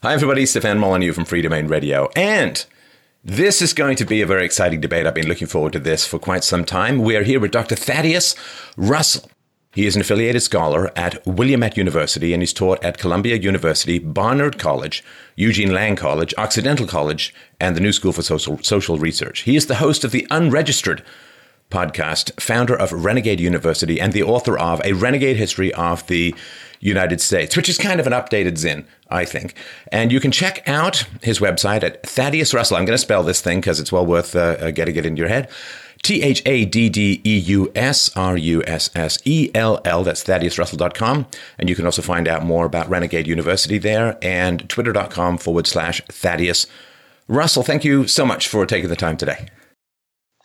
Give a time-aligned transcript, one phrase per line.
[0.00, 0.46] Hi, everybody.
[0.46, 2.08] Stefan Molyneux from Freedomain Radio.
[2.14, 2.64] And
[3.24, 5.08] this is going to be a very exciting debate.
[5.08, 7.00] I've been looking forward to this for quite some time.
[7.00, 7.74] We are here with Dr.
[7.74, 8.36] Thaddeus
[8.76, 9.28] Russell.
[9.72, 14.56] He is an affiliated scholar at Willamette University and he's taught at Columbia University, Barnard
[14.56, 15.02] College,
[15.34, 19.40] Eugene Lang College, Occidental College, and the New School for Social, Social Research.
[19.40, 21.02] He is the host of the Unregistered
[21.72, 26.36] podcast, founder of Renegade University, and the author of A Renegade History of the
[26.80, 29.54] United States, which is kind of an updated Zinn, I think.
[29.90, 32.76] And you can check out his website at Thaddeus Russell.
[32.76, 35.20] I'm going to spell this thing because it's well worth uh, uh, getting it into
[35.20, 35.50] your head.
[36.02, 40.04] T H A D D E U S R U S S E L L.
[40.04, 41.26] That's ThaddeusRussell.com.
[41.58, 46.00] And you can also find out more about Renegade University there and twitter.com forward slash
[46.06, 46.66] Thaddeus
[47.26, 47.62] Russell.
[47.62, 49.48] Thank you so much for taking the time today.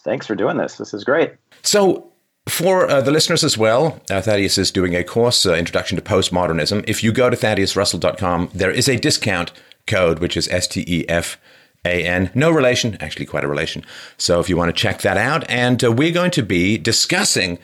[0.03, 0.75] Thanks for doing this.
[0.77, 1.33] This is great.
[1.61, 2.11] So,
[2.47, 6.01] for uh, the listeners as well, uh, Thaddeus is doing a course, uh, Introduction to
[6.01, 6.83] Postmodernism.
[6.87, 9.51] If you go to ThaddeusRussell.com, there is a discount
[9.87, 11.37] code, which is S T E F
[11.85, 12.31] A N.
[12.35, 13.85] No relation, actually, quite a relation.
[14.17, 17.59] So if you want to check that out, and uh, we're going to be discussing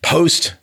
[0.00, 0.54] post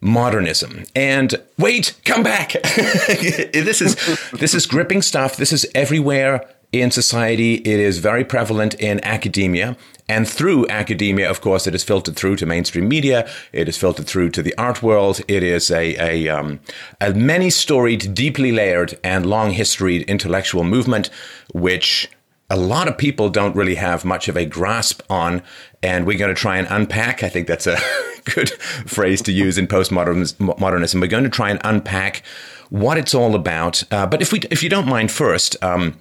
[0.00, 3.96] modernism and wait come back this is
[4.32, 9.74] this is gripping stuff this is everywhere in society it is very prevalent in academia
[10.08, 13.28] and through academia, of course, it is filtered through to mainstream media.
[13.52, 15.20] It is filtered through to the art world.
[15.26, 16.60] It is a, a, um,
[17.00, 21.10] a many storied, deeply layered, and long historied intellectual movement,
[21.52, 22.08] which
[22.48, 25.42] a lot of people don't really have much of a grasp on.
[25.82, 27.24] And we're going to try and unpack.
[27.24, 27.76] I think that's a
[28.24, 28.50] good
[28.86, 31.00] phrase to use in postmodernism.
[31.00, 32.22] We're going to try and unpack
[32.70, 33.82] what it's all about.
[33.92, 35.62] Uh, but if we, if you don't mind, first.
[35.64, 36.00] Um,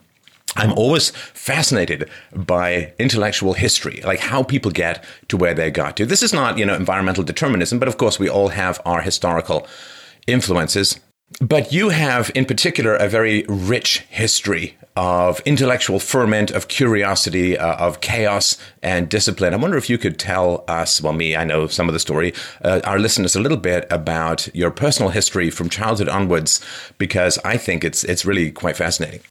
[0.55, 6.05] I'm always fascinated by intellectual history, like how people get to where they got to.
[6.05, 9.67] This is not, you know, environmental determinism, but of course we all have our historical
[10.27, 10.99] influences.
[11.41, 17.75] But you have, in particular, a very rich history of intellectual ferment, of curiosity, uh,
[17.75, 19.53] of chaos and discipline.
[19.53, 22.33] I wonder if you could tell us, well, me, I know some of the story,
[22.63, 26.61] uh, our listeners a little bit about your personal history from childhood onwards,
[26.97, 29.21] because I think it's it's really quite fascinating.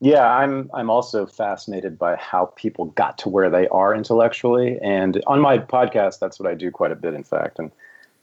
[0.00, 5.20] Yeah, I'm I'm also fascinated by how people got to where they are intellectually, and
[5.26, 7.72] on my podcast, that's what I do quite a bit, in fact, and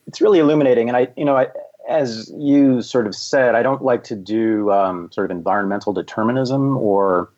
[0.07, 0.87] it's really illuminating.
[0.87, 1.47] And I, you know, I,
[1.89, 6.77] as you sort of said, I don't like to do um, sort of environmental determinism
[6.77, 7.29] or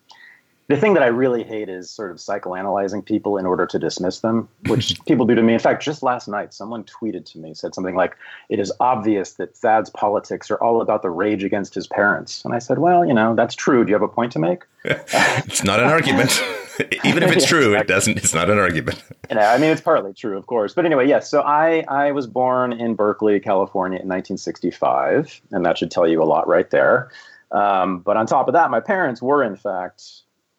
[0.69, 4.19] the thing that I really hate is sort of psychoanalyzing people in order to dismiss
[4.19, 5.53] them, which people do to me.
[5.53, 8.17] In fact, just last night, someone tweeted to me, said something like,
[8.49, 12.43] It is obvious that Thad's politics are all about the rage against his parents.
[12.43, 13.85] And I said, Well, you know, that's true.
[13.85, 14.63] Do you have a point to make?
[14.83, 16.41] it's not an argument.
[17.03, 19.01] Even if it's true, it doesn't, it's not an argument.
[19.29, 20.73] You know, I mean, it's partly true, of course.
[20.73, 21.29] But anyway, yes.
[21.29, 26.21] So I, I was born in Berkeley, California in 1965, and that should tell you
[26.21, 27.09] a lot right there.
[27.51, 30.03] Um, but on top of that, my parents were, in fact,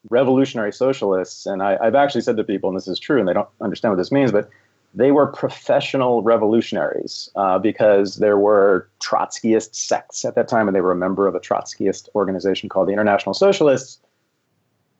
[0.09, 3.33] revolutionary socialists, and I, have actually said to people, and this is true, and they
[3.33, 4.49] don't understand what this means, but
[4.93, 10.81] they were professional revolutionaries uh, because there were Trotskyist sects at that time, and they
[10.81, 13.99] were a member of a Trotskyist organization called the International Socialists,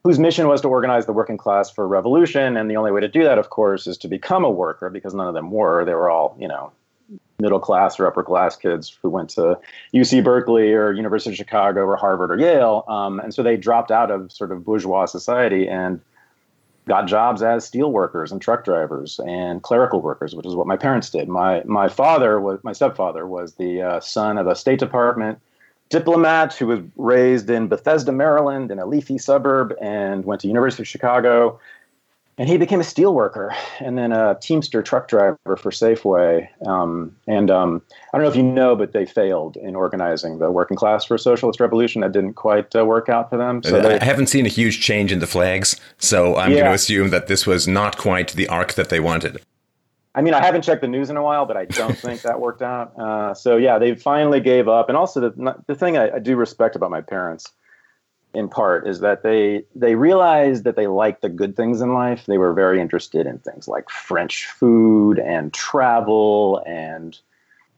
[0.04, 2.56] whose mission was to organize the working class for revolution.
[2.56, 5.12] And the only way to do that, of course, is to become a worker because
[5.12, 5.84] none of them were.
[5.84, 6.72] They were all, you know,
[7.40, 9.58] middle class or upper class kids who went to
[9.94, 12.84] UC Berkeley or University of Chicago or Harvard or Yale.
[12.88, 16.00] Um, and so they dropped out of sort of bourgeois society and
[16.88, 20.76] got jobs as steel workers and truck drivers and clerical workers, which is what my
[20.76, 21.28] parents did.
[21.28, 25.38] My my father was my stepfather was the uh, son of a State Department
[25.88, 30.82] diplomat who was raised in Bethesda, Maryland, in a leafy suburb, and went to University
[30.82, 31.60] of Chicago
[32.40, 36.48] and he became a steel worker and then a Teamster truck driver for Safeway.
[36.66, 37.82] Um, and um,
[38.14, 41.16] I don't know if you know, but they failed in organizing the working class for
[41.16, 42.00] a socialist revolution.
[42.00, 43.62] That didn't quite uh, work out for them.
[43.62, 46.60] So they, I haven't seen a huge change in the flags, so I'm yeah.
[46.60, 49.42] going to assume that this was not quite the arc that they wanted.
[50.14, 52.40] I mean, I haven't checked the news in a while, but I don't think that
[52.40, 52.98] worked out.
[52.98, 54.88] Uh, so yeah, they finally gave up.
[54.88, 57.52] And also, the the thing I, I do respect about my parents
[58.34, 62.26] in part is that they they realized that they liked the good things in life.
[62.26, 67.18] They were very interested in things like French food and travel and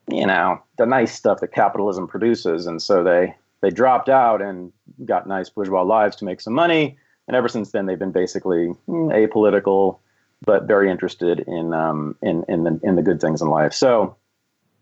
[0.09, 2.67] you know the nice stuff that capitalism produces.
[2.67, 4.73] And so they they dropped out and
[5.05, 6.99] got nice bourgeois lives to make some money.
[7.29, 9.99] And ever since then, they've been basically apolitical,
[10.45, 13.73] but very interested in um, in in the in the good things in life.
[13.73, 14.17] So,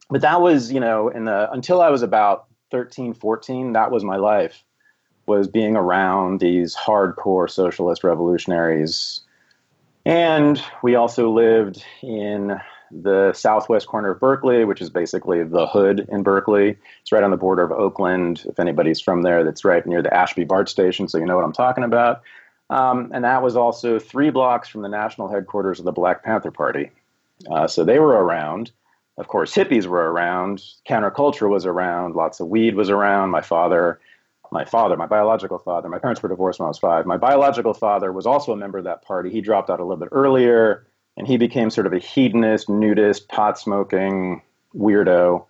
[0.09, 4.05] but that was you know in the until I was about 13, 14, that was
[4.05, 4.65] my life
[5.31, 9.21] was being around these hardcore socialist revolutionaries.
[10.05, 12.61] And we also lived in
[12.91, 16.77] the southwest corner of Berkeley, which is basically the hood in Berkeley.
[17.03, 18.44] It's right on the border of Oakland.
[18.47, 21.44] If anybody's from there, that's right near the Ashby BART station, so you know what
[21.44, 22.23] I'm talking about.
[22.69, 26.50] Um, and that was also three blocks from the national headquarters of the Black Panther
[26.50, 26.91] Party.
[27.49, 28.73] Uh, so they were around.
[29.17, 30.65] Of course, hippies were around.
[30.88, 32.17] Counterculture was around.
[32.17, 33.31] Lots of weed was around.
[33.31, 34.00] My father
[34.52, 37.06] my father, my biological father, my parents were divorced when I was five.
[37.06, 39.31] My biological father was also a member of that party.
[39.31, 40.87] He dropped out a little bit earlier,
[41.17, 44.43] and he became sort of a hedonist, nudist, pot smoking
[44.75, 45.47] weirdo.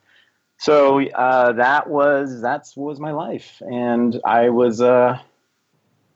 [0.58, 5.19] So uh, that was that was my life, and I was uh,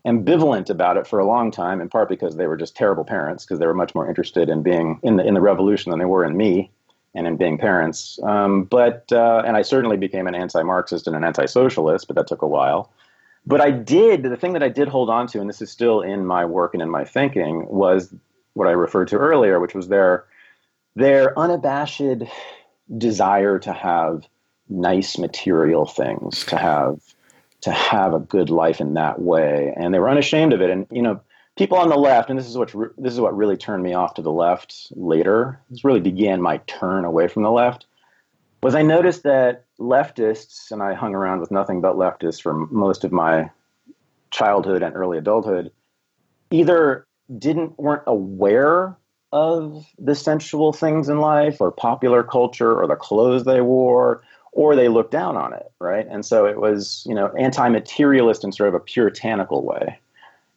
[0.06, 1.80] ambivalent about it for a long time.
[1.80, 4.62] In part because they were just terrible parents, because they were much more interested in
[4.62, 6.70] being in the in the revolution than they were in me
[7.14, 8.18] and in being parents.
[8.22, 12.42] Um, but uh, and I certainly became an anti-Marxist and an anti-socialist, but that took
[12.42, 12.90] a while.
[13.46, 16.00] But I did the thing that I did hold on to, and this is still
[16.00, 18.12] in my work and in my thinking, was
[18.54, 20.24] what I referred to earlier, which was their
[20.96, 22.24] their unabashed
[22.96, 24.26] desire to have
[24.68, 27.00] nice material things, to have
[27.60, 30.70] to have a good life in that way, and they were unashamed of it.
[30.70, 31.20] And you know,
[31.56, 34.14] people on the left, and this is what this is what really turned me off
[34.14, 35.60] to the left later.
[35.70, 37.86] This really began my turn away from the left.
[38.62, 43.04] Was I noticed that leftists, and I hung around with nothing but leftists for most
[43.04, 43.50] of my
[44.30, 45.70] childhood and early adulthood,
[46.50, 47.06] either
[47.38, 48.96] didn't weren't aware
[49.32, 54.22] of the sensual things in life or popular culture or the clothes they wore
[54.52, 58.52] or they looked down on it right and so it was you know anti-materialist in
[58.52, 59.98] sort of a puritanical way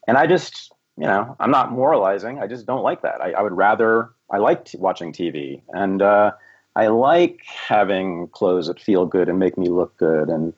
[0.08, 2.40] and i just you know, I'm not moralizing.
[2.40, 3.22] I just don't like that.
[3.22, 6.32] I, I would rather, I like t- watching TV and uh,
[6.76, 10.30] I like having clothes that feel good and make me look good.
[10.30, 10.54] And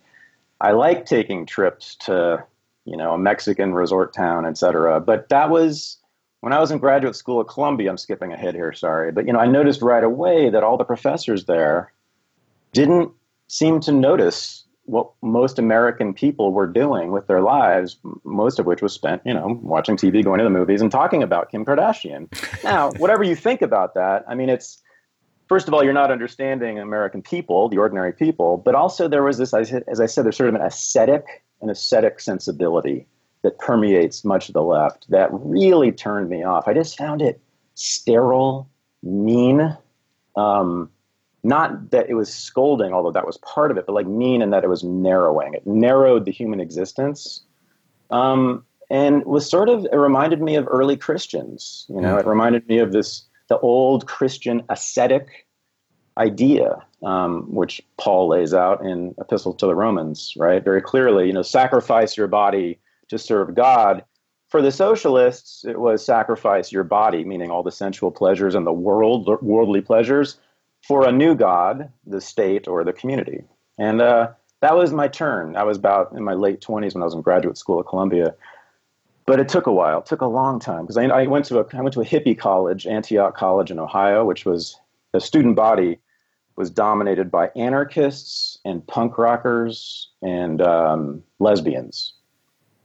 [0.61, 2.43] I like taking trips to,
[2.85, 5.01] you know, a Mexican resort town, et cetera.
[5.01, 5.97] But that was
[6.39, 7.89] when I was in graduate school at Columbia.
[7.89, 9.11] I'm skipping ahead here, sorry.
[9.11, 11.91] But, you know, I noticed right away that all the professors there
[12.71, 13.11] didn't
[13.47, 14.58] seem to notice
[14.89, 19.33] what most American people were doing with their lives, most of which was spent, you
[19.33, 22.27] know, watching TV, going to the movies, and talking about Kim Kardashian.
[22.63, 24.81] now, whatever you think about that, I mean, it's
[25.47, 29.37] first of all, you're not understanding American people, the ordinary people, but also there was
[29.37, 33.05] this, as I said, there's sort of an ascetic, an ascetic sensibility
[33.43, 36.67] that permeates much of the left that really turned me off.
[36.67, 37.39] I just found it
[37.75, 38.67] sterile,
[39.03, 39.77] mean.
[40.35, 40.89] Um,
[41.43, 44.51] not that it was scolding, although that was part of it, but like mean and
[44.51, 45.53] that it was narrowing.
[45.53, 47.41] It narrowed the human existence.
[48.09, 51.85] Um, and was sort of, it reminded me of early Christians.
[51.89, 52.19] You know, mm.
[52.19, 55.47] it reminded me of this, the old Christian ascetic
[56.17, 60.63] idea, um, which Paul lays out in Epistle to the Romans, right?
[60.63, 64.03] Very clearly, you know, sacrifice your body to serve God.
[64.49, 68.73] For the socialists, it was sacrifice your body, meaning all the sensual pleasures and the
[68.73, 70.37] world, worldly pleasures,
[70.89, 73.43] for a new God, the state or the community.
[73.77, 74.29] And uh,
[74.61, 75.55] that was my turn.
[75.55, 78.33] I was about in my late 20s when I was in graduate school at Columbia.
[79.27, 79.99] But it took a while.
[79.99, 82.05] It took a long time because I, I, went to a I went to a
[82.05, 84.79] hippie college, Antioch College in Ohio, which was
[85.11, 85.99] the student body
[86.55, 92.13] was dominated by anarchists and punk rockers and um, lesbians,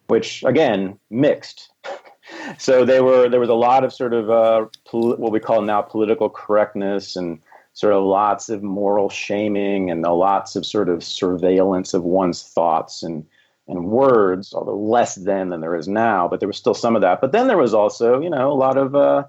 [0.08, 1.70] which again mixed.
[2.58, 5.62] so they were there was a lot of sort of uh, pol- what we call
[5.62, 7.40] now political correctness and
[7.74, 13.02] sort of lots of moral shaming and lots of sort of surveillance of one's thoughts
[13.02, 13.26] and
[13.66, 17.02] and words, although less then than there is now, but there was still some of
[17.02, 17.22] that.
[17.22, 19.24] But then there was also, you know, a lot of uh,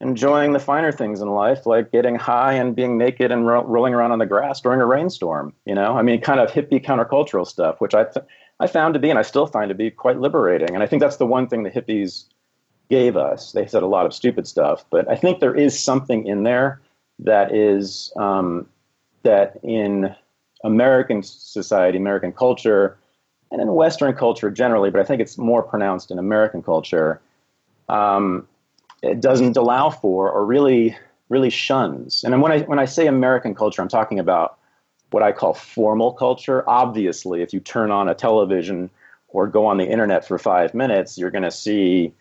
[0.00, 3.94] enjoying the finer things in life, like getting high and being naked and ro- rolling
[3.94, 5.54] around on the grass during a rainstorm.
[5.64, 8.26] You know, I mean, kind of hippie countercultural stuff, which I th-
[8.60, 10.74] I found to be, and I still find to be quite liberating.
[10.74, 12.24] And I think that's the one thing the hippies
[12.90, 13.52] gave us.
[13.52, 16.80] They said a lot of stupid stuff, but I think there is something in there
[17.18, 18.66] that is um,
[19.22, 20.14] that in
[20.64, 22.98] American society, American culture,
[23.50, 27.20] and in Western culture generally, but I think it's more pronounced in American culture.
[27.88, 28.46] Um,
[29.02, 30.96] it doesn't allow for or really
[31.28, 32.24] really shuns.
[32.24, 34.58] And when I when I say American culture, I'm talking about
[35.10, 36.68] what I call formal culture.
[36.68, 38.90] Obviously, if you turn on a television
[39.28, 42.12] or go on the internet for five minutes, you're going to see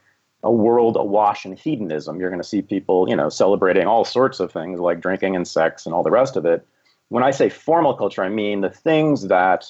[0.44, 2.20] a world awash in hedonism.
[2.20, 5.48] You're going to see people, you know, celebrating all sorts of things like drinking and
[5.48, 6.66] sex and all the rest of it.
[7.10, 9.66] When I say formal culture, I mean the things that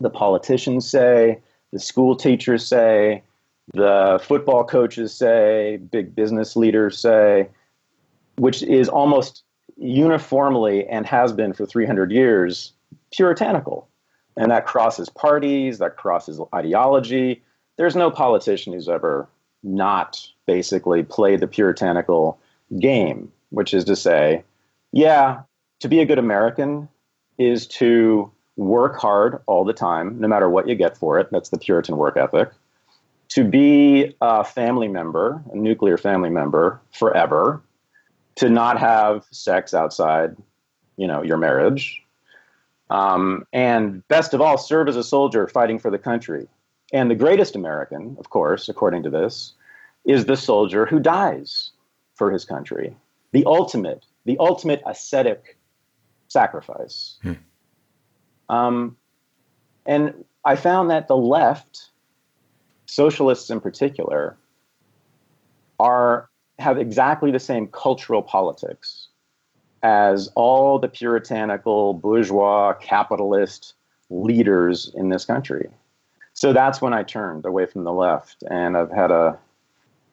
[0.00, 1.40] the politicians say,
[1.72, 3.22] the school teachers say,
[3.74, 7.48] the football coaches say, big business leaders say,
[8.36, 9.42] which is almost
[9.76, 12.72] uniformly and has been for 300 years
[13.12, 13.88] puritanical.
[14.36, 17.42] And that crosses parties, that crosses ideology.
[17.76, 19.26] There's no politician who's ever
[19.66, 22.38] not basically play the puritanical
[22.78, 23.32] game.
[23.50, 24.42] which is to say,
[24.92, 25.40] yeah,
[25.80, 26.88] to be a good American
[27.38, 31.28] is to work hard all the time, no matter what you get for it.
[31.30, 32.50] That's the Puritan work ethic.
[33.30, 37.62] To be a family member, a nuclear family member forever,
[38.36, 40.36] to not have sex outside,
[40.96, 42.02] you know, your marriage,
[42.88, 46.46] um, and best of all, serve as a soldier fighting for the country.
[46.92, 49.52] And the greatest American, of course, according to this,
[50.04, 51.70] is the soldier who dies
[52.14, 52.96] for his country.
[53.32, 55.56] The ultimate, the ultimate ascetic
[56.28, 57.16] sacrifice.
[57.22, 57.32] Hmm.
[58.48, 58.96] Um,
[59.84, 61.90] and I found that the left,
[62.86, 64.36] socialists in particular,
[65.78, 66.28] are
[66.58, 69.08] have exactly the same cultural politics
[69.82, 73.74] as all the puritanical, bourgeois, capitalist
[74.08, 75.68] leaders in this country.
[76.36, 79.38] So that's when I turned away from the left, and I've had a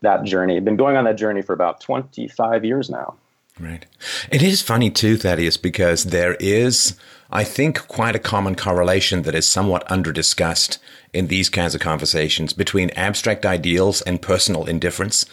[0.01, 0.57] that journey.
[0.57, 3.15] I've been going on that journey for about 25 years now.
[3.59, 3.85] Right.
[4.31, 6.97] It is funny too, Thaddeus, because there is,
[7.31, 10.79] I think, quite a common correlation that is somewhat under discussed
[11.13, 15.25] in these kinds of conversations between abstract ideals and personal indifference.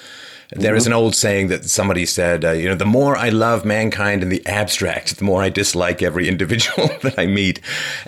[0.52, 0.92] There is mm-hmm.
[0.92, 4.30] an old saying that somebody said, uh, you know, the more I love mankind in
[4.30, 7.61] the abstract, the more I dislike every individual that I meet.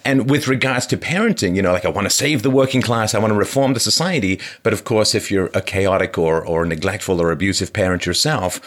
[0.04, 3.14] And with regards to parenting, you know, like I want to save the working class,
[3.14, 4.40] I want to reform the society.
[4.62, 8.60] But of course, if you're a chaotic or, or neglectful or abusive parent yourself,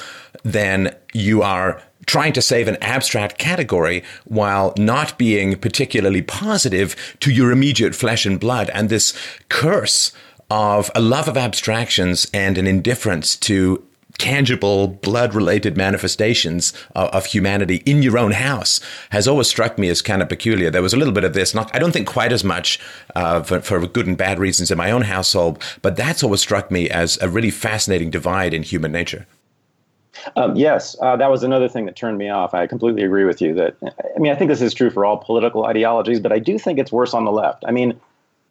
[0.44, 7.32] then you are trying to save an abstract category while not being particularly positive to
[7.32, 8.70] your immediate flesh and blood.
[8.74, 9.18] And this
[9.50, 10.12] curse
[10.50, 13.84] of a love of abstractions and an indifference to
[14.18, 19.90] tangible blood related manifestations of, of, humanity in your own house has always struck me
[19.90, 20.70] as kind of peculiar.
[20.70, 22.80] There was a little bit of this, not, I don't think quite as much
[23.16, 26.72] uh, for, for, good and bad reasons in my own household, but that's always struck
[26.72, 29.26] me as a really fascinating divide in human nature.
[30.36, 32.54] Um, yes, uh, that was another thing that turned me off.
[32.54, 35.18] I completely agree with you that, I mean, I think this is true for all
[35.18, 37.64] political ideologies, but I do think it's worse on the left.
[37.68, 38.00] I mean,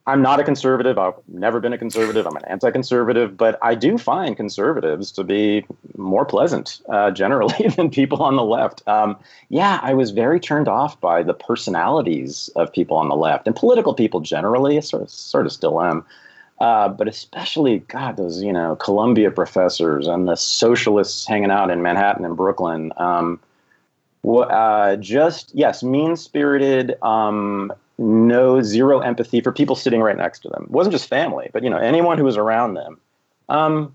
[0.06, 0.98] I'm not a conservative.
[0.98, 2.26] I've never been a conservative.
[2.26, 5.64] I'm an anti-conservative, but I do find conservatives to be
[5.96, 8.86] more pleasant uh, generally than people on the left.
[8.86, 9.16] Um,
[9.48, 13.56] yeah, I was very turned off by the personalities of people on the left and
[13.56, 14.78] political people generally.
[14.82, 16.04] Sort of, sort of still am,
[16.60, 21.80] uh, but especially God, those you know Columbia professors and the socialists hanging out in
[21.80, 22.92] Manhattan and Brooklyn.
[22.98, 23.40] Um,
[24.26, 30.48] uh, just yes, mean spirited, um, no zero empathy for people sitting right next to
[30.48, 30.64] them.
[30.64, 32.98] It wasn't just family, but you know anyone who was around them.
[33.48, 33.94] Um,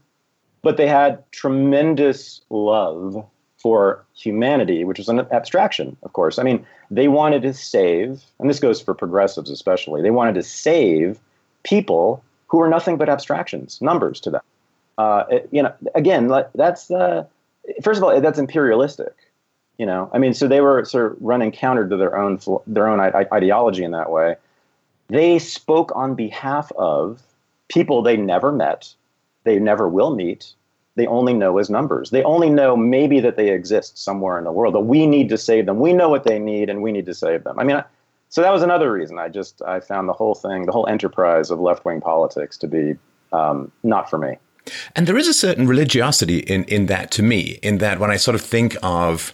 [0.62, 3.26] but they had tremendous love
[3.58, 6.40] for humanity, which was an abstraction, of course.
[6.40, 10.02] I mean, they wanted to save, and this goes for progressives especially.
[10.02, 11.20] They wanted to save
[11.64, 14.42] people who were nothing but abstractions, numbers to them.
[14.98, 17.28] Uh, it, you know, again, that's the
[17.84, 19.14] first of all, that's imperialistic.
[19.80, 22.88] You know, I mean, so they were sort of running counter to their own their
[22.88, 24.36] own ideology in that way.
[25.08, 27.24] They spoke on behalf of
[27.70, 28.94] people they never met,
[29.46, 30.54] they never will meet.
[30.96, 32.10] They only know as numbers.
[32.10, 34.76] They only know maybe that they exist somewhere in the world.
[34.76, 35.80] That we need to save them.
[35.80, 37.58] We know what they need, and we need to save them.
[37.58, 37.82] I mean,
[38.28, 39.18] so that was another reason.
[39.18, 42.68] I just I found the whole thing, the whole enterprise of left wing politics, to
[42.68, 42.98] be
[43.32, 44.38] um, not for me.
[44.94, 47.60] And there is a certain religiosity in in that to me.
[47.64, 49.34] In that when I sort of think of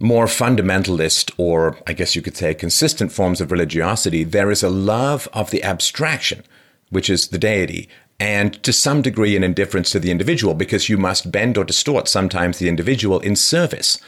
[0.00, 4.70] more fundamentalist, or I guess you could say consistent forms of religiosity, there is a
[4.70, 6.42] love of the abstraction,
[6.88, 7.88] which is the deity,
[8.18, 12.08] and to some degree an indifference to the individual, because you must bend or distort
[12.08, 13.98] sometimes the individual in service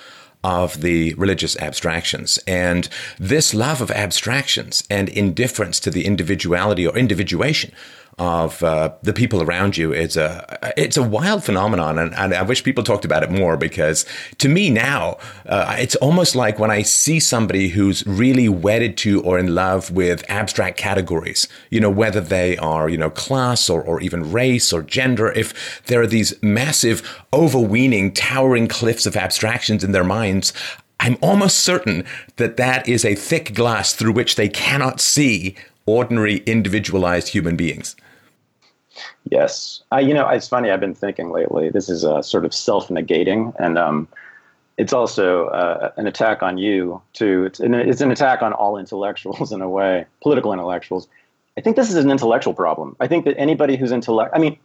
[0.42, 2.38] of the religious abstractions.
[2.46, 7.72] And this love of abstractions and indifference to the individuality or individuation
[8.18, 12.42] of uh, the people around you is a it's a wild phenomenon, and, and, I
[12.42, 14.04] wish people talked about it more because
[14.38, 15.16] to me now
[15.46, 19.90] uh, it's almost like when I see somebody who's really wedded to or in love
[19.90, 24.72] with abstract categories, you know whether they are you know class or or even race
[24.72, 30.52] or gender, if there are these massive overweening towering cliffs of abstractions in their minds.
[31.00, 32.04] I'm almost certain
[32.36, 37.96] that that is a thick glass through which they cannot see ordinary individualized human beings.
[39.30, 40.70] Yes, I, you know, it's funny.
[40.70, 41.70] I've been thinking lately.
[41.70, 44.08] This is a sort of self-negating, and um,
[44.78, 47.44] it's also uh, an attack on you too.
[47.44, 51.08] It's an, it's an attack on all intellectuals in a way, political intellectuals.
[51.56, 52.96] I think this is an intellectual problem.
[52.98, 54.58] I think that anybody who's intellect, I mean,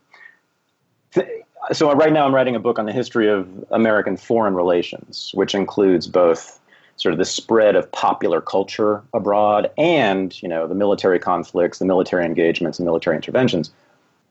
[1.13, 1.27] th-
[1.73, 5.53] so right now I'm writing a book on the history of American foreign relations, which
[5.53, 6.59] includes both
[6.95, 11.85] sort of the spread of popular culture abroad and you know the military conflicts, the
[11.85, 13.71] military engagements, and military interventions.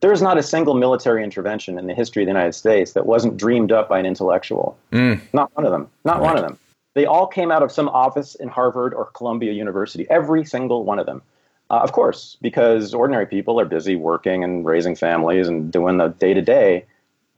[0.01, 3.37] There's not a single military intervention in the history of the United States that wasn't
[3.37, 4.77] dreamed up by an intellectual.
[4.93, 5.21] Mm.
[5.33, 5.89] Not one of them.
[6.05, 6.25] Not right.
[6.25, 6.59] one of them.
[6.95, 10.07] They all came out of some office in Harvard or Columbia University.
[10.09, 11.23] Every single one of them.
[11.69, 16.09] Uh, of course, because ordinary people are busy working and raising families and doing the
[16.09, 16.85] day to day.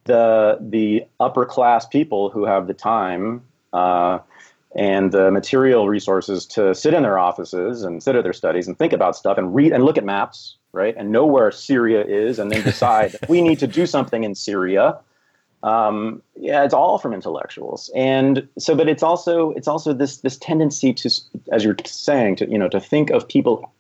[0.05, 4.19] The the upper class people who have the time uh,
[4.75, 8.79] and the material resources to sit in their offices and sit at their studies and
[8.79, 12.39] think about stuff and read and look at maps, right, and know where Syria is,
[12.39, 14.99] and then decide we need to do something in Syria.
[15.63, 20.37] Um, yeah, it's all from intellectuals, and so, but it's also it's also this this
[20.37, 21.11] tendency to,
[21.51, 23.73] as you're saying, to you know, to think of people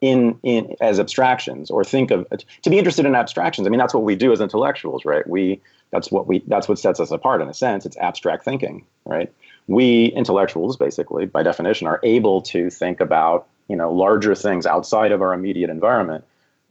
[0.00, 2.26] in in as abstractions or think of
[2.62, 3.66] to be interested in abstractions.
[3.66, 5.26] I mean, that's what we do as intellectuals, right?
[5.26, 5.60] We
[5.90, 7.86] that's what we that's what sets us apart in a sense.
[7.86, 9.32] It's abstract thinking, right?
[9.66, 15.12] We intellectuals, basically, by definition, are able to think about you know larger things outside
[15.12, 16.24] of our immediate environment.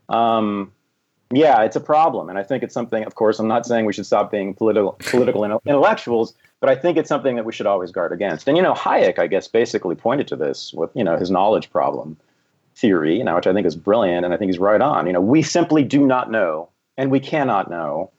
[0.09, 0.71] Um,
[1.31, 3.03] yeah, it's a problem, and I think it's something.
[3.03, 6.97] Of course, I'm not saying we should stop being political political intellectuals, but I think
[6.97, 8.47] it's something that we should always guard against.
[8.47, 11.71] And you know, Hayek, I guess, basically pointed to this with you know his knowledge
[11.71, 12.17] problem
[12.75, 15.07] theory, you know, which I think is brilliant, and I think he's right on.
[15.07, 18.11] You know, we simply do not know, and we cannot know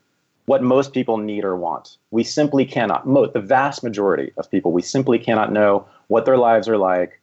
[0.47, 1.97] what most people need or want.
[2.11, 3.07] We simply cannot.
[3.07, 7.21] Most, the vast majority of people, we simply cannot know what their lives are like,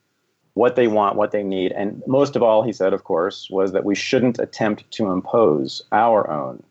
[0.53, 3.71] what they want, what they need, and most of all, he said, of course, was
[3.71, 6.61] that we shouldn't attempt to impose our own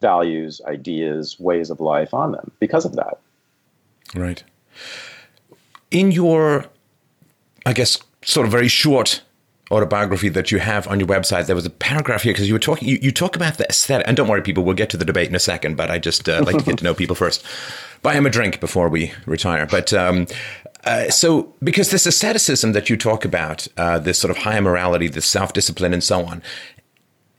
[0.00, 3.18] values, ideas, ways of life on them because of that.
[4.14, 4.42] Right.
[5.90, 6.66] In your,
[7.66, 9.22] I guess, sort of very short
[9.72, 12.60] autobiography that you have on your website, there was a paragraph here because you were
[12.60, 14.06] talking, you, you, talk about the aesthetic.
[14.06, 16.28] And don't worry, people, we'll get to the debate in a second, but I just
[16.28, 17.44] uh, like to get to know people first.
[18.02, 19.66] Buy him a drink before we retire.
[19.66, 20.26] But um,
[20.84, 25.08] uh, so, because this asceticism that you talk about, uh, this sort of higher morality,
[25.08, 26.42] this self discipline, and so on,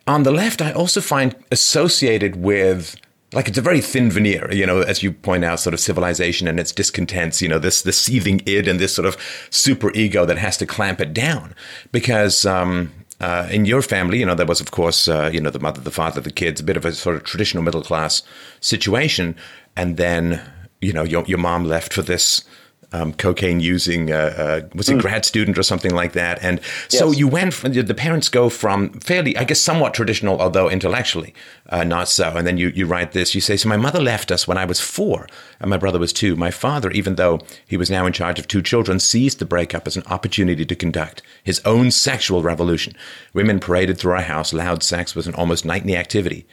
[0.07, 2.95] on the left, I also find associated with
[3.33, 6.47] like it's a very thin veneer, you know, as you point out, sort of civilization
[6.47, 9.17] and its discontents, you know, this this seething id and this sort of
[9.49, 11.55] super ego that has to clamp it down.
[11.91, 15.49] Because um, uh, in your family, you know, there was of course, uh, you know,
[15.49, 18.23] the mother, the father, the kids, a bit of a sort of traditional middle class
[18.59, 19.35] situation,
[19.75, 20.41] and then
[20.81, 22.43] you know, your your mom left for this
[22.93, 25.01] um, cocaine using, uh, uh, was it mm.
[25.01, 26.41] grad student or something like that?
[26.43, 27.19] And so yes.
[27.19, 31.33] you went from the parents go from fairly, I guess, somewhat traditional, although intellectually
[31.69, 32.29] uh, not so.
[32.35, 34.65] And then you, you write this, you say, So my mother left us when I
[34.65, 35.27] was four
[35.59, 36.35] and my brother was two.
[36.35, 39.87] My father, even though he was now in charge of two children, seized the breakup
[39.87, 42.93] as an opportunity to conduct his own sexual revolution.
[43.33, 46.45] Women paraded through our house, loud sex was an almost nightly activity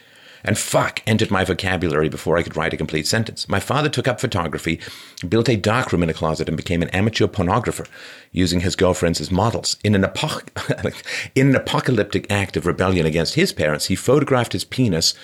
[0.44, 3.48] and fuck entered my vocabulary before I could write a complete sentence.
[3.48, 4.80] My father took up photography,
[5.28, 7.86] built a darkroom in a closet, and became an amateur pornographer,
[8.32, 9.76] using his girlfriends as models.
[9.84, 10.04] In an,
[11.34, 15.14] in an apocalyptic act of rebellion against his parents, he photographed his penis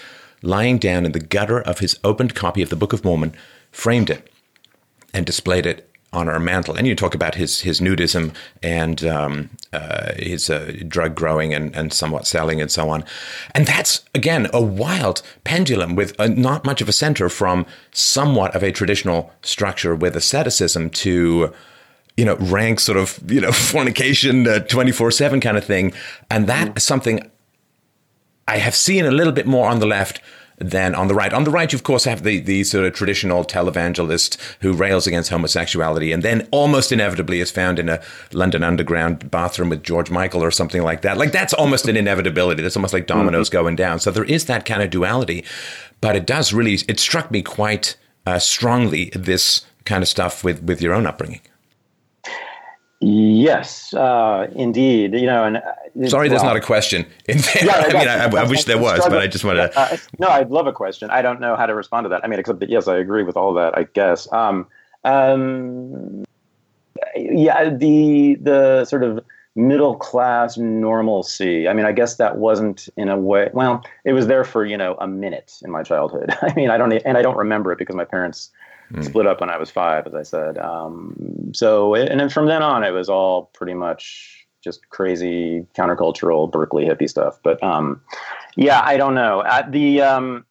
[0.43, 3.35] lying down in the gutter of his opened copy of the Book of Mormon,
[3.73, 4.31] framed it,
[5.13, 6.75] and displayed it on our mantle.
[6.75, 11.77] And you talk about his his nudism and um, uh, his uh, drug growing and,
[11.77, 13.05] and somewhat selling and so on.
[13.55, 18.57] And that's again a wild pendulum with a, not much of a center from somewhat
[18.57, 21.53] of a traditional structure with asceticism to
[22.17, 25.93] you know rank sort of you know fornication uh, twenty four seven kind of thing.
[26.31, 26.77] And that mm.
[26.79, 27.31] is something
[28.49, 30.21] I have seen a little bit more on the left
[30.59, 31.33] than on the right.
[31.33, 35.07] On the right, you of course have the, the sort of traditional televangelist who rails
[35.07, 40.11] against homosexuality and then almost inevitably is found in a London Underground bathroom with George
[40.11, 41.19] Michael or something like that.
[41.19, 42.63] Like that's almost an inevitability.
[42.63, 43.59] That's almost like dominoes mm-hmm.
[43.59, 44.01] going down.
[44.01, 45.45] So there is that kind of duality,
[46.01, 50.63] but it does really, it struck me quite uh, strongly, this kind of stuff with,
[50.63, 51.41] with your own upbringing.
[53.01, 55.13] Yes, uh, indeed.
[55.13, 55.61] You know, and uh,
[56.07, 57.39] sorry, there's well, not a question in.
[57.63, 59.79] Yeah, I mean, I, I, wish there was, but I just want to.
[59.79, 61.11] Uh, no, I'd love a question.
[61.11, 62.25] I don't know how to respond to that.
[62.25, 63.77] I mean, except that yes, I agree with all that.
[63.77, 64.31] I guess.
[64.33, 64.67] Um,
[65.05, 66.25] um,
[67.15, 71.67] yeah, the the sort of middle class normalcy.
[71.67, 73.51] I mean, I guess that wasn't in a way.
[73.53, 76.35] Well, it was there for you know a minute in my childhood.
[76.43, 78.51] I mean, I don't and I don't remember it because my parents
[78.93, 79.05] mm.
[79.05, 80.59] split up when I was five, as I said.
[80.59, 86.51] Um, so, and then from then on, it was all pretty much just crazy countercultural
[86.51, 87.39] Berkeley hippie stuff.
[87.43, 88.03] But um,
[88.57, 89.43] yeah, I don't know.
[89.45, 90.45] At the um,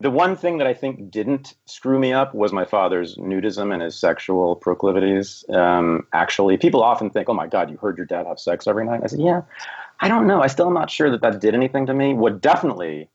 [0.00, 3.82] the one thing that I think didn't screw me up was my father's nudism and
[3.82, 5.44] his sexual proclivities.
[5.50, 8.86] Um, actually, people often think, "Oh my God, you heard your dad have sex every
[8.86, 9.42] night." I said, "Yeah."
[10.00, 10.42] I don't know.
[10.42, 12.14] I still am not sure that that did anything to me.
[12.14, 13.08] What definitely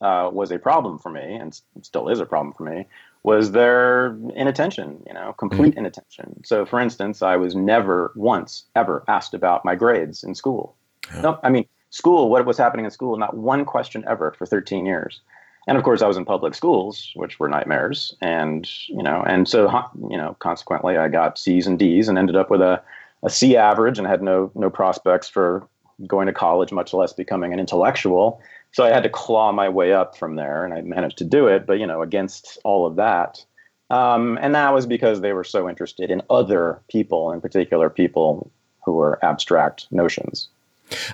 [0.00, 2.86] uh, was a problem for me, and still is a problem for me,
[3.26, 5.80] was their inattention, you know, complete mm-hmm.
[5.80, 6.44] inattention.
[6.44, 10.76] So, for instance, I was never once ever asked about my grades in school.
[11.12, 11.22] Yeah.
[11.22, 14.86] No, I mean, school, what was happening in school, not one question ever for 13
[14.86, 15.22] years.
[15.66, 18.14] And of course, I was in public schools, which were nightmares.
[18.20, 19.68] And, you know, and so,
[20.08, 22.80] you know, consequently, I got C's and D's and ended up with a,
[23.24, 25.66] a C average and had no, no prospects for
[26.06, 28.40] going to college, much less becoming an intellectual.
[28.76, 31.46] So I had to claw my way up from there, and I managed to do
[31.46, 31.66] it.
[31.66, 33.42] But, you know, against all of that,
[33.88, 38.50] um, and that was because they were so interested in other people, in particular, people
[38.84, 40.48] who were abstract notions.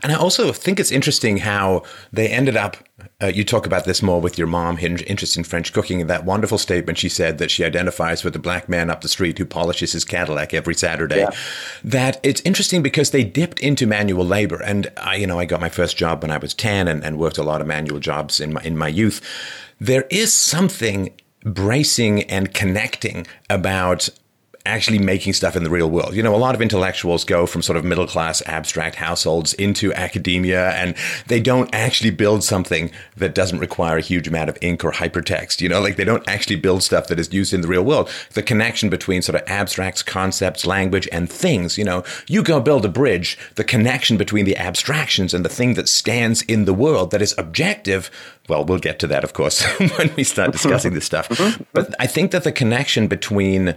[0.02, 2.78] And I also think it's interesting how they ended up.
[3.22, 6.06] Uh, you talk about this more with your mom, interest in French cooking.
[6.06, 9.38] That wonderful statement she said that she identifies with the black man up the street
[9.38, 11.20] who polishes his Cadillac every Saturday.
[11.20, 11.30] Yeah.
[11.84, 15.60] That it's interesting because they dipped into manual labor, and I, you know, I got
[15.60, 18.40] my first job when I was ten, and, and worked a lot of manual jobs
[18.40, 19.20] in my in my youth.
[19.80, 21.12] There is something
[21.44, 24.08] bracing and connecting about
[24.64, 26.14] actually making stuff in the real world.
[26.14, 29.92] You know, a lot of intellectuals go from sort of middle class abstract households into
[29.94, 30.94] academia and
[31.26, 35.60] they don't actually build something that doesn't require a huge amount of ink or hypertext.
[35.60, 38.10] You know, like they don't actually build stuff that is used in the real world.
[38.34, 42.84] The connection between sort of abstracts, concepts, language, and things, you know, you go build
[42.84, 47.10] a bridge, the connection between the abstractions and the thing that stands in the world
[47.10, 48.10] that is objective
[48.48, 49.62] well, we'll get to that, of course,
[49.96, 51.28] when we start discussing this stuff.
[51.28, 51.62] Mm-hmm.
[51.72, 53.76] But I think that the connection between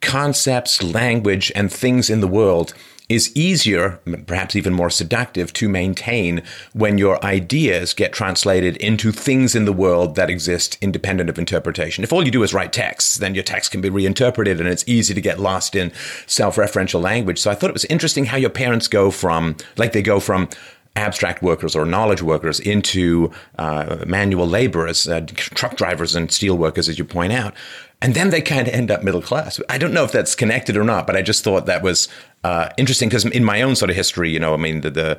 [0.00, 2.74] concepts, language, and things in the world
[3.08, 9.54] is easier, perhaps even more seductive to maintain when your ideas get translated into things
[9.54, 12.02] in the world that exist independent of interpretation.
[12.02, 14.86] If all you do is write texts, then your text can be reinterpreted and it's
[14.88, 15.92] easy to get lost in
[16.26, 17.38] self referential language.
[17.38, 20.48] So I thought it was interesting how your parents go from, like, they go from
[20.96, 26.88] abstract workers or knowledge workers into uh, manual laborers, uh, truck drivers, and steel workers,
[26.88, 27.54] as you point out.
[28.02, 29.60] And then they kind of end up middle class.
[29.68, 32.08] I don't know if that's connected or not, but I just thought that was
[32.44, 35.18] uh, interesting because in my own sort of history, you know, I mean, the, the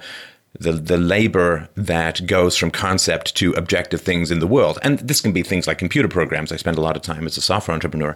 [0.60, 4.80] the the labor that goes from concept to objective things in the world.
[4.82, 6.52] And this can be things like computer programs.
[6.52, 8.16] I spend a lot of time as a software entrepreneur.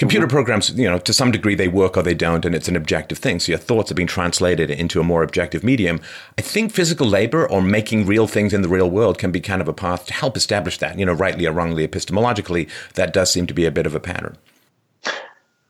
[0.00, 0.34] Computer mm-hmm.
[0.34, 3.18] programs, you know, to some degree they work or they don't, and it's an objective
[3.18, 3.38] thing.
[3.38, 6.00] So your thoughts are being translated into a more objective medium.
[6.38, 9.60] I think physical labor or making real things in the real world can be kind
[9.60, 10.98] of a path to help establish that.
[10.98, 14.00] You know, rightly or wrongly, epistemologically, that does seem to be a bit of a
[14.00, 14.38] pattern.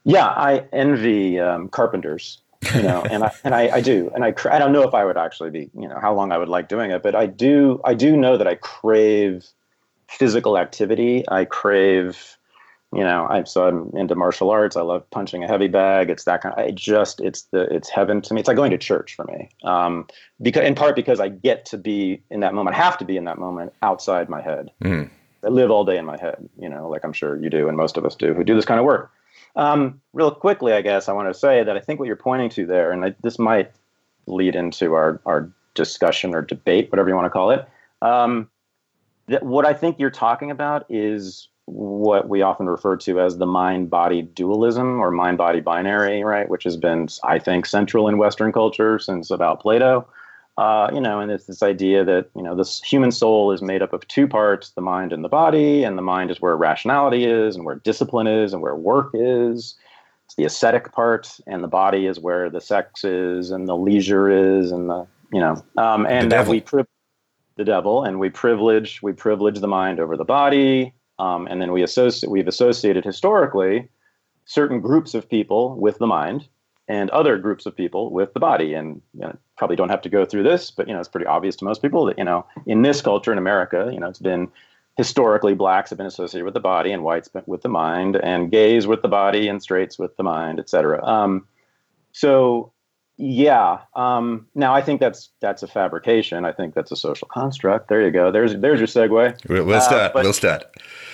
[0.05, 2.41] Yeah, I envy um, carpenters
[2.75, 5.03] you know, and I and I, I, do, and I I don't know if I
[5.03, 7.81] would actually be, you know, how long I would like doing it, but I do
[7.83, 9.45] I do know that I crave
[10.07, 11.25] physical activity.
[11.27, 12.37] I crave,
[12.93, 14.75] you know, I so I'm into martial arts.
[14.75, 16.09] I love punching a heavy bag.
[16.09, 16.53] It's that kind.
[16.55, 18.41] Of, I just it's the it's heaven to me.
[18.41, 19.49] It's like going to church for me.
[19.63, 20.07] Um,
[20.41, 22.75] because in part because I get to be in that moment.
[22.75, 24.71] I have to be in that moment outside my head.
[24.83, 25.09] Mm.
[25.43, 26.49] I live all day in my head.
[26.59, 28.65] You know, like I'm sure you do, and most of us do who do this
[28.65, 29.11] kind of work.
[29.55, 32.49] Um, real quickly, I guess I want to say that I think what you're pointing
[32.51, 33.71] to there, and I, this might
[34.27, 37.67] lead into our, our discussion or debate, whatever you want to call it.
[38.01, 38.49] Um,
[39.27, 43.45] that what I think you're talking about is what we often refer to as the
[43.45, 46.49] mind body dualism or mind body binary, right?
[46.49, 50.07] Which has been, I think, central in Western culture since about Plato.
[50.57, 53.81] Uh, you know, and it's this idea that you know this human soul is made
[53.81, 55.83] up of two parts: the mind and the body.
[55.83, 59.75] And the mind is where rationality is, and where discipline is, and where work is.
[60.25, 64.29] It's the ascetic part, and the body is where the sex is, and the leisure
[64.29, 66.85] is, and the you know, um, and that we pri-
[67.55, 71.71] the devil, and we privilege we privilege the mind over the body, um, and then
[71.71, 73.89] we associate we've associated historically
[74.45, 76.47] certain groups of people with the mind
[76.87, 78.73] and other groups of people with the body.
[78.73, 81.27] And you know, probably don't have to go through this, but you know, it's pretty
[81.27, 84.19] obvious to most people that you know, in this culture in America, you know, it's
[84.19, 84.51] been
[84.97, 88.87] historically blacks have been associated with the body and whites with the mind and gays
[88.87, 91.03] with the body and straights with the mind, et cetera.
[91.05, 91.47] Um,
[92.11, 92.70] so
[93.21, 93.81] yeah.
[93.95, 96.43] Um, now I think that's that's a fabrication.
[96.43, 97.87] I think that's a social construct.
[97.87, 98.31] There you go.
[98.31, 99.47] There's there's your segue.
[99.47, 100.01] We'll start.
[100.01, 100.63] Uh, but, we'll start.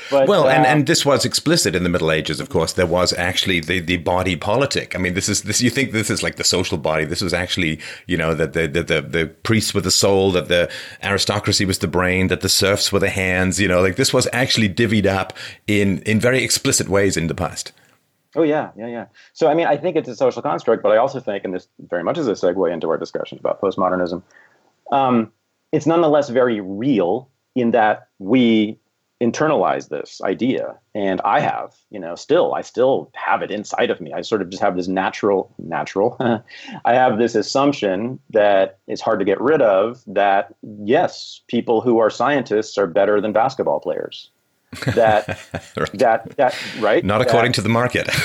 [0.10, 2.72] But, well, uh, and, and this was explicit in the Middle Ages, of course.
[2.72, 4.96] There was actually the, the body politic.
[4.96, 5.62] I mean, this is this.
[5.62, 7.04] You think this is like the social body?
[7.04, 10.48] This was actually, you know, that the the the, the priests were the soul, that
[10.48, 10.72] the
[11.04, 13.60] aristocracy was the brain, that the serfs were the hands.
[13.60, 15.34] You know, like this was actually divvied up
[15.68, 17.74] in in very explicit ways in the past.
[18.36, 19.06] Oh yeah, yeah, yeah.
[19.34, 21.68] So I mean, I think it's a social construct, but I also think, and this
[21.80, 24.22] very much is a segue into our discussion about postmodernism,
[24.92, 25.32] um,
[25.72, 28.80] it's nonetheless very real in that we
[29.22, 30.76] internalize this idea.
[30.94, 34.14] And i have you know still i still have it inside of me.
[34.14, 36.18] I sort of just have this natural natural
[36.86, 42.00] i have this assumption that it's hard to get rid of that yes people who
[42.00, 44.32] are scientists are better than basketball players
[44.96, 45.28] that
[45.78, 45.92] right.
[45.94, 47.04] that that right?
[47.04, 48.10] Not according that, to the market.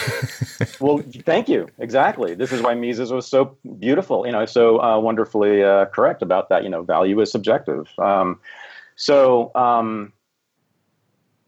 [0.80, 1.68] Well thank you.
[1.78, 2.34] Exactly.
[2.34, 6.48] This is why Mises was so beautiful you know so uh, wonderfully uh, correct about
[6.48, 7.88] that you know value is subjective.
[7.98, 8.40] Um,
[8.96, 10.12] so um,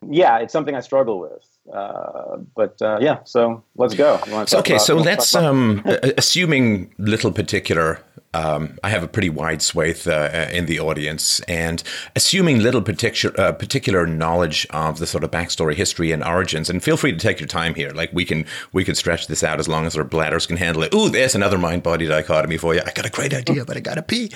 [0.09, 1.47] yeah it's something i struggle with.
[1.73, 4.21] Uh, but uh, yeah so let's go.
[4.53, 5.83] Okay about, so let's um,
[6.19, 8.01] assuming little particular
[8.35, 11.83] um, I have a pretty wide swathe uh, in the audience, and
[12.17, 16.69] assuming little particular uh, particular knowledge of the sort of backstory, history, and origins.
[16.69, 17.91] And feel free to take your time here.
[17.91, 20.83] Like we can we can stretch this out as long as our bladders can handle
[20.83, 20.93] it.
[20.93, 22.81] Ooh, there's another mind body dichotomy for you.
[22.85, 24.33] I got a great idea, but I gotta pee.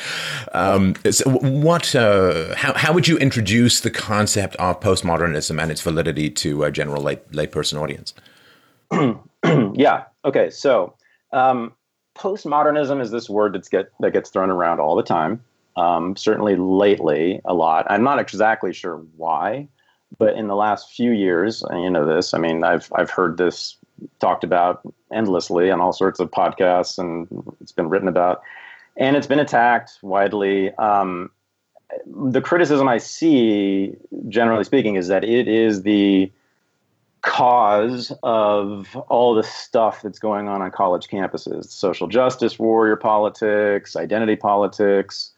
[0.52, 1.94] Um, so what?
[1.94, 6.70] Uh, how how would you introduce the concept of postmodernism and its validity to a
[6.70, 8.14] general lay layperson audience?
[9.74, 10.04] yeah.
[10.24, 10.50] Okay.
[10.50, 10.94] So.
[11.30, 11.74] Um,
[12.18, 15.42] postmodernism is this word that's get that gets thrown around all the time.
[15.76, 17.86] Um, certainly lately, a lot.
[17.88, 19.68] I'm not exactly sure why,
[20.18, 22.34] but in the last few years, you know this.
[22.34, 23.76] I mean, I've I've heard this
[24.20, 24.80] talked about
[25.12, 27.28] endlessly on all sorts of podcasts, and
[27.60, 28.42] it's been written about,
[28.96, 30.72] and it's been attacked widely.
[30.74, 31.30] Um,
[32.06, 33.94] the criticism I see,
[34.28, 36.30] generally speaking, is that it is the
[37.22, 41.66] cause of all the stuff that's going on on college campuses.
[41.66, 45.32] Social justice warrior politics identity politics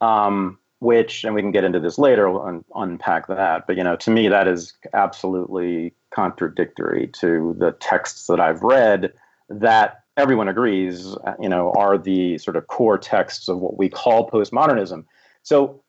[0.00, 3.66] um, which and we can get into this later and unpack that.
[3.66, 9.12] But you know to me that is absolutely contradictory to the texts that i've read
[9.48, 14.30] that everyone agrees you know are the sort of core texts of what we call
[14.30, 15.04] postmodernism.
[15.42, 15.82] So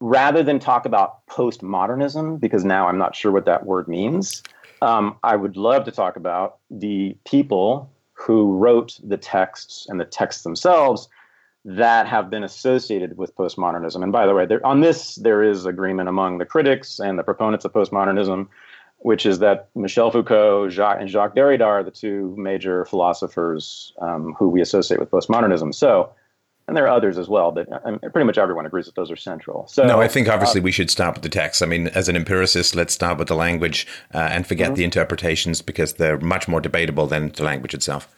[0.00, 4.42] rather than talk about postmodernism because now i'm not sure what that word means
[4.82, 10.04] um, I would love to talk about the people who wrote the texts and the
[10.04, 11.08] texts themselves
[11.64, 14.02] that have been associated with postmodernism.
[14.02, 17.22] And by the way, there, on this, there is agreement among the critics and the
[17.22, 18.48] proponents of postmodernism,
[18.98, 24.34] which is that Michel Foucault Jacques, and Jacques Derrida are the two major philosophers um,
[24.38, 25.74] who we associate with postmodernism.
[25.74, 26.10] So
[26.70, 29.10] and there are others as well, but I mean, pretty much everyone agrees that those
[29.10, 29.66] are central.
[29.66, 31.64] So, no, I think obviously uh, we should start with the text.
[31.64, 34.74] I mean, as an empiricist, let's start with the language uh, and forget mm-hmm.
[34.76, 38.14] the interpretations because they're much more debatable than the language itself.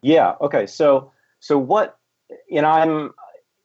[0.00, 0.36] Yeah.
[0.40, 0.64] Okay.
[0.68, 1.98] So, so what?
[2.48, 3.12] You know, I'm.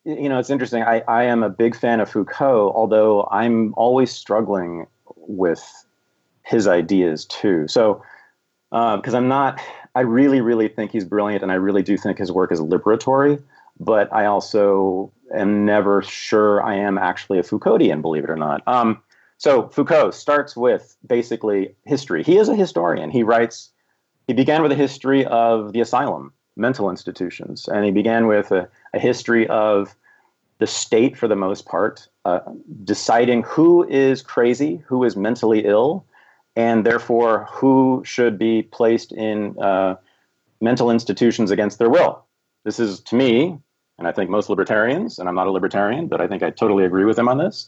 [0.03, 0.81] You know, it's interesting.
[0.81, 5.63] I I am a big fan of Foucault, although I'm always struggling with
[6.43, 7.67] his ideas too.
[7.67, 8.01] So,
[8.71, 9.61] because uh, I'm not.
[9.93, 13.39] I really, really think he's brilliant, and I really do think his work is liberatory
[13.79, 18.61] but I also am never sure I am actually a Foucauldian, believe it or not.
[18.67, 19.01] Um,
[19.37, 22.23] so Foucault starts with basically history.
[22.23, 23.09] He is a historian.
[23.09, 23.69] He writes,
[24.27, 28.69] he began with a history of the asylum, mental institutions, and he began with a,
[28.93, 29.95] a history of
[30.59, 32.39] the state for the most part, uh,
[32.83, 36.05] deciding who is crazy, who is mentally ill,
[36.55, 39.95] and therefore who should be placed in uh,
[40.61, 42.23] mental institutions against their will.
[42.63, 43.57] This is, to me,
[43.97, 46.85] and I think most libertarians, and I'm not a libertarian, but I think I totally
[46.85, 47.67] agree with them on this,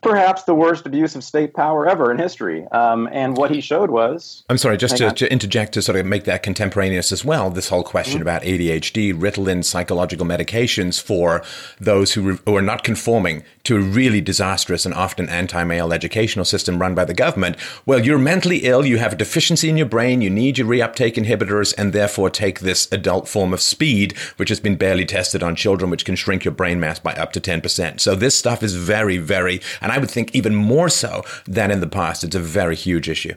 [0.00, 2.66] perhaps the worst abuse of state power ever in history.
[2.68, 4.44] Um, and what he showed was.
[4.48, 7.50] I'm sorry, just to, to, interject to sort of make that contemporaneous as well.
[7.50, 8.22] This whole question mm-hmm.
[8.22, 11.42] about ADHD, Ritalin, psychological medications for
[11.78, 16.44] those who, re- who are not conforming to a really disastrous and often anti-male educational
[16.44, 17.56] system run by the government.
[17.84, 21.14] Well, you're mentally ill, you have a deficiency in your brain, you need your reuptake
[21.14, 25.54] inhibitors, and therefore take this adult form of speed, which has been barely tested on
[25.54, 28.00] children, which can shrink your brain mass by up to 10%.
[28.00, 31.80] So this stuff is very, very and I would think even more so than in
[31.80, 32.24] the past.
[32.24, 33.34] It's a very huge issue.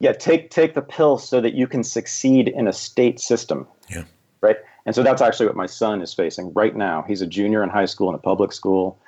[0.00, 3.66] Yeah, take take the pill so that you can succeed in a state system.
[3.88, 4.04] Yeah.
[4.40, 4.56] Right.
[4.84, 7.04] And so that's actually what my son is facing right now.
[7.06, 8.98] He's a junior in high school in a public school,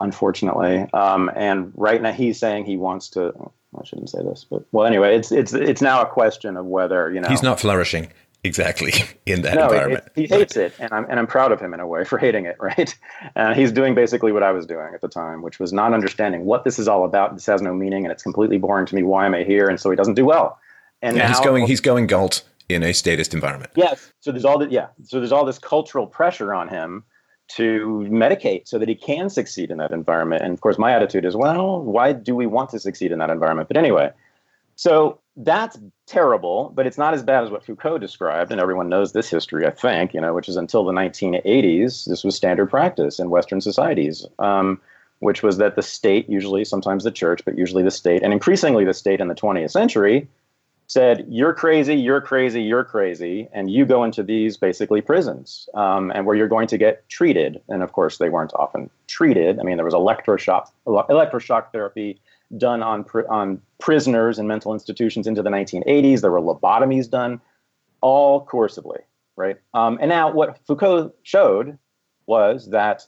[0.00, 0.86] unfortunately.
[0.94, 3.32] Um, and right now he's saying he wants to.
[3.78, 7.12] I shouldn't say this, but well, anyway, it's it's it's now a question of whether
[7.12, 8.08] you know he's not flourishing
[8.44, 8.92] exactly
[9.26, 10.04] in that no, environment.
[10.16, 12.18] It, he hates it, and I'm and I'm proud of him in a way for
[12.18, 12.56] hating it.
[12.60, 12.94] Right?
[13.36, 16.44] Uh, he's doing basically what I was doing at the time, which was not understanding
[16.44, 17.34] what this is all about.
[17.34, 19.02] This has no meaning, and it's completely boring to me.
[19.02, 19.68] Why am I here?
[19.68, 20.58] And so he doesn't do well.
[21.02, 23.72] And yeah, now, he's going he's going Galt in a statist environment.
[23.76, 24.12] Yes.
[24.20, 24.72] So there's all that.
[24.72, 24.88] Yeah.
[25.04, 27.04] So there's all this cultural pressure on him
[27.48, 30.42] to medicate so that he can succeed in that environment.
[30.42, 33.30] And of course, my attitude is, well, why do we want to succeed in that
[33.30, 33.68] environment?
[33.68, 34.10] But anyway,
[34.76, 39.12] so that's terrible, but it's not as bad as what Foucault described, and everyone knows
[39.12, 43.20] this history, I think, you know, which is until the 1980s, this was standard practice
[43.20, 44.80] in Western societies, um,
[45.20, 48.84] which was that the state, usually sometimes the church, but usually the state, and increasingly
[48.84, 50.26] the state in the 20th century,
[50.88, 56.10] said, You're crazy, you're crazy, you're crazy, and you go into these basically prisons, um,
[56.16, 57.60] and where you're going to get treated.
[57.68, 59.60] And of course, they weren't often treated.
[59.60, 62.18] I mean, there was electroshock, electroshock therapy
[62.56, 66.20] done on on prisoners in mental institutions into the 1980s.
[66.20, 67.40] There were lobotomies done,
[68.00, 69.00] all coercively,
[69.36, 69.56] right?
[69.74, 71.78] Um, and now what Foucault showed
[72.26, 73.06] was that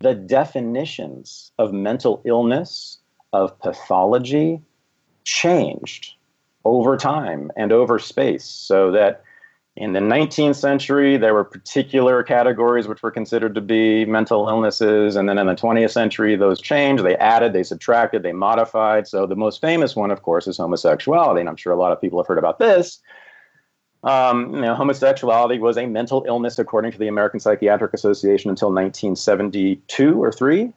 [0.00, 2.98] the definitions of mental illness,
[3.32, 4.62] of pathology,
[5.24, 6.14] changed
[6.64, 9.22] over time and over space, so that
[9.78, 15.14] in the 19th century, there were particular categories which were considered to be mental illnesses.
[15.14, 17.04] And then in the 20th century, those changed.
[17.04, 19.06] They added, they subtracted, they modified.
[19.06, 21.40] So the most famous one, of course, is homosexuality.
[21.40, 23.00] And I'm sure a lot of people have heard about this.
[24.02, 28.68] Um, you know, homosexuality was a mental illness according to the American Psychiatric Association until
[28.68, 30.72] 1972 or 3.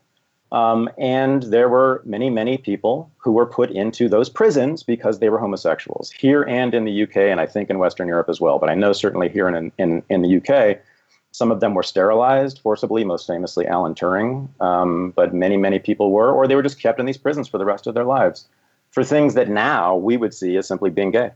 [0.52, 5.30] Um, and there were many, many people who were put into those prisons because they
[5.30, 8.60] were homosexuals here and in the UK, and I think in Western Europe as well.
[8.60, 10.80] But I know certainly here in, in, in the UK,
[11.32, 14.50] some of them were sterilized forcibly, most famously Alan Turing.
[14.62, 17.58] Um, but many, many people were, or they were just kept in these prisons for
[17.58, 18.48] the rest of their lives
[18.92, 21.32] for things that now we would see as simply being gay.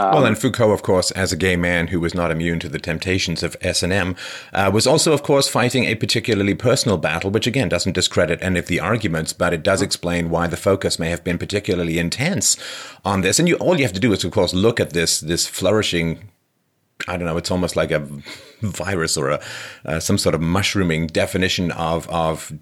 [0.00, 2.68] Um, well, and Foucault, of course, as a gay man who was not immune to
[2.70, 4.16] the temptations of S and M,
[4.54, 8.58] uh, was also, of course, fighting a particularly personal battle, which again doesn't discredit any
[8.58, 12.56] of the arguments, but it does explain why the focus may have been particularly intense
[13.04, 13.38] on this.
[13.38, 16.30] And you, all you have to do is, of course, look at this this flourishing
[17.08, 17.38] I don't know.
[17.38, 18.06] It's almost like a
[18.60, 19.40] virus or a
[19.84, 22.52] uh, some sort of mushrooming definition of of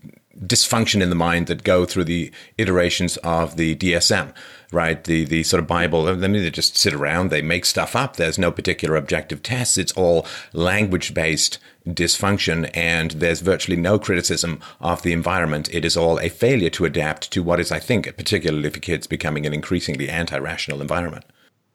[0.41, 4.33] dysfunction in the mind that go through the iterations of the DSM,
[4.73, 5.03] right?
[5.05, 6.05] The the sort of Bible.
[6.05, 8.17] Then they just sit around, they make stuff up.
[8.17, 9.79] There's no particular objective tests.
[9.79, 15.73] It's all language based dysfunction, and there's virtually no criticism of the environment.
[15.73, 19.07] It is all a failure to adapt to what is, I think, particularly for kids,
[19.07, 21.25] becoming an increasingly anti-rational environment.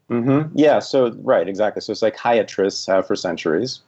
[0.09, 0.55] Mm-hmm.
[0.57, 0.79] Yeah.
[0.79, 1.81] So right, exactly.
[1.81, 3.81] So psychiatrists have for centuries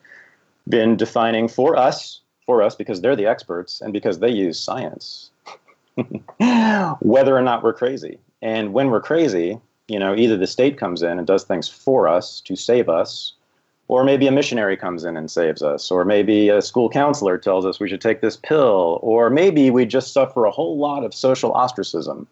[0.67, 5.31] been defining for us for us because they're the experts and because they use science
[6.99, 8.19] whether or not we're crazy.
[8.45, 12.07] And when we're crazy, you know, either the state comes in and does things for
[12.07, 13.33] us to save us,
[13.87, 17.65] or maybe a missionary comes in and saves us, or maybe a school counselor tells
[17.65, 21.11] us we should take this pill, or maybe we just suffer a whole lot of
[21.11, 22.27] social ostracism.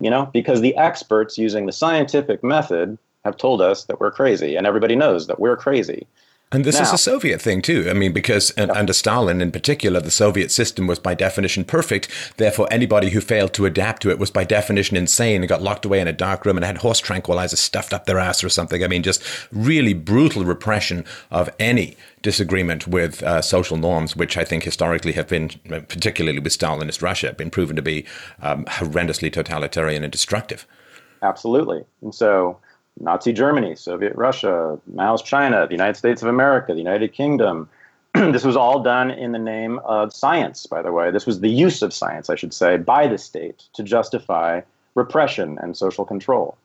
[0.00, 4.56] You know, because the experts using the scientific method have told us that we're crazy,
[4.56, 6.04] and everybody knows that we're crazy.
[6.52, 7.86] And this now, is a Soviet thing too.
[7.88, 8.66] I mean, because yeah.
[8.72, 12.08] under Stalin in particular, the Soviet system was by definition perfect.
[12.36, 15.84] Therefore, anybody who failed to adapt to it was by definition insane and got locked
[15.84, 18.84] away in a dark room and had horse tranquilizers stuffed up their ass or something.
[18.84, 24.44] I mean, just really brutal repression of any disagreement with uh, social norms, which I
[24.44, 28.04] think historically have been, particularly with Stalinist Russia, been proven to be
[28.40, 30.66] um, horrendously totalitarian and destructive.
[31.22, 31.84] Absolutely.
[32.02, 32.58] And so
[33.00, 37.68] Nazi Germany, Soviet Russia, Mao's China, the United States of America, the United Kingdom.
[38.14, 41.10] this was all done in the name of science, by the way.
[41.10, 44.60] This was the use of science, I should say, by the state to justify
[44.94, 46.56] repression and social control.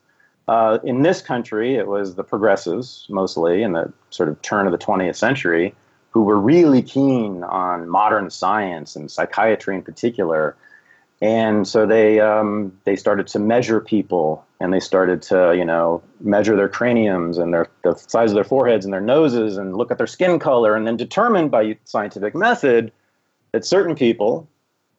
[0.46, 4.72] Uh, in this country, it was the progressives, mostly in the sort of turn of
[4.72, 5.74] the 20th century,
[6.10, 10.56] who were really keen on modern science and psychiatry in particular.
[11.20, 16.02] And so they um, they started to measure people and they started to you know
[16.20, 19.90] measure their craniums and their the size of their foreheads and their noses and look
[19.90, 22.92] at their skin color and then determine by scientific method
[23.52, 24.48] that certain people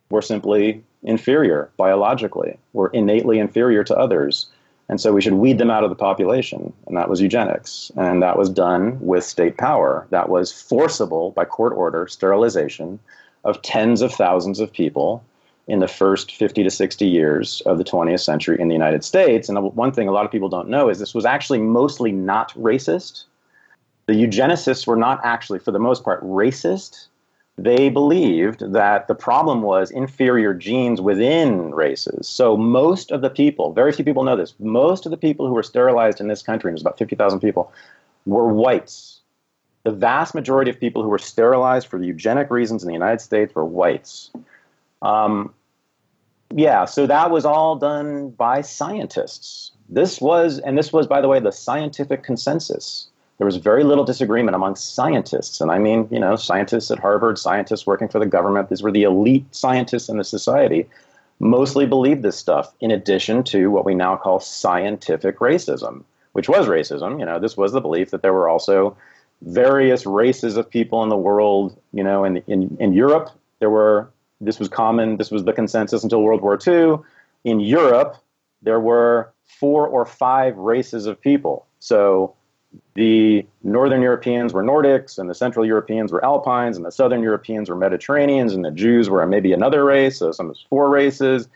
[0.09, 4.47] were simply inferior biologically were innately inferior to others.
[4.89, 6.73] And so we should weed them out of the population.
[6.87, 7.91] And that was eugenics.
[7.95, 10.07] And that was done with state power.
[10.09, 12.99] That was forcible by court order sterilization
[13.43, 15.23] of tens of thousands of people
[15.69, 19.47] in the first 50 to 60 years of the 20th century in the United States.
[19.47, 22.51] And one thing a lot of people don't know is this was actually mostly not
[22.55, 23.25] racist.
[24.08, 27.05] The eugenicists were not actually, for the most part, racist.
[27.55, 32.27] They believed that the problem was inferior genes within races.
[32.27, 35.53] So most of the people, very few people know this, most of the people who
[35.53, 37.71] were sterilized in this country, and it was about 50,000 people,
[38.25, 39.19] were whites.
[39.84, 43.53] The vast majority of people who were sterilized for eugenic reasons in the United States
[43.53, 44.32] were whites.
[45.03, 45.53] Um,
[46.55, 49.71] yeah, so that was all done by scientists.
[49.88, 53.07] This was, and this was, by the way, the scientific consensus.
[53.38, 55.62] There was very little disagreement among scientists.
[55.62, 58.91] And I mean, you know, scientists at Harvard, scientists working for the government, these were
[58.91, 60.88] the elite scientists in the society,
[61.39, 66.67] mostly believed this stuff, in addition to what we now call scientific racism, which was
[66.67, 67.19] racism.
[67.19, 68.97] You know, this was the belief that there were also
[69.43, 71.79] various races of people in the world.
[71.93, 73.29] You know, in, in, in Europe,
[73.60, 74.10] there were
[74.42, 75.17] this was common.
[75.17, 76.98] This was the consensus until World War II.
[77.44, 78.17] In Europe,
[78.62, 81.65] there were four or five races of people.
[81.79, 82.35] So
[82.94, 87.69] the Northern Europeans were Nordics, and the Central Europeans were Alpines, and the Southern Europeans
[87.69, 90.19] were Mediterraneans, and the Jews were maybe another race.
[90.19, 91.48] So some four races.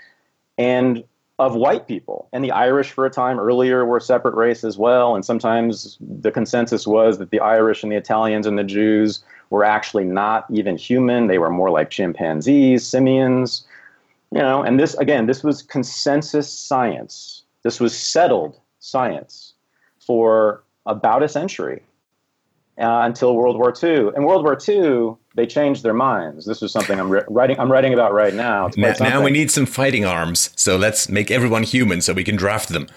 [0.57, 1.03] And
[1.39, 2.29] of white people.
[2.31, 5.15] And the Irish, for a time earlier, were a separate race as well.
[5.15, 9.63] And sometimes the consensus was that the Irish and the Italians and the Jews were
[9.63, 11.27] actually not even human.
[11.27, 13.65] They were more like chimpanzees, simians.
[14.31, 17.43] You know, and this again, this was consensus science.
[17.63, 19.53] This was settled science
[19.99, 21.81] for about a century
[22.77, 24.09] uh, until World War II.
[24.15, 26.45] And World War II, they changed their minds.
[26.45, 27.59] This is something I'm ri- writing.
[27.59, 28.69] I'm writing about right now.
[28.77, 30.51] Now, now, we need some fighting arms.
[30.55, 32.87] So let's make everyone human so we can draft them.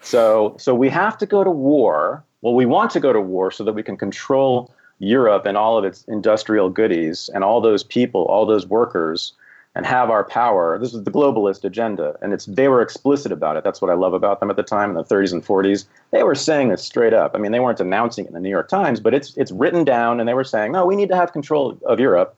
[0.00, 2.24] So, so we have to go to war.
[2.42, 5.76] Well, we want to go to war so that we can control Europe and all
[5.78, 9.32] of its industrial goodies and all those people, all those workers
[9.76, 10.78] and have our power.
[10.78, 13.62] This is the globalist agenda, and it's they were explicit about it.
[13.62, 15.84] That's what I love about them at the time in the 30s and 40s.
[16.12, 17.32] They were saying this straight up.
[17.34, 19.84] I mean, they weren't announcing it in the New York Times, but it's it's written
[19.84, 22.34] down, and they were saying, no, we need to have control of Europe.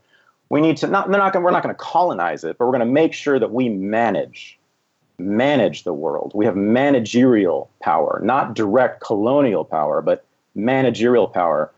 [0.49, 1.11] We need to not.
[1.11, 1.32] They're not.
[1.32, 3.68] Gonna, we're not going to colonize it, but we're going to make sure that we
[3.68, 4.59] manage
[5.20, 6.32] manage the world.
[6.34, 10.24] We have managerial power, not direct colonial power, but
[10.57, 11.70] managerial power.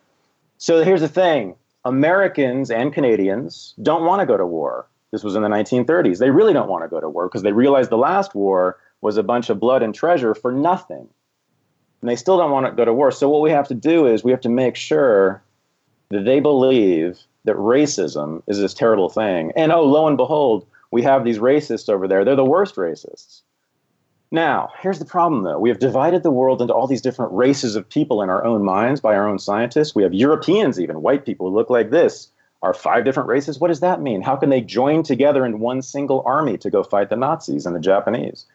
[0.56, 1.54] So here's the thing:
[1.84, 6.18] Americans and Canadians don't want to go to war this was in the 1930s.
[6.18, 9.16] They really don't want to go to war because they realized the last war was
[9.16, 11.08] a bunch of blood and treasure for nothing.
[12.00, 13.10] And they still don't want to go to war.
[13.10, 15.42] So, what we have to do is we have to make sure
[16.10, 19.52] that they believe that racism is this terrible thing.
[19.56, 22.24] And oh, lo and behold, we have these racists over there.
[22.24, 23.42] They're the worst racists.
[24.32, 25.58] Now, here's the problem though.
[25.58, 28.64] We have divided the world into all these different races of people in our own
[28.64, 29.94] minds by our own scientists.
[29.94, 32.30] We have Europeans, even white people who look like this
[32.62, 33.58] are five different races.
[33.58, 34.22] What does that mean?
[34.22, 37.74] How can they join together in one single army to go fight the Nazis and
[37.74, 38.46] the Japanese?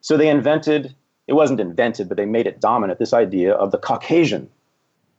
[0.00, 0.94] So they invented,
[1.26, 4.48] it wasn't invented, but they made it dominant, this idea of the Caucasian,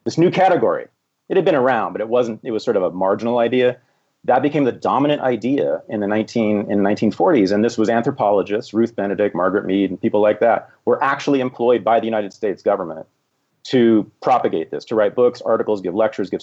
[0.04, 0.88] this new category.
[1.30, 3.78] It had been around, but it wasn't, it was sort of a marginal idea.
[4.26, 8.74] That became the dominant idea in the 19 in the 1940s, and this was anthropologists,
[8.74, 12.62] Ruth Benedict, Margaret Mead, and people like that, were actually employed by the United States
[12.62, 13.08] government
[13.64, 16.42] to propagate this, to write books, articles, give lectures, give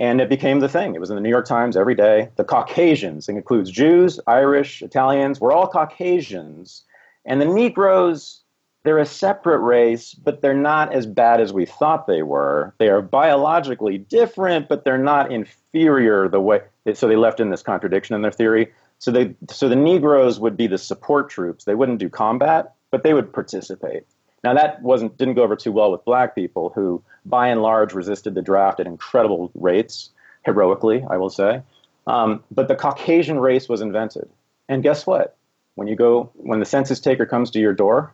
[0.00, 0.94] and it became the thing.
[0.94, 2.28] It was in the New York Times every day.
[2.36, 6.82] The Caucasians, it includes Jews, Irish, Italians, we're all Caucasians.
[7.24, 8.42] And the Negroes,
[8.82, 12.74] they're a separate race, but they're not as bad as we thought they were.
[12.78, 16.60] They are biologically different, but they're not inferior the way.
[16.92, 18.72] So they left in this contradiction in their theory.
[18.98, 21.64] So they, so the Negroes would be the support troops.
[21.64, 24.04] They wouldn't do combat, but they would participate.
[24.44, 27.94] Now that wasn't didn't go over too well with black people who, by and large,
[27.94, 30.10] resisted the draft at incredible rates,
[30.44, 31.62] heroically, I will say.
[32.06, 34.28] Um, but the Caucasian race was invented,
[34.68, 35.38] and guess what?
[35.76, 38.12] When you go, when the census taker comes to your door,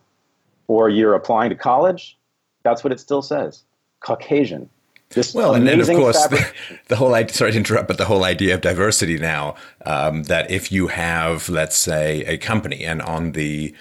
[0.67, 2.17] or you're applying to college,
[2.63, 3.63] that's what it still says:
[3.99, 4.69] Caucasian.
[5.09, 6.49] This well, and then of course the,
[6.87, 9.55] the, whole idea, sorry to interrupt, but the whole idea of diversity now
[9.85, 13.75] um, that if you have, let's say, a company and on the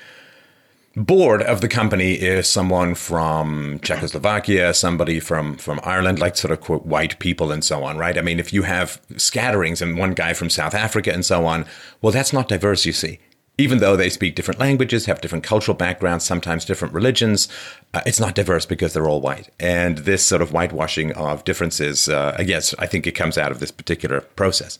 [1.00, 6.60] board of the company is someone from Czechoslovakia, somebody from from Ireland, like sort of
[6.60, 8.18] quote white people and so on, right?
[8.18, 11.64] I mean, if you have scatterings and one guy from South Africa and so on,
[12.02, 13.18] well, that's not diverse, you see.
[13.58, 17.48] Even though they speak different languages, have different cultural backgrounds, sometimes different religions,
[17.92, 19.50] uh, it's not diverse because they're all white.
[19.58, 23.52] And this sort of whitewashing of differences, uh, I guess, I think it comes out
[23.52, 24.78] of this particular process.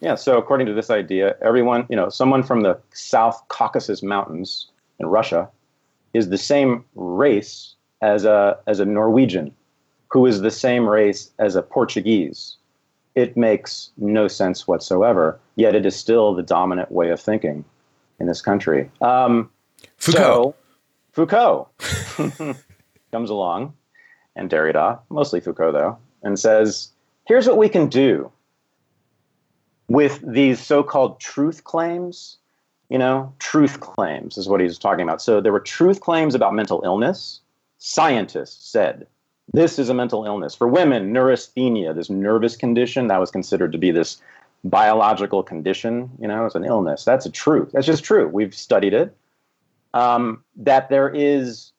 [0.00, 0.16] Yeah.
[0.16, 5.06] So according to this idea, everyone, you know, someone from the South Caucasus Mountains in
[5.06, 5.48] Russia
[6.16, 9.54] is the same race as a as a Norwegian,
[10.08, 12.56] who is the same race as a Portuguese.
[13.14, 15.38] It makes no sense whatsoever.
[15.56, 17.64] Yet it is still the dominant way of thinking
[18.18, 18.90] in this country.
[19.00, 19.50] Um,
[19.98, 20.54] Foucault.
[20.54, 20.54] So,
[21.12, 21.68] Foucault
[23.12, 23.74] comes along,
[24.36, 26.90] and Derrida, mostly Foucault though, and says,
[27.26, 28.30] "Here's what we can do."
[29.88, 32.38] With these so called truth claims
[32.88, 35.20] you know, truth claims is what he's talking about.
[35.20, 37.40] So there were truth claims about mental illness.
[37.78, 39.06] Scientists said
[39.52, 40.54] this is a mental illness.
[40.54, 44.20] For women, neurasthenia, this nervous condition, that was considered to be this
[44.64, 47.04] biological condition, you know, it's an illness.
[47.04, 47.70] That's a truth.
[47.72, 48.28] That's just true.
[48.28, 49.16] We've studied it.
[49.94, 51.72] Um, that there is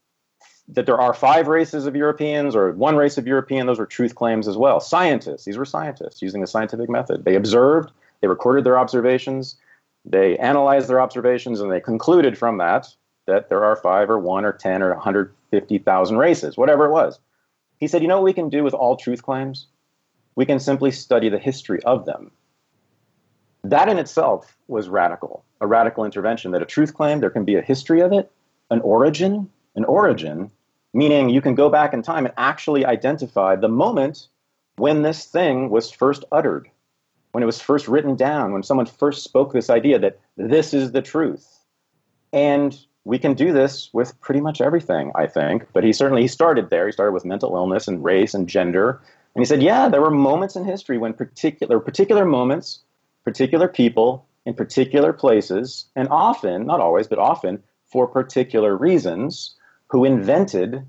[0.70, 4.16] that there are five races of Europeans or one race of European, those were truth
[4.16, 4.82] claims as well.
[4.82, 7.24] Scientists, these were scientists using the scientific method.
[7.24, 9.56] They observed, they recorded their observations,
[10.10, 12.88] they analyzed their observations and they concluded from that
[13.26, 17.20] that there are five or one or 10 or 150,000 races, whatever it was.
[17.78, 19.68] He said, You know what we can do with all truth claims?
[20.36, 22.32] We can simply study the history of them.
[23.64, 27.56] That in itself was radical, a radical intervention that a truth claim, there can be
[27.56, 28.32] a history of it,
[28.72, 30.50] an origin, an origin,
[30.94, 34.28] meaning you can go back in time and actually identify the moment
[34.78, 36.70] when this thing was first uttered
[37.38, 40.92] when it was first written down, when someone first spoke this idea that this is
[40.92, 41.60] the truth.
[42.34, 45.68] And we can do this with pretty much everything, I think.
[45.72, 46.88] But he certainly he started there.
[46.88, 49.00] He started with mental illness and race and gender.
[49.36, 52.80] And he said, yeah, there were moments in history when particular particular moments,
[53.24, 59.54] particular people in particular places, and often, not always, but often, for particular reasons,
[59.90, 60.84] who invented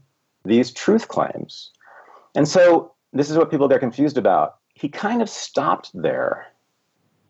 [0.46, 1.72] these truth claims.
[2.34, 4.54] And so this is what people get confused about.
[4.78, 6.46] He kind of stopped there.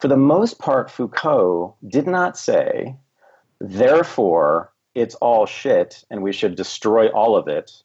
[0.01, 2.95] For the most part, Foucault did not say,
[3.59, 7.83] therefore, it's all shit and we should destroy all of it,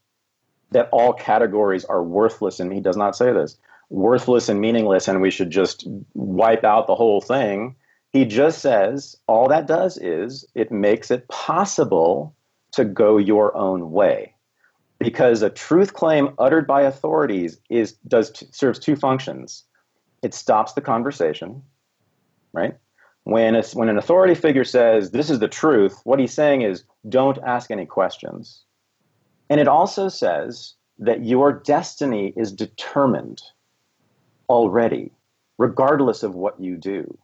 [0.72, 2.60] that all categories are worthless.
[2.60, 3.58] And he does not say this
[3.90, 7.76] worthless and meaningless and we should just wipe out the whole thing.
[8.12, 12.36] He just says all that does is it makes it possible
[12.74, 14.33] to go your own way.
[15.04, 19.64] Because a truth claim uttered by authorities is does serves two functions.
[20.22, 21.62] It stops the conversation,
[22.54, 22.76] right?
[23.26, 26.84] When, a, when an authority figure says, This is the truth, what he's saying is,
[27.08, 28.64] Don't ask any questions.
[29.50, 33.42] And it also says that your destiny is determined
[34.50, 35.12] already,
[35.58, 37.18] regardless of what you do.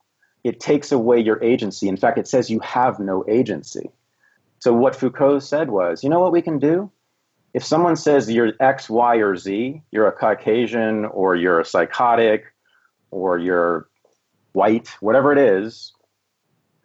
[0.43, 1.87] It takes away your agency.
[1.87, 3.89] In fact, it says you have no agency.
[4.59, 6.91] So, what Foucault said was, You know what we can do?
[7.59, 12.45] If someone says you're X, Y, or Z, you're a Caucasian, or you're a psychotic,
[13.11, 13.89] or you're
[14.53, 15.91] white, whatever it is,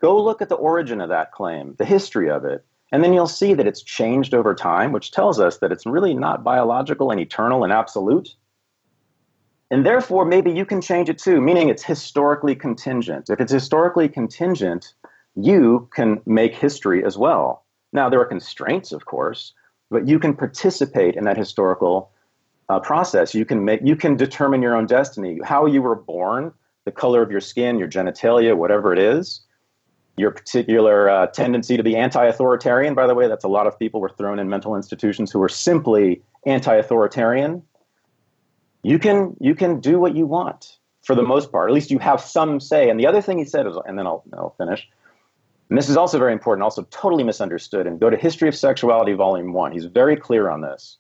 [0.00, 3.28] go look at the origin of that claim, the history of it, and then you'll
[3.28, 7.20] see that it's changed over time, which tells us that it's really not biological and
[7.20, 8.34] eternal and absolute.
[9.70, 13.30] And therefore, maybe you can change it too, meaning it's historically contingent.
[13.30, 14.92] If it's historically contingent,
[15.36, 17.64] you can make history as well.
[17.92, 19.52] Now, there are constraints, of course,
[19.94, 22.10] but you can participate in that historical
[22.68, 23.34] uh, process.
[23.34, 26.52] You can make, you can determine your own destiny, how you were born,
[26.84, 29.40] the color of your skin, your genitalia, whatever it is,
[30.16, 32.94] your particular uh, tendency to be anti-authoritarian.
[32.94, 35.48] By the way, that's a lot of people were thrown in mental institutions who were
[35.48, 37.62] simply anti-authoritarian.
[38.82, 41.70] You can you can do what you want for the most part.
[41.70, 42.90] At least you have some say.
[42.90, 44.88] And the other thing he said is, and then I'll, I'll finish.
[45.74, 47.88] And this is also very important, also totally misunderstood.
[47.88, 49.72] And go to History of Sexuality, Volume One.
[49.72, 50.98] He's very clear on this.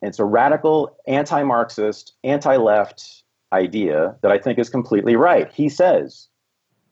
[0.00, 5.50] It's a radical, anti-Marxist, anti-left idea that I think is completely right.
[5.52, 6.28] He says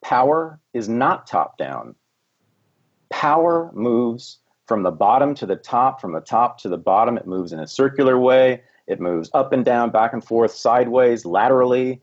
[0.03, 1.95] power is not top down.
[3.11, 7.17] Power moves from the bottom to the top, from the top to the bottom.
[7.17, 8.61] It moves in a circular way.
[8.89, 12.03] It moves up and down, back and forth, sideways, laterally.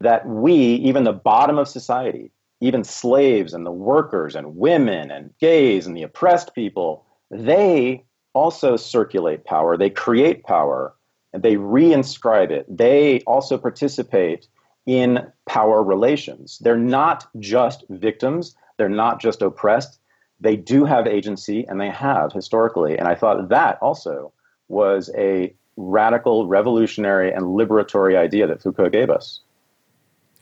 [0.00, 2.30] That we, even the bottom of society,
[2.62, 8.04] even slaves and the workers and women and gays and the oppressed people, they
[8.34, 9.76] also circulate power.
[9.76, 10.94] They create power
[11.32, 12.64] and they reinscribe it.
[12.68, 14.46] They also participate
[14.86, 16.58] in power relations.
[16.60, 19.98] They're not just victims, they're not just oppressed.
[20.40, 22.98] They do have agency, and they have historically.
[22.98, 24.32] And I thought that also
[24.68, 29.40] was a radical, revolutionary, and liberatory idea that Foucault gave us.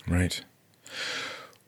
[0.09, 0.43] Right.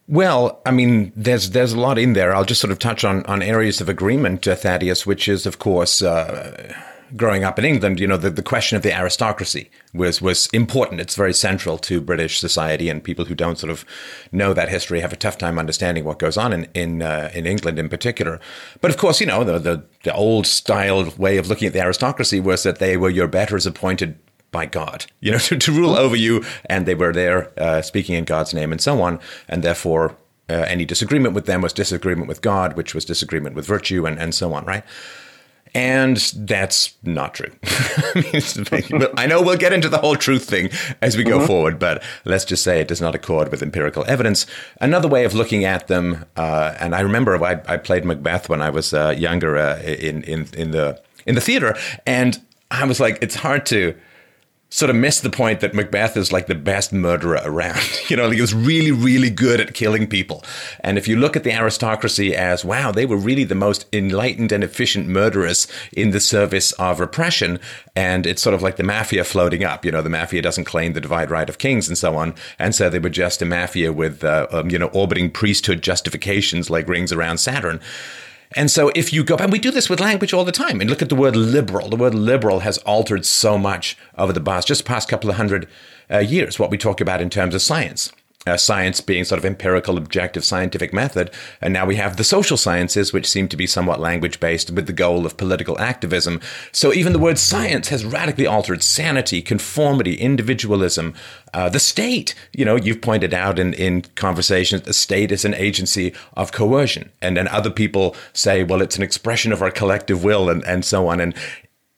[0.08, 2.34] Well, I mean, there's there's a lot in there.
[2.34, 5.58] I'll just sort of touch on on areas of agreement, uh, Thaddeus, which is, of
[5.58, 6.02] course.
[6.02, 6.74] Uh,
[7.14, 11.00] growing up in England, you know, the, the question of the aristocracy was was important.
[11.00, 13.84] It's very central to British society, and people who don't sort of
[14.32, 17.46] know that history have a tough time understanding what goes on in in, uh, in
[17.46, 18.40] England in particular.
[18.80, 21.82] But of course, you know, the, the the old style way of looking at the
[21.82, 24.18] aristocracy was that they were your betters appointed
[24.52, 28.14] by God, you know, to, to rule over you, and they were there uh, speaking
[28.14, 30.16] in God's name and so on, and therefore.
[30.50, 34.18] Uh, any disagreement with them was disagreement with God, which was disagreement with virtue, and,
[34.18, 34.82] and so on, right?
[35.74, 37.50] And that's not true.
[39.16, 40.68] I know we'll get into the whole truth thing
[41.00, 41.46] as we go mm-hmm.
[41.46, 44.46] forward, but let's just say it does not accord with empirical evidence.
[44.80, 48.60] Another way of looking at them, uh, and I remember I, I, played Macbeth when
[48.60, 51.74] I was uh, younger uh, in, in, in, the, in the theater,
[52.06, 52.38] and
[52.70, 53.94] I was like, it's hard to
[54.72, 57.78] sort of missed the point that Macbeth is like the best murderer around.
[58.08, 60.42] you know, like he was really, really good at killing people.
[60.80, 64.50] And if you look at the aristocracy as, wow, they were really the most enlightened
[64.50, 67.60] and efficient murderers in the service of repression.
[67.94, 69.84] And it's sort of like the mafia floating up.
[69.84, 72.34] You know, the mafia doesn't claim the divide right of kings and so on.
[72.58, 76.70] And so they were just a mafia with, uh, um, you know, orbiting priesthood justifications
[76.70, 77.78] like rings around Saturn.
[78.56, 80.88] And so if you go, and we do this with language all the time, and
[80.88, 81.88] look at the word liberal.
[81.88, 85.68] The word liberal has altered so much over the past, just past couple of hundred
[86.10, 88.12] uh, years, what we talk about in terms of science.
[88.46, 91.30] Uh, science being sort of empirical, objective, scientific method.
[91.60, 94.86] And now we have the social sciences, which seem to be somewhat language based with
[94.86, 96.40] the goal of political activism.
[96.72, 101.14] So even the word science has radically altered sanity, conformity, individualism,
[101.54, 102.34] uh, the state.
[102.52, 107.10] You know, you've pointed out in, in conversations, the state is an agency of coercion.
[107.20, 110.84] And then other people say, well, it's an expression of our collective will and, and
[110.84, 111.20] so on.
[111.20, 111.34] And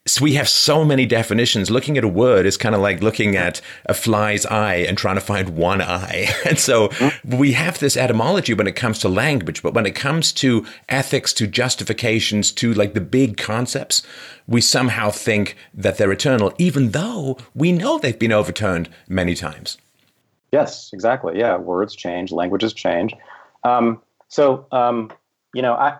[0.07, 1.70] so we have so many definitions.
[1.70, 5.14] Looking at a word is kind of like looking at a fly's eye and trying
[5.14, 6.28] to find one eye.
[6.44, 6.90] And so
[7.24, 11.32] we have this etymology when it comes to language, but when it comes to ethics,
[11.34, 14.02] to justifications, to like the big concepts,
[14.46, 19.78] we somehow think that they're eternal, even though we know they've been overturned many times.
[20.52, 21.38] Yes, exactly.
[21.38, 23.14] Yeah, words change, languages change.
[23.64, 25.11] Um, so, um,
[25.55, 25.96] you know, I,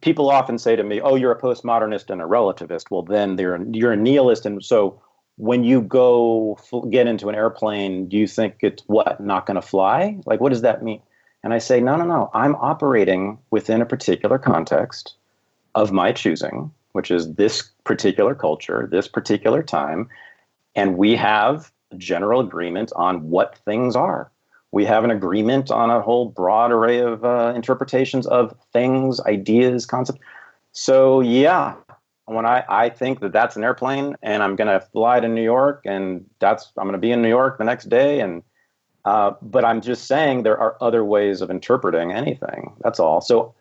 [0.00, 3.92] people often say to me, "Oh, you're a postmodernist and a relativist." Well, then you're
[3.92, 5.00] a nihilist, and so
[5.36, 6.58] when you go
[6.90, 10.18] get into an airplane, do you think it's what not going to fly?
[10.26, 11.00] Like, what does that mean?
[11.42, 12.30] And I say, no, no, no.
[12.34, 15.14] I'm operating within a particular context
[15.74, 20.08] of my choosing, which is this particular culture, this particular time,
[20.76, 24.30] and we have general agreement on what things are
[24.72, 29.86] we have an agreement on a whole broad array of uh, interpretations of things, ideas,
[29.86, 30.20] concepts.
[30.72, 31.74] So yeah,
[32.24, 35.42] when I, I think that that's an airplane and I'm going to fly to New
[35.42, 38.42] York and that's I'm going to be in New York the next day and
[39.04, 42.72] uh, but I'm just saying there are other ways of interpreting anything.
[42.82, 43.20] That's all.
[43.20, 43.54] So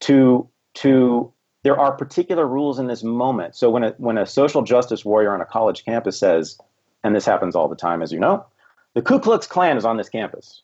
[0.00, 1.32] to to
[1.64, 3.56] there are particular rules in this moment.
[3.56, 6.56] So when a when a social justice warrior on a college campus says,
[7.02, 8.46] and this happens all the time, as you know,
[8.94, 10.62] the Ku Klux Klan is on this campus.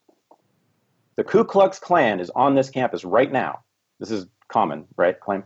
[1.16, 3.60] The Ku Klux Klan is on this campus right now.
[4.00, 5.18] This is common, right?
[5.18, 5.44] Claim.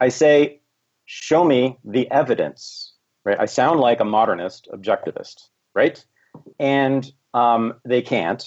[0.00, 0.60] I say,
[1.06, 2.94] show me the evidence,
[3.24, 3.38] right?
[3.38, 6.04] I sound like a modernist objectivist, right?
[6.58, 8.44] And um, they can't.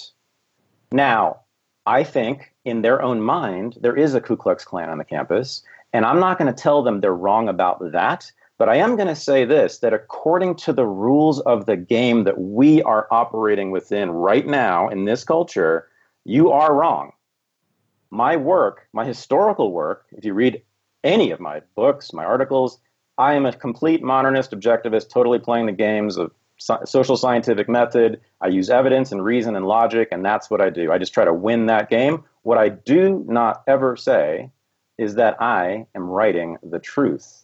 [0.91, 1.41] Now,
[1.86, 5.64] I think in their own mind, there is a Ku Klux Klan on the campus,
[5.93, 8.32] and I'm not going to tell them they're wrong about that.
[8.62, 12.26] But I am going to say this that according to the rules of the game
[12.26, 15.88] that we are operating within right now in this culture,
[16.26, 17.12] you are wrong.
[18.12, 20.62] My work, my historical work, if you read
[21.03, 22.80] any of my books, my articles,
[23.18, 26.32] I am a complete modernist objectivist, totally playing the games of
[26.86, 28.22] social scientific method.
[28.41, 30.91] I use evidence and reason and logic, and that's what I do.
[30.91, 32.24] I just try to win that game.
[32.43, 34.51] What I do not ever say
[34.99, 37.40] is that I am writing the truth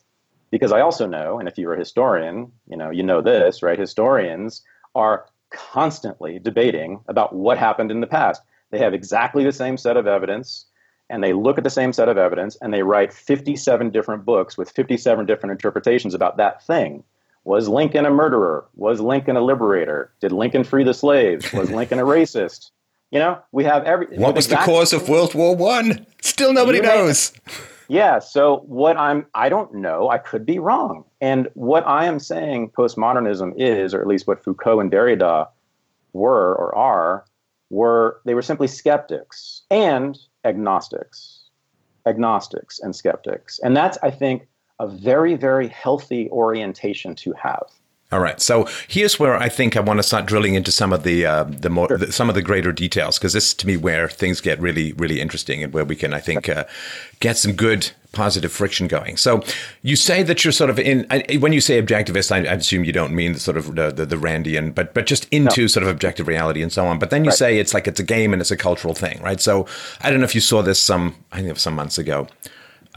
[0.52, 3.80] because I also know, and if you're a historian, you know, you know this, right?
[3.80, 4.64] Historians
[4.96, 8.42] are constantly debating about what happened in the past.
[8.72, 10.66] They have exactly the same set of evidence
[11.10, 14.58] and they look at the same set of evidence and they write 57 different books
[14.58, 17.04] with 57 different interpretations about that thing.
[17.46, 18.66] Was Lincoln a murderer?
[18.76, 20.12] Was Lincoln a liberator?
[20.20, 21.54] Did Lincoln free the slaves?
[21.54, 22.72] Was Lincoln a racist?
[23.10, 24.08] You know, we have every.
[24.18, 26.06] What was the cause of World War One?
[26.22, 27.32] Still nobody knows.
[27.88, 28.20] Yeah.
[28.20, 30.10] So what I'm, I don't know.
[30.10, 31.06] I could be wrong.
[31.22, 35.48] And what I am saying postmodernism is, or at least what Foucault and Derrida
[36.14, 37.26] were or are,
[37.70, 41.46] were they were simply skeptics and agnostics,
[42.06, 43.60] agnostics and skeptics.
[43.60, 44.48] And that's, I think,
[44.80, 47.68] a very, very healthy orientation to have.
[48.10, 48.40] All right.
[48.40, 51.44] So here's where I think I want to start drilling into some of the uh,
[51.44, 51.98] the more sure.
[51.98, 54.94] the, some of the greater details because this is to me where things get really
[54.94, 56.64] really interesting and where we can I think uh,
[57.20, 59.18] get some good positive friction going.
[59.18, 59.44] So
[59.82, 61.06] you say that you're sort of in
[61.42, 64.06] when you say objectivist, I, I assume you don't mean the sort of the, the,
[64.06, 65.68] the Randian, but but just into no.
[65.68, 67.00] sort of objective reality and so on.
[67.00, 67.38] But then you right.
[67.38, 69.42] say it's like it's a game and it's a cultural thing, right?
[69.42, 69.66] So
[70.00, 72.30] I don't know if you saw this some I think of some months ago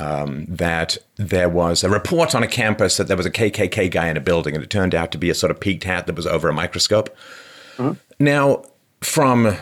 [0.01, 4.09] um, that there was a report on a campus that there was a KKK guy
[4.09, 6.17] in a building, and it turned out to be a sort of peaked hat that
[6.17, 7.15] was over a microscope.
[7.77, 7.93] Mm-hmm.
[8.19, 8.65] Now,
[9.03, 9.57] from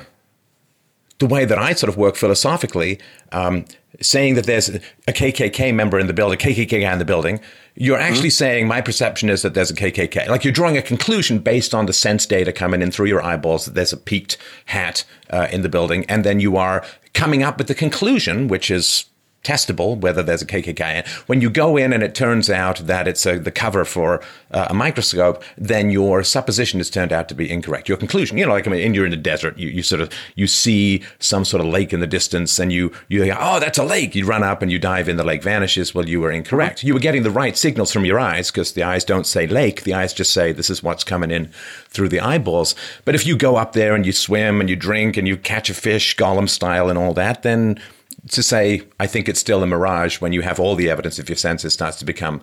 [1.18, 3.00] the way that I sort of work philosophically,
[3.32, 3.64] um,
[4.00, 4.80] saying that there's a
[5.12, 7.40] KKK member in the building, a KKK guy in the building,
[7.74, 8.44] you're actually mm-hmm.
[8.44, 10.28] saying my perception is that there's a KKK.
[10.28, 13.64] Like you're drawing a conclusion based on the sense data coming in through your eyeballs
[13.64, 17.58] that there's a peaked hat uh, in the building, and then you are coming up
[17.58, 19.06] with the conclusion, which is
[19.48, 21.06] testable whether there's a KKK.
[21.26, 24.20] When you go in and it turns out that it's a, the cover for
[24.50, 27.88] uh, a microscope, then your supposition has turned out to be incorrect.
[27.88, 30.12] Your conclusion, you know, like I mean, you're in the desert, you, you sort of
[30.34, 33.78] you see some sort of lake in the distance, and you you go, oh, that's
[33.78, 34.14] a lake.
[34.14, 35.94] You run up and you dive in, the lake vanishes.
[35.94, 36.84] Well, you were incorrect.
[36.84, 39.84] You were getting the right signals from your eyes because the eyes don't say lake.
[39.84, 41.46] The eyes just say this is what's coming in
[41.88, 42.74] through the eyeballs.
[43.06, 45.70] But if you go up there and you swim and you drink and you catch
[45.70, 47.80] a fish, Gollum style, and all that, then
[48.28, 51.28] to say, I think it's still a mirage when you have all the evidence of
[51.28, 52.42] your senses starts to become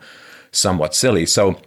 [0.51, 1.25] somewhat silly.
[1.25, 1.59] So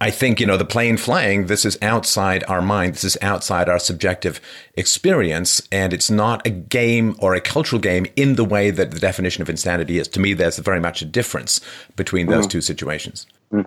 [0.00, 2.94] I think, you know, the plane flying, this is outside our mind.
[2.94, 4.40] This is outside our subjective
[4.74, 5.60] experience.
[5.72, 9.42] And it's not a game or a cultural game in the way that the definition
[9.42, 10.08] of insanity is.
[10.08, 11.60] To me, there's very much a difference
[11.96, 12.50] between those mm.
[12.50, 13.26] two situations.
[13.52, 13.66] Mm.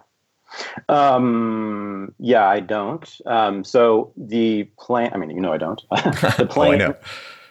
[0.87, 3.21] Um, yeah, I don't.
[3.25, 5.81] Um, so the plane, I mean, you know, I don't.
[5.91, 6.95] the plane, oh,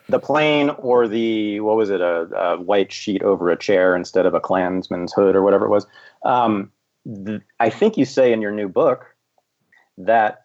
[0.08, 4.26] the plane or the, what was it, a, a, white sheet over a chair instead
[4.26, 5.86] of a Klansman's hood or whatever it was.
[6.24, 6.70] Um,
[7.06, 9.14] the, I think you say in your new book
[9.98, 10.44] that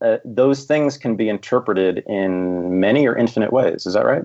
[0.00, 3.86] uh, those things can be interpreted in many or infinite ways.
[3.86, 4.24] Is that right?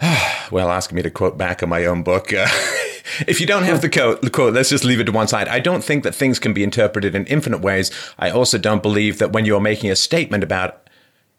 [0.50, 2.32] well, asking me to quote back in my own book.
[2.32, 2.46] Uh,
[3.26, 5.48] if you don't have the quote, the quote, let's just leave it to one side.
[5.48, 7.90] I don't think that things can be interpreted in infinite ways.
[8.18, 10.88] I also don't believe that when you're making a statement about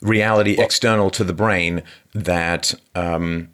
[0.03, 1.81] reality well, external to the brain,
[2.13, 3.49] that um,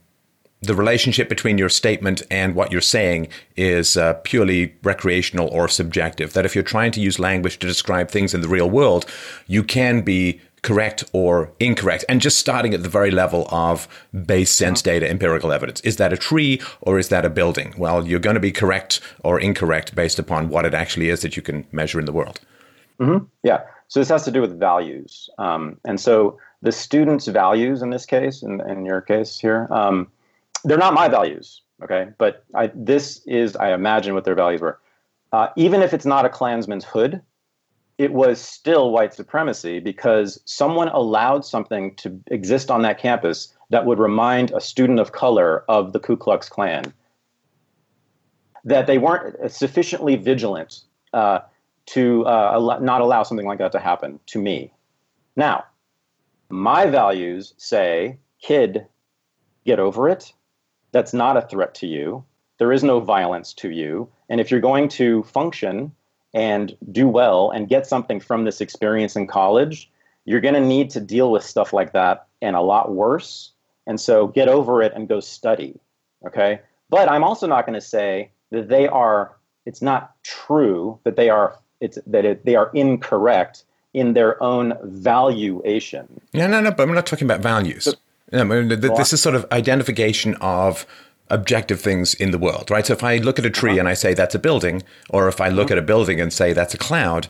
[0.62, 6.34] the relationship between your statement and what you're saying is uh, purely recreational or subjective.
[6.34, 9.06] That if you're trying to use language to describe things in the real world,
[9.48, 12.04] you can be correct or incorrect.
[12.10, 13.88] And just starting at the very level of
[14.26, 15.80] base sense data, empirical evidence.
[15.82, 17.74] Is that a tree or is that a building?
[17.78, 21.38] Well, you're going to be correct or incorrect based upon what it actually is that
[21.38, 22.42] you can measure in the world.
[23.00, 23.26] Mm-hmm.
[23.44, 23.62] Yeah.
[23.90, 25.30] So this has to do with values.
[25.40, 30.08] Um, and so the student's values in this case, in, in your case here, um,
[30.64, 32.10] they're not my values, okay?
[32.20, 34.80] But I, this is, I imagine, what their values were.
[35.32, 37.22] Uh, even if it's not a Klansman's hood,
[37.98, 43.86] it was still white supremacy because someone allowed something to exist on that campus that
[43.86, 46.94] would remind a student of color of the Ku Klux Klan.
[48.64, 50.82] That they weren't sufficiently vigilant
[51.12, 51.40] uh,
[51.94, 54.74] to uh, not allow something like that to happen to me.
[55.36, 55.66] Now,
[56.50, 58.86] my values say, kid,
[59.66, 60.34] get over it
[60.92, 62.24] that's not a threat to you.
[62.58, 64.10] There is no violence to you.
[64.30, 65.92] And if you're going to function
[66.34, 69.90] and do well and get something from this experience in college,
[70.26, 73.52] you're going to need to deal with stuff like that and a lot worse.
[73.88, 75.80] And so get over it and go study.
[76.26, 76.60] Okay.
[76.90, 79.36] But I'm also not going to say that they are,
[79.66, 83.64] it's not true that they are, it's that it, they are incorrect
[83.94, 86.22] in their own valuation.
[86.34, 87.86] No, no, no, but I'm not talking about values.
[87.86, 90.86] So, mean, this is sort of identification of
[91.30, 92.86] objective things in the world, right?
[92.86, 93.80] So if I look at a tree uh-huh.
[93.80, 95.74] and I say that's a building, or if I look uh-huh.
[95.76, 97.28] at a building and say that's a cloud,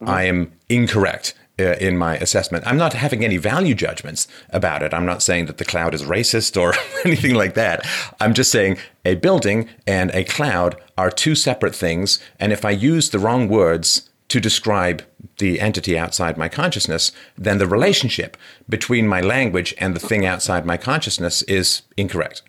[0.00, 0.12] uh-huh.
[0.12, 2.66] I am incorrect in my assessment.
[2.66, 4.94] I'm not having any value judgments about it.
[4.94, 7.86] I'm not saying that the cloud is racist or anything like that.
[8.20, 12.18] I'm just saying a building and a cloud are two separate things.
[12.38, 15.02] And if I use the wrong words to describe
[15.38, 18.36] the entity outside my consciousness, then the relationship
[18.68, 22.42] between my language and the thing outside my consciousness is incorrect.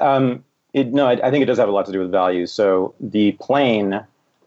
[0.00, 2.52] Um, it, no, I, I, think it does have a lot to do with values.
[2.52, 4.00] So the plane,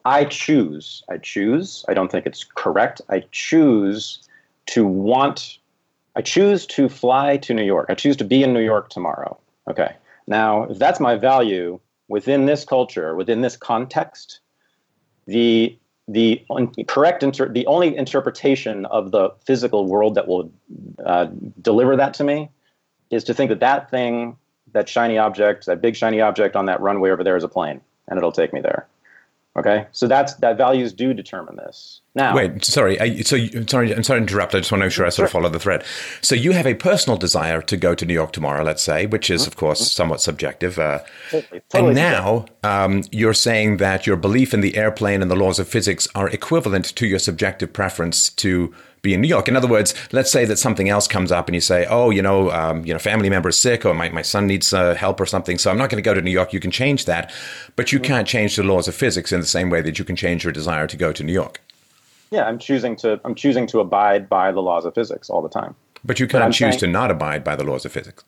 [0.06, 1.04] I choose.
[1.10, 1.86] I choose.
[1.88, 3.02] I don't think it's correct.
[3.10, 4.28] I choose
[4.68, 5.60] to want.
[6.16, 7.88] I choose to fly to New York.
[7.90, 9.38] I choose to be in New York tomorrow.
[9.70, 9.96] Okay.
[10.28, 14.40] Now, if that's my value within this culture, within this context,
[15.28, 15.78] the
[16.08, 16.44] the
[16.88, 20.52] correct inter- the only interpretation of the physical world that will
[21.06, 21.28] uh,
[21.62, 22.50] deliver that to me
[23.12, 24.36] is to think that that thing
[24.74, 27.80] that shiny object that big shiny object on that runway over there is a plane
[28.08, 28.88] and it'll take me there
[29.58, 32.00] Okay, so that's that values do determine this.
[32.16, 33.00] Now, wait, sorry.
[33.02, 34.56] I, so, you, sorry, I'm sorry to interrupt.
[34.56, 35.84] I just want to make sure I sort of follow the thread.
[36.22, 39.30] So, you have a personal desire to go to New York tomorrow, let's say, which
[39.30, 39.88] is, of course, mm-hmm.
[39.88, 40.80] somewhat subjective.
[40.80, 41.00] Uh,
[41.30, 45.36] totally, totally and now um, you're saying that your belief in the airplane and the
[45.36, 49.48] laws of physics are equivalent to your subjective preference to be in New York.
[49.48, 52.22] In other words, let's say that something else comes up and you say, "Oh, you
[52.22, 55.20] know, um, you know, family member is sick, or my, my son needs uh, help
[55.20, 57.32] or something, so I'm not going to go to New York." You can change that,
[57.76, 60.16] but you can't change the laws of physics in the same way that you can
[60.16, 61.62] change your desire to go to New York.
[62.32, 65.50] Yeah, I'm choosing to I'm choosing to abide by the laws of physics all the
[65.50, 65.76] time.
[66.04, 68.24] But you can't choose saying, to not abide by the laws of physics.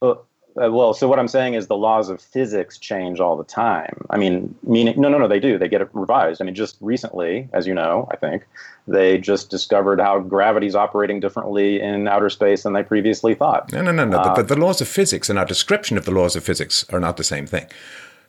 [0.00, 0.26] Well,
[0.62, 4.06] uh, well, so what I'm saying is the laws of physics change all the time.
[4.10, 5.58] I mean, meaning no, no, no, they do.
[5.58, 6.40] They get revised.
[6.40, 8.44] I mean, just recently, as you know, I think
[8.86, 13.72] they just discovered how gravity is operating differently in outer space than they previously thought.
[13.72, 14.18] No, no, no, no.
[14.18, 17.00] Uh, the, the laws of physics and our description of the laws of physics are
[17.00, 17.66] not the same thing.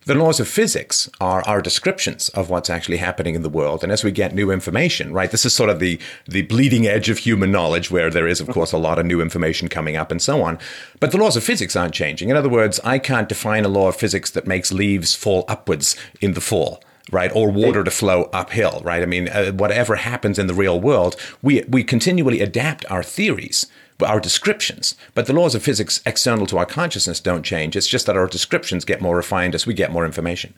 [0.06, 3.84] The laws of physics are our descriptions of what's actually happening in the world.
[3.84, 7.10] And as we get new information, right, this is sort of the, the bleeding edge
[7.10, 10.10] of human knowledge where there is, of course, a lot of new information coming up
[10.10, 10.58] and so on.
[11.02, 12.30] But the laws of physics aren't changing.
[12.30, 15.96] In other words, I can't define a law of physics that makes leaves fall upwards
[16.22, 16.82] in the fall
[17.12, 17.32] right?
[17.34, 19.02] Or water to flow uphill, right?
[19.02, 23.66] I mean, uh, whatever happens in the real world, we, we continually adapt our theories
[24.08, 24.96] our descriptions.
[25.14, 27.76] But the laws of physics external to our consciousness don't change.
[27.76, 30.54] It's just that our descriptions get more refined as we get more information.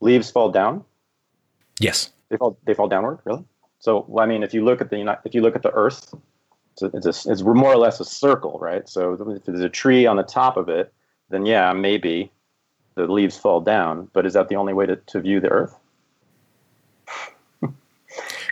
[0.00, 0.84] Leaves fall down?
[1.80, 2.10] Yes.
[2.28, 2.58] They fall.
[2.64, 3.18] They fall downward.
[3.24, 3.44] Really?
[3.80, 6.14] So, well, I mean, if you look at the if you look at the Earth,
[6.72, 8.88] it's, a, it's, a, it's more or less a circle, right?
[8.88, 10.92] So, if there's a tree on the top of it,
[11.30, 12.30] then yeah, maybe
[12.94, 14.08] the leaves fall down.
[14.12, 15.74] But is that the only way to, to view the Earth?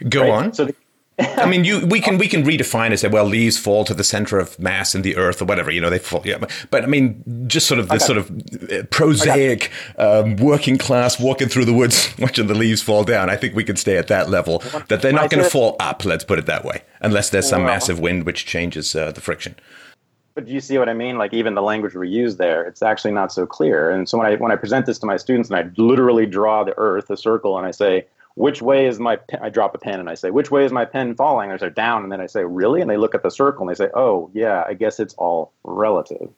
[0.08, 0.30] Go right?
[0.30, 0.52] on.
[0.52, 0.74] So, the,
[1.38, 4.04] I mean, you we can we can redefine and say, well, leaves fall to the
[4.04, 5.70] center of mass in the earth or whatever.
[5.70, 6.20] You know, they fall.
[6.26, 8.20] Yeah, but I mean, just sort of this okay.
[8.20, 13.02] sort of uh, prosaic um, working class walking through the woods, watching the leaves fall
[13.02, 13.30] down.
[13.30, 14.58] I think we can stay at that level.
[14.88, 16.04] That they're not going to fall up.
[16.04, 19.56] Let's put it that way, unless there's some massive wind which changes uh, the friction.
[20.34, 21.16] But do you see what I mean?
[21.16, 23.88] Like even the language we use there, it's actually not so clear.
[23.88, 26.62] And so when I when I present this to my students and I literally draw
[26.62, 28.04] the earth, a circle, and I say,
[28.36, 29.40] which way is my pen?
[29.42, 31.50] I drop a pen and I say, which way is my pen falling?
[31.50, 32.80] They say down, and then I say, really?
[32.82, 35.52] And they look at the circle and they say, oh yeah, I guess it's all
[35.64, 36.28] relative.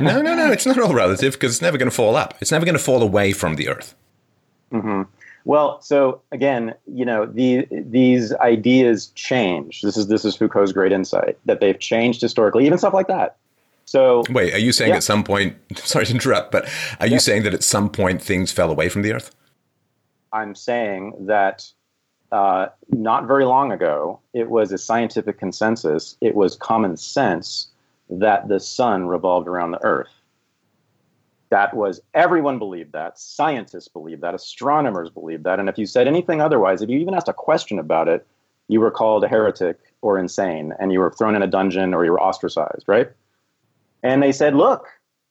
[0.00, 2.34] no, no, no, it's not all relative because it's never going to fall up.
[2.40, 3.94] It's never going to fall away from the Earth.
[4.72, 5.02] Mm-hmm.
[5.44, 9.82] Well, so again, you know, the, these ideas change.
[9.82, 13.36] This is this is Foucault's great insight that they've changed historically, even stuff like that.
[13.84, 14.96] So wait, are you saying yeah.
[14.96, 15.54] at some point?
[15.76, 16.68] Sorry to interrupt, but
[16.98, 19.30] are you saying that at some point things fell away from the Earth?
[20.32, 21.70] I'm saying that
[22.32, 27.68] uh, not very long ago, it was a scientific consensus, it was common sense
[28.08, 30.10] that the sun revolved around the earth.
[31.50, 33.18] That was, everyone believed that.
[33.18, 34.34] Scientists believed that.
[34.34, 35.60] Astronomers believed that.
[35.60, 38.26] And if you said anything otherwise, if you even asked a question about it,
[38.68, 42.04] you were called a heretic or insane and you were thrown in a dungeon or
[42.04, 43.10] you were ostracized, right?
[44.02, 44.88] And they said, look,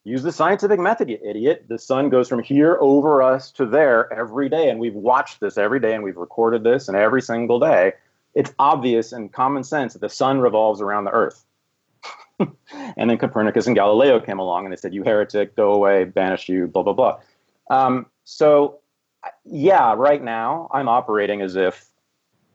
[0.07, 1.65] Use the scientific method, you idiot.
[1.67, 5.57] The sun goes from here over us to there every day, and we've watched this
[5.57, 7.93] every day, and we've recorded this, and every single day,
[8.35, 11.43] it's obvious and common sense that the sun revolves around the Earth.
[12.39, 16.47] and then Copernicus and Galileo came along, and they said, "You heretic, go away, banish
[16.49, 17.19] you, blah blah blah."
[17.71, 18.81] Um, so,
[19.43, 21.89] yeah, right now I'm operating as if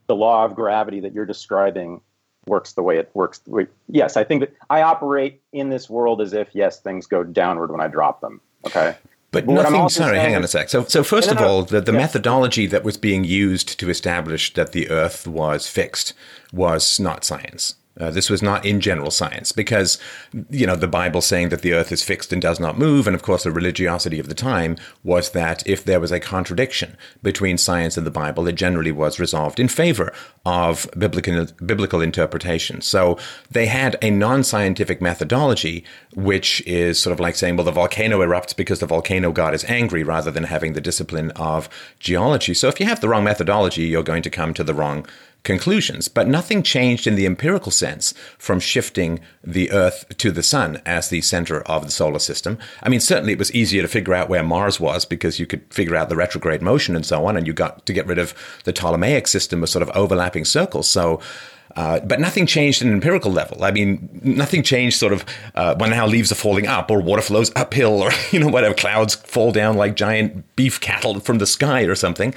[0.07, 2.01] the law of gravity that you're describing
[2.51, 3.41] works the way it works.
[3.89, 7.71] Yes, I think that I operate in this world as if yes, things go downward
[7.71, 8.41] when I drop them.
[8.67, 8.97] Okay.
[9.33, 9.89] But, but nothing.
[9.89, 10.69] Sorry, hang on a sec.
[10.69, 14.73] So, so first of all, the, the methodology that was being used to establish that
[14.73, 16.13] the Earth was fixed
[16.53, 17.77] was not science.
[17.99, 19.99] Uh, this was not in general science because,
[20.49, 23.07] you know, the Bible saying that the earth is fixed and does not move.
[23.07, 26.97] And of course, the religiosity of the time was that if there was a contradiction
[27.23, 30.13] between science and the Bible, it generally was resolved in favor
[30.47, 32.81] of biblical, biblical interpretation.
[32.81, 33.19] So
[33.51, 35.85] they had a non scientific methodology,
[36.15, 39.65] which is sort of like saying, well, the volcano erupts because the volcano god is
[39.65, 41.69] angry rather than having the discipline of
[41.99, 42.55] geology.
[42.55, 45.07] So if you have the wrong methodology, you're going to come to the wrong
[45.43, 50.81] conclusions, but nothing changed in the empirical sense from shifting the Earth to the Sun
[50.85, 52.59] as the center of the solar system.
[52.83, 55.63] I mean, certainly it was easier to figure out where Mars was because you could
[55.73, 58.35] figure out the retrograde motion and so on, and you got to get rid of
[58.65, 60.89] the Ptolemaic system of sort of overlapping circles.
[60.89, 61.21] So
[61.77, 63.63] uh, but nothing changed at an empirical level.
[63.65, 67.23] I mean, nothing changed sort of uh, when now leaves are falling up or water
[67.23, 71.47] flows uphill or, you know, whatever, clouds fall down like giant beef cattle from the
[71.47, 72.35] sky or something.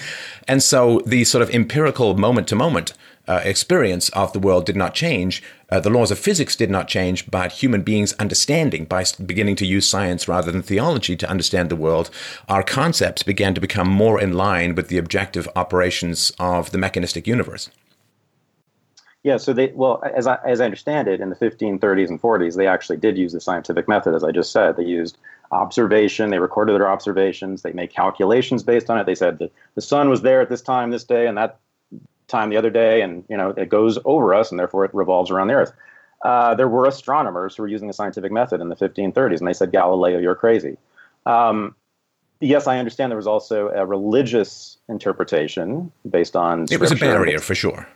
[0.47, 2.93] And so the sort of empirical moment to moment
[3.27, 5.41] uh, experience of the world did not change.
[5.69, 9.65] Uh, the laws of physics did not change, but human beings' understanding, by beginning to
[9.65, 12.09] use science rather than theology to understand the world,
[12.49, 17.25] our concepts began to become more in line with the objective operations of the mechanistic
[17.25, 17.69] universe.
[19.24, 22.57] Yeah, so they well, as I as I understand it, in the 1530s and 40s,
[22.57, 24.76] they actually did use the scientific method, as I just said.
[24.76, 25.17] They used
[25.51, 26.30] observation.
[26.30, 27.61] They recorded their observations.
[27.61, 29.05] They made calculations based on it.
[29.05, 31.59] They said that the sun was there at this time, this day, and that
[32.28, 35.32] time the other day, and you know it goes over us, and therefore it revolves
[35.32, 35.71] around the Earth.
[36.24, 39.53] Uh, there were astronomers who were using the scientific method in the 1530s, and they
[39.53, 40.78] said, Galileo, you're crazy.
[41.26, 41.76] Um,
[42.39, 46.65] yes, I understand there was also a religious interpretation based on.
[46.71, 47.88] It was a barrier for sure.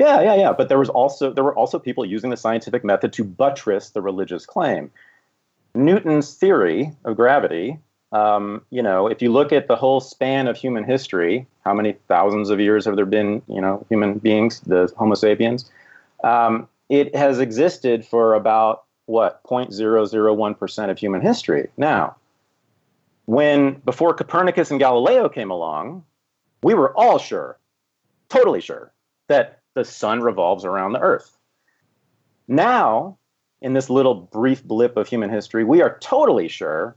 [0.00, 0.52] Yeah, yeah, yeah.
[0.54, 4.00] But there was also there were also people using the scientific method to buttress the
[4.00, 4.90] religious claim.
[5.74, 7.78] Newton's theory of gravity.
[8.10, 11.92] Um, you know, if you look at the whole span of human history, how many
[12.08, 13.42] thousands of years have there been?
[13.46, 15.70] You know, human beings, the Homo sapiens.
[16.24, 21.68] Um, it has existed for about what 0.001 percent of human history.
[21.76, 22.16] Now,
[23.26, 26.04] when before Copernicus and Galileo came along,
[26.62, 27.58] we were all sure,
[28.30, 28.92] totally sure,
[29.28, 31.36] that the sun revolves around the earth.
[32.48, 33.18] Now,
[33.62, 36.96] in this little brief blip of human history, we are totally sure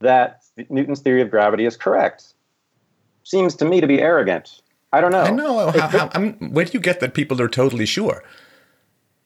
[0.00, 2.34] that Newton's theory of gravity is correct.
[3.22, 4.62] Seems to me to be arrogant.
[4.92, 5.22] I don't know.
[5.22, 5.70] I know.
[5.70, 8.24] How, how, I mean, where do you get that people are totally sure?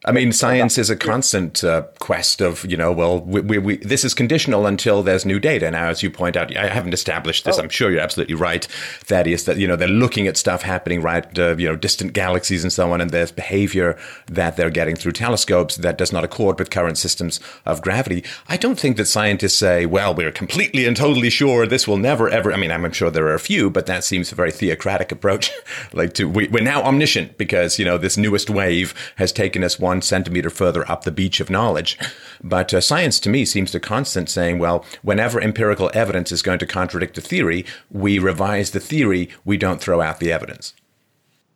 [0.07, 3.77] I mean, science is a constant uh, quest of, you know, well, we, we, we,
[3.79, 5.71] this is conditional until there's new data.
[5.71, 7.59] Now, as you point out, I haven't established this.
[7.59, 7.63] Oh.
[7.63, 8.65] I'm sure you're absolutely right,
[9.01, 12.63] Thaddeus, that, you know, they're looking at stuff happening right, uh, you know, distant galaxies
[12.63, 16.59] and so on, and there's behavior that they're getting through telescopes that does not accord
[16.59, 18.23] with current systems of gravity.
[18.47, 22.29] I don't think that scientists say, well, we're completely and totally sure this will never,
[22.29, 22.53] ever.
[22.53, 25.51] I mean, I'm sure there are a few, but that seems a very theocratic approach.
[25.95, 29.79] like to, we, we're now omniscient because, you know, this newest wave has taken us
[29.79, 31.97] one one centimeter further up the beach of knowledge.
[32.43, 36.59] But uh, science to me seems to constant saying, well, whenever empirical evidence is going
[36.59, 40.75] to contradict a theory, we revise the theory, we don't throw out the evidence.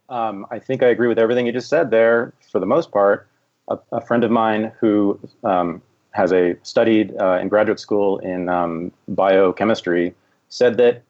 [0.09, 3.27] Um, I think I agree with everything you just said there for the most part.
[3.69, 5.83] A, a friend of mine who um,
[6.13, 10.15] has a studied uh, in graduate school in um, biochemistry
[10.49, 11.03] said that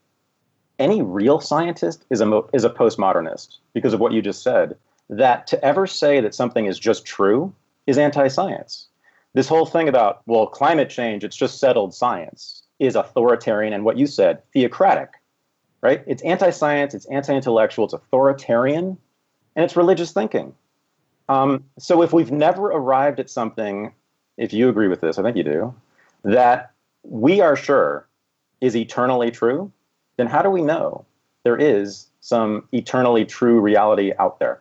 [0.79, 4.77] any real scientist is a mo- is a postmodernist because of what you just said
[5.11, 7.53] that to ever say that something is just true
[7.87, 8.89] is anti science.
[9.35, 13.99] This whole thing about, well, climate change, it's just settled science, is authoritarian and what
[13.99, 15.11] you said, theocratic,
[15.81, 16.03] right?
[16.07, 18.99] It's anti science, it's anti intellectual, it's authoritarian,
[19.57, 20.55] and it's religious thinking.
[21.29, 23.93] Um, so if we've never arrived at something,
[24.37, 25.75] if you agree with this, I think you do,
[26.25, 28.07] that we are sure
[28.61, 29.71] is eternally true,
[30.17, 31.05] then how do we know
[31.45, 34.61] there is some eternally true reality out there?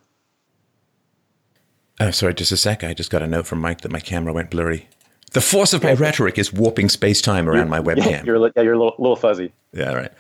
[2.00, 2.84] Oh, sorry, just a sec.
[2.84, 4.88] I just got a note from Mike that my camera went blurry.
[5.32, 8.26] The force of my rhetoric is warping space time around my webcam.
[8.26, 9.52] You're, yeah, you're a little, little fuzzy.
[9.74, 10.12] Yeah, right.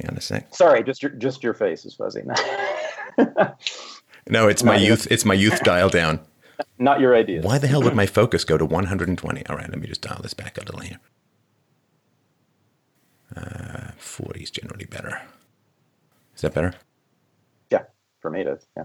[0.00, 0.54] Hang on a sec.
[0.54, 2.22] Sorry, just your just your face is fuzzy.
[4.28, 5.06] no, it's my youth.
[5.10, 6.20] It's my youth dial down.
[6.78, 7.44] Not your ideas.
[7.44, 9.46] Why the hell would my focus go to 120?
[9.46, 10.98] All right, let me just dial this back a little here.
[13.36, 15.20] Uh, 40 is generally better.
[16.34, 16.74] Is that better?
[17.70, 17.82] Yeah,
[18.20, 18.66] for me it is.
[18.76, 18.84] Yeah.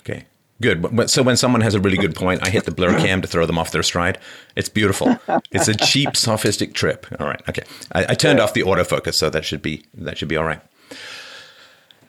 [0.00, 0.26] Okay.
[0.60, 1.10] Good.
[1.10, 3.44] So when someone has a really good point, I hit the blur cam to throw
[3.44, 4.18] them off their stride.
[4.56, 5.18] It's beautiful.
[5.50, 7.06] It's a cheap, sophistic trip.
[7.20, 7.42] All right.
[7.48, 7.64] Okay.
[7.92, 10.60] I, I turned off the autofocus, so that should be that should be all right.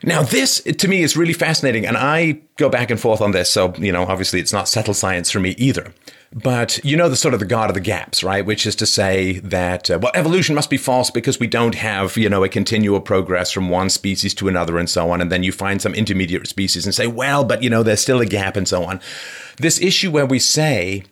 [0.03, 3.49] Now, this to me is really fascinating, and I go back and forth on this.
[3.49, 5.93] So, you know, obviously it's not settled science for me either.
[6.33, 8.45] But you know the sort of the god of the gaps, right?
[8.45, 12.17] Which is to say that uh, well, evolution must be false because we don't have
[12.17, 15.21] you know a continual progress from one species to another and so on.
[15.21, 18.19] And then you find some intermediate species and say, well, but you know there's still
[18.19, 18.99] a gap and so on.
[19.57, 21.05] This issue where we say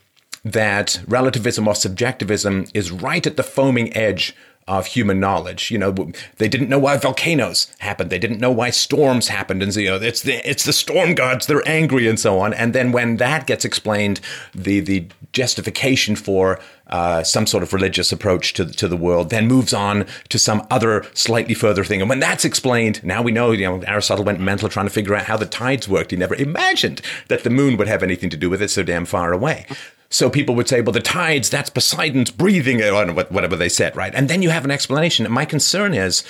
[0.44, 4.36] that relativism or subjectivism is right at the foaming edge
[4.68, 5.70] of human knowledge.
[5.70, 5.92] You know,
[6.38, 8.10] they didn't know why volcanoes happened.
[8.10, 9.62] They didn't know why storms happened.
[9.62, 11.46] And you know, it's the it's the storm gods.
[11.46, 12.54] They're angry and so on.
[12.54, 14.22] And then when that gets explained,
[14.56, 19.48] the the justification for uh, some sort of religious approach to to the world then
[19.48, 22.02] moves on to some other slightly further thing.
[22.02, 23.52] And when that's explained, now we know.
[23.52, 26.10] You know, Aristotle went mental trying to figure out how the tides worked.
[26.10, 29.06] He never imagined that the moon would have anything to do with it so damn
[29.06, 29.68] far away.
[30.10, 34.14] So people would say, well, the tides, that's Poseidon's breathing, or whatever they said, right?
[34.14, 35.26] And then you have an explanation.
[35.26, 36.24] And my concern is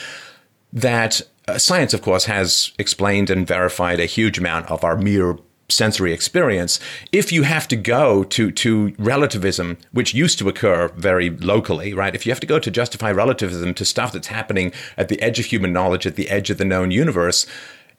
[0.72, 5.38] that uh, science, of course, has explained and verified a huge amount of our mere
[5.70, 6.80] sensory experience.
[7.12, 12.14] If you have to go to, to relativism, which used to occur very locally, right?
[12.14, 15.40] If you have to go to justify relativism to stuff that's happening at the edge
[15.40, 17.46] of human knowledge, at the edge of the known universe,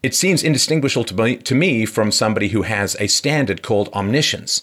[0.02, 4.62] it seems indistinguishable to me, to me from somebody who has a standard called omniscience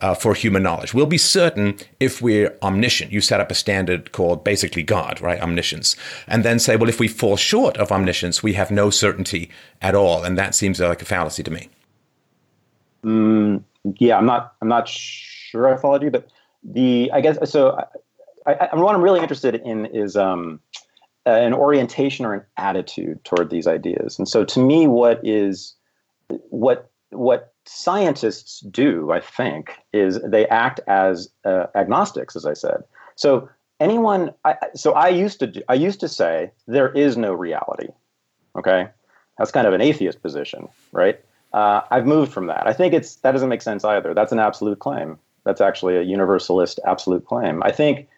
[0.00, 0.94] uh, for human knowledge.
[0.94, 3.12] We'll be certain if we're omniscient.
[3.12, 5.40] You set up a standard called basically God, right?
[5.40, 5.96] Omniscience.
[6.26, 9.94] And then say, well, if we fall short of omniscience, we have no certainty at
[9.94, 10.24] all.
[10.24, 11.68] And that seems like a fallacy to me.
[13.04, 13.62] Mm,
[13.98, 16.28] yeah, I'm not, I'm not sure I followed you, but
[16.62, 17.78] the, I guess, so
[18.46, 20.60] I, I, what I'm really interested in is, um,
[21.24, 24.16] an orientation or an attitude toward these ideas.
[24.16, 25.74] And so to me, what is,
[26.50, 32.84] what, what scientists do, I think, is they act as uh, agnostics, as I said.
[33.14, 33.48] So
[33.80, 37.88] anyone, I, so I used to, I used to say there is no reality.
[38.56, 38.88] Okay,
[39.38, 41.20] that's kind of an atheist position, right?
[41.52, 42.66] Uh, I've moved from that.
[42.66, 44.14] I think it's that doesn't make sense either.
[44.14, 45.18] That's an absolute claim.
[45.44, 47.62] That's actually a universalist absolute claim.
[47.62, 48.08] I think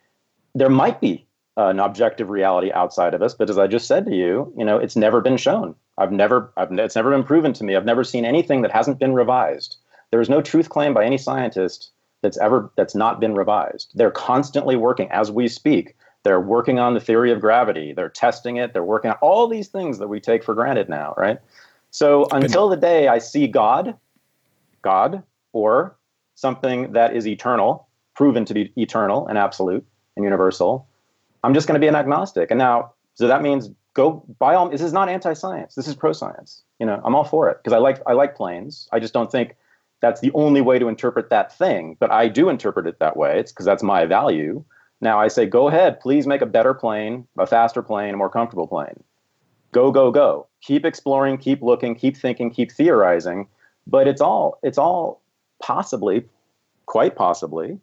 [0.55, 1.27] there might be
[1.57, 4.79] an objective reality outside of us, but as I just said to you, you know,
[4.79, 5.75] it's never been shown.
[5.99, 7.75] I've never, I've, it's never been proven to me.
[7.75, 9.77] I've never seen anything that hasn't been revised.
[10.11, 11.91] There is no truth claim by any scientist
[12.23, 13.93] that's ever that's not been revised.
[13.95, 15.97] They're constantly working as we speak.
[16.25, 17.93] They're working on the theory of gravity.
[17.93, 18.73] They're testing it.
[18.73, 21.39] They're working on all these things that we take for granted now, right?
[21.91, 23.97] So until the day I see God,
[24.83, 25.97] God, or
[26.35, 29.87] something that is eternal, proven to be eternal and absolute
[30.17, 30.87] and universal,
[31.45, 32.51] I'm just going to be an agnostic.
[32.51, 34.69] And now, so that means go by all.
[34.69, 35.77] This is not anti-science.
[35.77, 36.63] This is pro-science.
[36.79, 38.89] You know, I'm all for it because I like I like planes.
[38.93, 39.55] I just don't think
[40.01, 41.97] that's the only way to interpret that thing.
[41.99, 43.39] But I do interpret it that way.
[43.39, 44.65] It's because that's my value.
[45.01, 48.31] Now I say, go ahead, please make a better plane, a faster plane, a more
[48.31, 49.03] comfortable plane.
[49.73, 50.47] Go, go, go.
[50.63, 53.47] Keep exploring, keep looking, keep thinking, keep theorizing.
[53.87, 55.21] But it's all it's all
[55.63, 56.25] possibly,
[56.87, 57.79] quite possibly,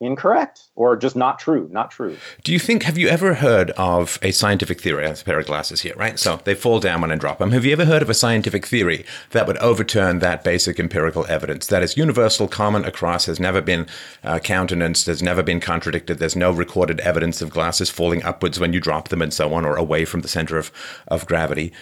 [0.00, 2.16] incorrect or just not true, not true.
[2.42, 5.04] Do you think, have you ever heard of a scientific theory?
[5.04, 6.18] I have a pair of glasses here, right?
[6.18, 7.50] So they fall down when I drop them.
[7.50, 11.66] Have you ever heard of a scientific theory that would overturn that basic empirical evidence
[11.66, 13.86] that is universal, common across, has never been
[14.24, 18.72] uh, countenanced, has never been contradicted, there's no recorded evidence of glasses falling upwards when
[18.72, 20.72] you drop them and so on, or away from the center of,
[21.08, 21.72] of gravity?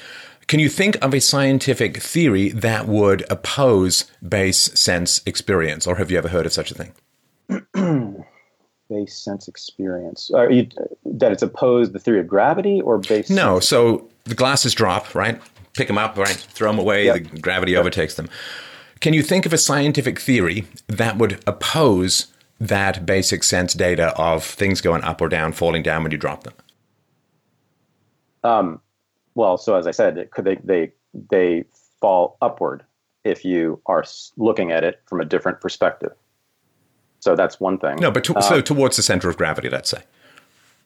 [0.49, 6.11] Can you think of a scientific theory that would oppose base sense experience, or have
[6.11, 6.95] you ever heard of such a thing?
[8.89, 10.31] base sense experience.
[10.31, 10.69] Are you,
[11.05, 13.31] that it's opposed the theory of gravity or base?
[13.31, 13.55] No.
[13.55, 13.69] Sense?
[13.69, 15.41] So the glasses drop, right?
[15.75, 16.29] Pick them up, right?
[16.29, 17.07] Throw them away.
[17.07, 17.31] Yep.
[17.31, 17.81] The gravity yep.
[17.81, 18.29] overtakes them.
[19.01, 22.27] Can you think of a scientific theory that would oppose
[22.61, 26.43] that basic sense data of things going up or down, falling down when you drop
[26.45, 26.55] them?
[28.43, 28.81] Um,
[29.35, 30.93] well, so as I said, could they they
[31.31, 31.65] they
[32.01, 32.85] fall upward
[33.25, 34.05] if you are
[34.37, 36.13] looking at it from a different perspective.
[37.21, 37.97] So that's one thing.
[37.97, 40.03] No, but to, so um, towards the center of gravity, let's say.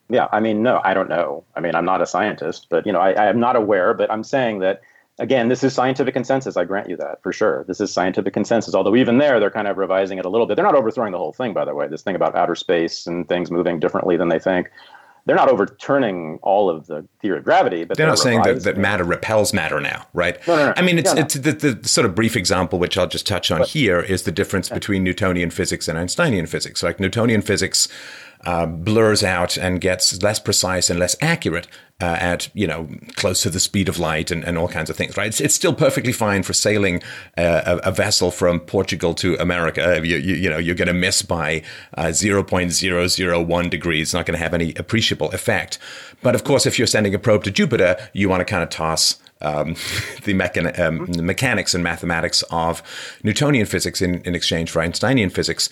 [0.09, 1.43] Yeah, I mean, no, I don't know.
[1.55, 3.93] I mean, I'm not a scientist, but you know, I, I am not aware.
[3.93, 4.81] But I'm saying that
[5.19, 6.57] again, this is scientific consensus.
[6.57, 7.63] I grant you that for sure.
[7.67, 8.75] This is scientific consensus.
[8.75, 10.55] Although even there, they're kind of revising it a little bit.
[10.55, 11.87] They're not overthrowing the whole thing, by the way.
[11.87, 14.69] This thing about outer space and things moving differently than they think
[15.25, 18.63] they're not overturning all of the theory of gravity, but they're, they're not saying that,
[18.63, 20.45] that matter repels matter now, right?
[20.47, 20.73] No, no, no.
[20.75, 23.49] I mean, it's, yeah, it's the, the, sort of brief example, which I'll just touch
[23.49, 24.75] on but, here, is the difference yeah.
[24.75, 26.83] between Newtonian physics and Einsteinian physics.
[26.83, 27.87] Like Newtonian physics
[28.45, 31.67] uh, blurs out and gets less precise and less accurate
[32.01, 34.97] uh, at you know close to the speed of light and, and all kinds of
[34.97, 35.15] things.
[35.15, 35.27] Right?
[35.27, 37.01] It's, it's still perfectly fine for sailing
[37.37, 40.01] uh, a, a, vessel from Portugal to America.
[40.03, 41.61] You, you, you know you're going to miss by
[41.97, 44.07] uh, 0.001 degrees.
[44.07, 45.79] It's not going to have any appreciable effect.
[46.21, 48.69] But of course, if you're sending a probe to Jupiter, you want to kind of
[48.69, 49.67] toss um,
[50.23, 52.81] the, mechan- um, the, mechanics and mathematics of
[53.23, 55.69] Newtonian physics in, in exchange for Einsteinian physics.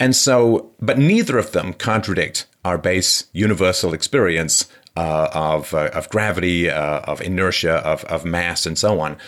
[0.00, 6.08] And so, but neither of them contradict our base universal experience uh, of, uh, of
[6.08, 9.18] gravity, uh, of inertia, of, of mass, and so on.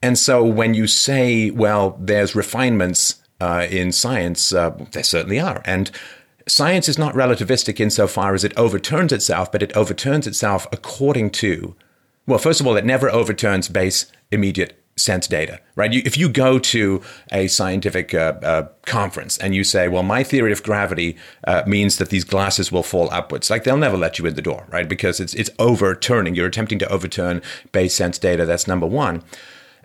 [0.00, 5.60] And so when you say, well, there's refinements uh, in science, uh, there certainly are.
[5.64, 5.90] And
[6.48, 11.74] science is not relativistic insofar as it overturns itself, but it overturns itself according to,
[12.26, 15.92] well, first of all, it never overturns base immediate sense data, right?
[15.92, 20.22] You, if you go to a scientific uh, uh, conference and you say, well, my
[20.22, 21.16] theory of gravity
[21.46, 24.42] uh, means that these glasses will fall upwards, like they'll never let you in the
[24.42, 24.88] door, right?
[24.88, 26.34] Because it's, it's overturning.
[26.34, 28.44] You're attempting to overturn base sense data.
[28.44, 29.22] That's number one.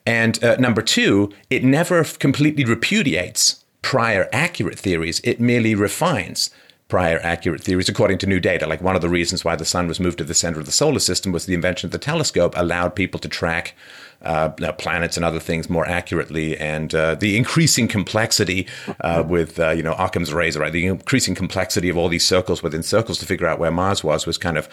[0.05, 5.21] And uh, number two, it never completely repudiates prior accurate theories.
[5.23, 6.49] It merely refines
[6.87, 8.65] prior accurate theories according to new data.
[8.65, 10.71] Like one of the reasons why the sun was moved to the center of the
[10.71, 13.75] solar system was the invention of the telescope allowed people to track
[14.21, 18.67] uh, planets and other things more accurately, and uh, the increasing complexity
[19.01, 20.73] uh, with uh, you know Occam's razor, right?
[20.73, 24.25] The increasing complexity of all these circles within circles to figure out where Mars was
[24.25, 24.67] was kind of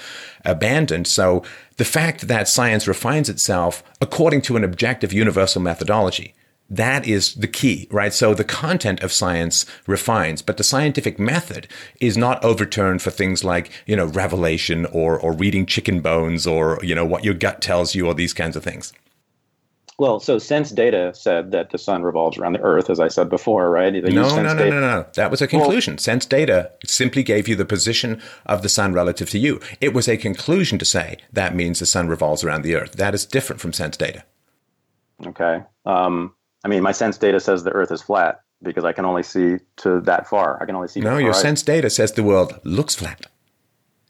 [0.45, 1.07] abandoned.
[1.07, 1.43] So
[1.77, 6.35] the fact that science refines itself according to an objective universal methodology
[6.71, 8.13] that is the key, right?
[8.13, 11.69] So the content of science refines, but the scientific method
[12.01, 16.81] is not overturned for things like, you know, revelation or, or reading chicken bones or,
[16.83, 18.93] you know, what your gut tells you or these kinds of things.
[19.97, 23.29] Well, so sense data said that the sun revolves around the Earth, as I said
[23.29, 23.93] before, right?
[23.93, 25.07] They no, no, no, no, no, no.
[25.15, 25.95] That was a conclusion.
[25.95, 29.61] Well, sense data simply gave you the position of the sun relative to you.
[29.81, 32.93] It was a conclusion to say that means the sun revolves around the Earth.
[32.93, 34.25] That is different from sense data.
[35.25, 35.63] Okay.
[35.87, 36.35] Um,
[36.65, 39.59] I mean, my sense data says the Earth is flat because I can only see
[39.77, 40.61] to that far.
[40.61, 41.01] I can only see.
[41.01, 43.27] No, your sense data says the world looks flat.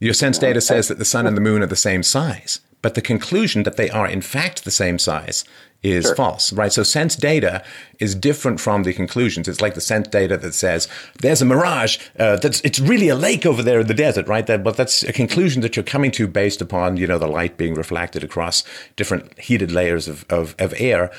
[0.00, 2.92] Your sense data says that the sun and the moon are the same size, but
[2.92, 5.42] the conclusion that they are in fact the same size
[5.82, 6.14] is sure.
[6.14, 6.70] false, right?
[6.70, 7.64] So sense data
[7.98, 9.48] is different from the conclusions.
[9.48, 10.86] It's like the sense data that says
[11.22, 11.96] there's a mirage.
[12.18, 14.46] Uh, that's it's really a lake over there in the desert, right?
[14.46, 17.56] That, but that's a conclusion that you're coming to based upon you know the light
[17.56, 18.64] being reflected across
[18.96, 21.10] different heated layers of of, of air.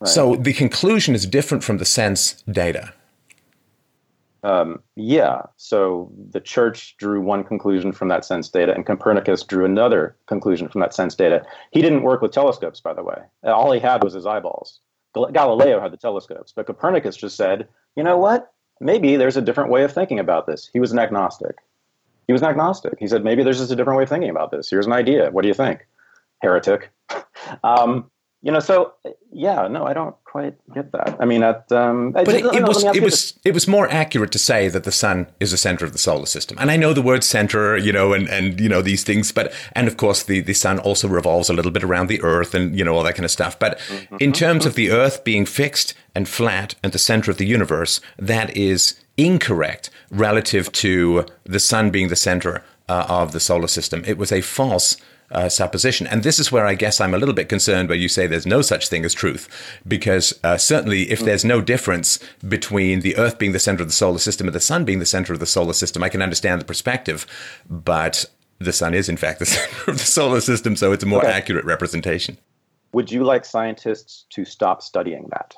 [0.00, 0.08] Right.
[0.08, 2.92] So the conclusion is different from the sense data.
[4.42, 5.42] Um, yeah.
[5.56, 10.68] So the church drew one conclusion from that sense data, and Copernicus drew another conclusion
[10.68, 11.44] from that sense data.
[11.72, 13.22] He didn't work with telescopes, by the way.
[13.44, 14.80] All he had was his eyeballs.
[15.14, 18.52] Galileo had the telescopes, but Copernicus just said, you know what?
[18.80, 20.68] Maybe there's a different way of thinking about this.
[20.70, 21.56] He was an agnostic.
[22.26, 22.98] He was an agnostic.
[22.98, 24.68] He said, maybe there's just a different way of thinking about this.
[24.68, 25.30] Here's an idea.
[25.30, 25.86] What do you think?
[26.42, 26.90] Heretic.
[27.64, 28.10] um,
[28.42, 28.92] you know, so
[29.32, 31.16] yeah, no, I don't quite get that.
[31.18, 34.38] I mean, at, um, but it, it was it was it was more accurate to
[34.38, 36.56] say that the sun is the center of the solar system.
[36.60, 39.52] And I know the word center, you know, and and you know these things, but
[39.72, 42.78] and of course the the sun also revolves a little bit around the Earth and
[42.78, 43.58] you know all that kind of stuff.
[43.58, 44.16] But mm-hmm.
[44.20, 48.00] in terms of the Earth being fixed and flat and the center of the universe,
[48.18, 54.02] that is incorrect relative to the sun being the center uh, of the solar system.
[54.06, 54.96] It was a false
[55.30, 56.06] uh, supposition.
[56.06, 58.46] And this is where I guess I'm a little bit concerned where you say there's
[58.46, 59.48] no such thing as truth,
[59.86, 63.94] because uh, certainly if there's no difference between the Earth being the center of the
[63.94, 66.60] solar system and the Sun being the center of the solar system, I can understand
[66.60, 67.26] the perspective,
[67.68, 68.24] but
[68.58, 71.20] the Sun is in fact the center of the solar system, so it's a more
[71.20, 71.32] okay.
[71.32, 72.38] accurate representation.
[72.92, 75.54] Would you like scientists to stop studying that?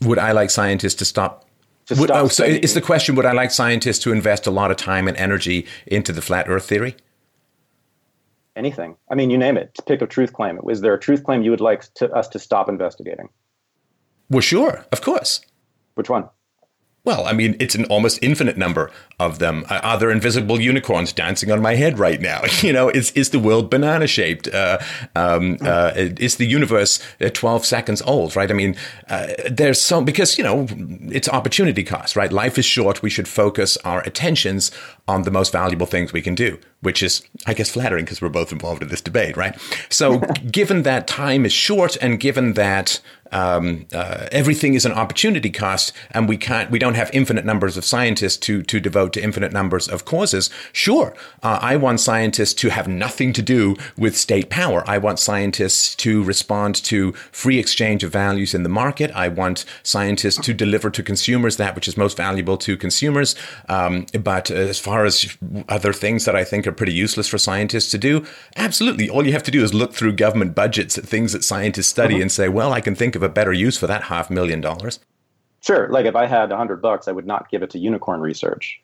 [0.00, 1.44] Would I like scientists to stop
[1.90, 4.78] would, oh, so is the question: Would I like scientists to invest a lot of
[4.78, 6.96] time and energy into the flat Earth theory?
[8.56, 8.96] Anything.
[9.10, 9.78] I mean, you name it.
[9.86, 10.58] Pick a truth claim.
[10.68, 13.28] Is there a truth claim you would like to, us to stop investigating?
[14.30, 15.40] Well, sure, of course.
[15.94, 16.28] Which one?
[17.04, 18.90] Well, I mean, it's an almost infinite number
[19.20, 19.66] of them.
[19.68, 22.42] Are there invisible unicorns dancing on my head right now?
[22.64, 24.48] You know, is is the world banana shaped?
[24.48, 24.78] Uh,
[25.14, 28.34] um, uh, is the universe uh, twelve seconds old?
[28.36, 28.50] Right?
[28.50, 28.74] I mean,
[29.10, 30.66] uh, there's so because you know
[31.12, 32.16] it's opportunity cost.
[32.16, 32.32] Right?
[32.32, 33.02] Life is short.
[33.02, 34.70] We should focus our attentions
[35.06, 38.30] on the most valuable things we can do, which is, I guess, flattering because we're
[38.30, 39.58] both involved in this debate, right?
[39.90, 40.18] So,
[40.50, 43.00] given that time is short, and given that
[43.34, 47.76] um, uh, everything is an opportunity cost, and we can't, we don't have infinite numbers
[47.76, 50.50] of scientists to to devote to infinite numbers of causes.
[50.72, 54.84] Sure, uh, I want scientists to have nothing to do with state power.
[54.86, 59.10] I want scientists to respond to free exchange of values in the market.
[59.12, 63.34] I want scientists to deliver to consumers that which is most valuable to consumers.
[63.68, 65.36] Um, but as far as
[65.68, 68.24] other things that I think are pretty useless for scientists to do,
[68.56, 71.88] absolutely, all you have to do is look through government budgets at things that scientists
[71.88, 72.22] study uh-huh.
[72.22, 75.00] and say, well, I can think of a better use for that half million dollars?
[75.60, 75.88] Sure.
[75.88, 78.80] Like if I had a hundred bucks, I would not give it to unicorn research.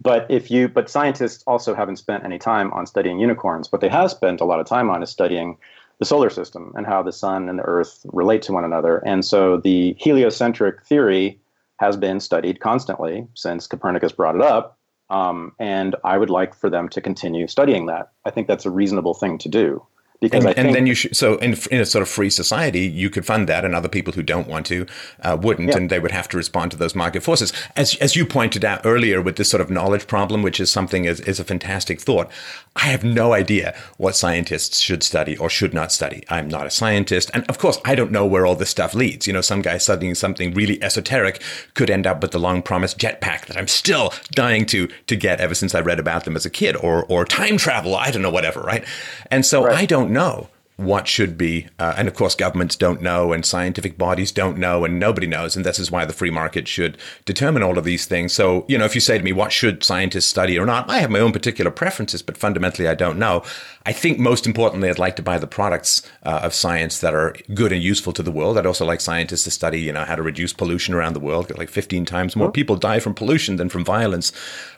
[0.00, 3.72] But if you, but scientists also haven't spent any time on studying unicorns.
[3.72, 5.56] What they have spent a lot of time on is studying
[5.98, 8.98] the solar system and how the sun and the earth relate to one another.
[8.98, 11.40] And so the heliocentric theory
[11.78, 14.77] has been studied constantly since Copernicus brought it up.
[15.10, 18.12] Um, and I would like for them to continue studying that.
[18.24, 19.86] I think that's a reasonable thing to do
[20.20, 23.08] because and, and then you should so in, in a sort of free society you
[23.08, 24.84] could fund that and other people who don't want to
[25.22, 25.76] uh, wouldn't yeah.
[25.76, 27.52] and they would have to respond to those market forces.
[27.76, 31.04] As as you pointed out earlier with this sort of knowledge problem which is something
[31.04, 32.30] is, is a fantastic thought
[32.76, 36.24] i have no idea what scientists should study or should not study.
[36.28, 37.30] I'm not a scientist.
[37.32, 39.26] And of course i don't know where all this stuff leads.
[39.26, 41.40] You know some guy studying something really esoteric
[41.74, 45.40] could end up with the long promised jetpack that i'm still dying to to get
[45.40, 47.94] ever since i read about them as a kid or or time travel.
[47.94, 48.84] I don't know whatever right?
[49.30, 49.76] And so right.
[49.76, 50.48] i don't don't know
[50.78, 51.66] what should be.
[51.80, 55.56] Uh, and of course, governments don't know, and scientific bodies don't know, and nobody knows.
[55.56, 58.32] And this is why the free market should determine all of these things.
[58.32, 60.98] So, you know, if you say to me, what should scientists study or not, I
[61.00, 63.42] have my own particular preferences, but fundamentally, I don't know.
[63.86, 67.34] I think most importantly, I'd like to buy the products uh, of science that are
[67.54, 68.56] good and useful to the world.
[68.56, 71.50] I'd also like scientists to study, you know, how to reduce pollution around the world.
[71.58, 74.30] Like 15 times more people die from pollution than from violence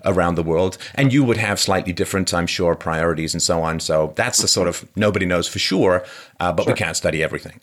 [0.07, 0.79] around the world.
[0.95, 3.81] And you would have slightly different, I'm sure, priorities and so on.
[3.81, 6.07] So that's the sort of nobody knows for sure sure,
[6.39, 6.73] uh, but sure.
[6.73, 7.61] we can't study everything.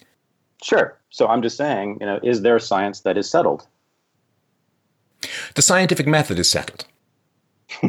[0.64, 0.98] Sure.
[1.10, 3.68] So I'm just saying, you know, is there science that is settled?
[5.56, 6.86] The scientific method is settled.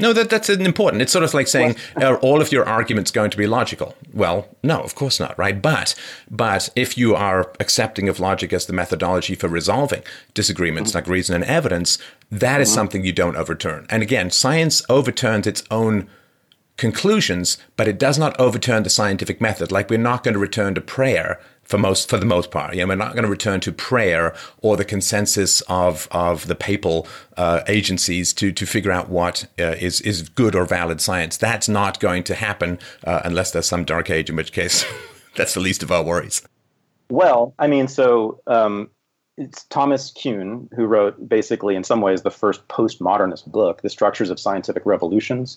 [0.00, 1.02] no, that that's important.
[1.02, 3.94] It's sort of like saying, are all of your arguments going to be logical?
[4.14, 5.60] Well, no, of course not, right?
[5.60, 5.94] But
[6.30, 10.02] but if you are accepting of logic as the methodology for resolving
[10.32, 10.98] disagreements, mm-hmm.
[10.98, 11.98] like reason and evidence,
[12.30, 12.74] that is mm-hmm.
[12.74, 13.86] something you don't overturn.
[13.90, 16.08] And again, science overturns its own
[16.80, 19.70] conclusions, but it does not overturn the scientific method.
[19.70, 22.74] Like we're not going to return to prayer for most for the most part.
[22.74, 26.54] You know, we're not going to return to prayer or the consensus of of the
[26.56, 31.36] papal uh, agencies to to figure out what uh, is is good or valid science.
[31.36, 34.84] That's not going to happen uh, unless there's some dark age, in which case
[35.36, 36.42] that's the least of our worries.
[37.10, 38.40] Well, I mean, so.
[38.46, 38.90] Um,
[39.36, 44.28] it's Thomas Kuhn who wrote basically, in some ways, the first postmodernist book, The Structures
[44.28, 45.56] of Scientific Revolutions,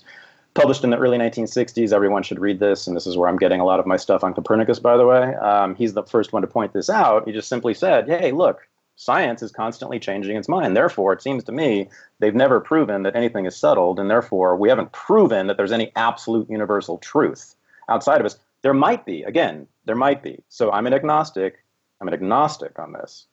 [0.54, 1.92] published in the early 1960s.
[1.92, 4.24] Everyone should read this, and this is where I'm getting a lot of my stuff
[4.24, 5.36] on Copernicus, by the way.
[5.36, 7.26] Um, he's the first one to point this out.
[7.28, 10.76] He just simply said, hey, look, science is constantly changing its mind.
[10.76, 11.90] Therefore, it seems to me
[12.20, 15.92] they've never proven that anything is settled, and therefore we haven't proven that there's any
[15.96, 17.56] absolute universal truth
[17.90, 18.38] outside of us.
[18.62, 20.42] There might be, again, there might be.
[20.50, 21.64] So I'm an agnostic.
[22.00, 23.26] I'm an agnostic on this.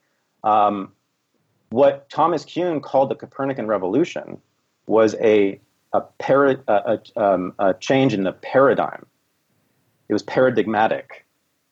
[0.42, 0.92] Um,
[1.70, 4.40] what Thomas Kuhn called the Copernican revolution
[4.86, 5.60] was a
[5.92, 9.06] a, para, a, um, a change in the paradigm
[10.10, 11.24] it was paradigmatic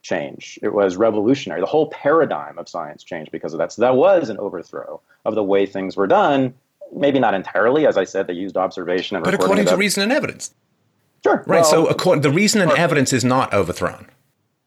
[0.03, 0.61] change.
[0.63, 1.61] It was revolutionary.
[1.61, 3.73] The whole paradigm of science changed because of that.
[3.73, 6.55] So that was an overthrow of the way things were done.
[6.95, 9.25] Maybe not entirely, as I said, they used observation and.
[9.25, 10.55] But according to reason and evidence.
[11.25, 11.39] Sure.
[11.39, 11.63] Right.
[11.63, 14.07] Well, so according, the reason and evidence is not overthrown.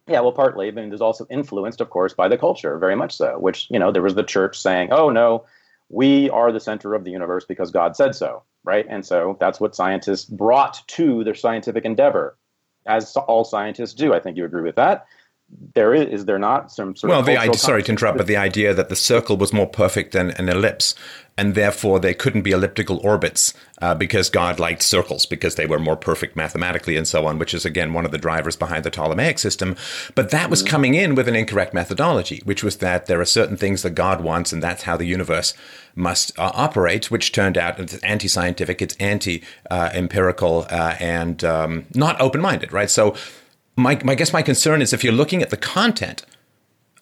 [0.06, 3.40] Yeah, well, partly, but there's also influenced, of course, by the culture, very much so.
[3.40, 5.46] Which you know, there was the church saying, "Oh no,
[5.88, 8.86] we are the center of the universe because God said so," right?
[8.90, 12.38] And so that's what scientists brought to their scientific endeavor,
[12.86, 14.14] as all scientists do.
[14.14, 15.06] I think you agree with that
[15.74, 18.28] there is, is there not some sort well, of the idea, sorry to interrupt, but
[18.28, 20.96] the idea that the circle was more perfect than an ellipse,
[21.38, 25.80] and therefore there couldn't be elliptical orbits uh, because God liked circles because they were
[25.80, 28.92] more perfect mathematically and so on, which is again one of the drivers behind the
[28.92, 29.76] Ptolemaic system.
[30.14, 30.70] But that was mm-hmm.
[30.70, 34.22] coming in with an incorrect methodology, which was that there are certain things that God
[34.22, 35.54] wants, and that's how the universe
[35.96, 42.72] must uh, operate, which turned out it's anti-scientific, it's anti-empirical, uh, and um, not open-minded,
[42.72, 42.90] right?
[42.90, 43.16] So
[43.76, 46.26] my, my guess my concern is if you're looking at the content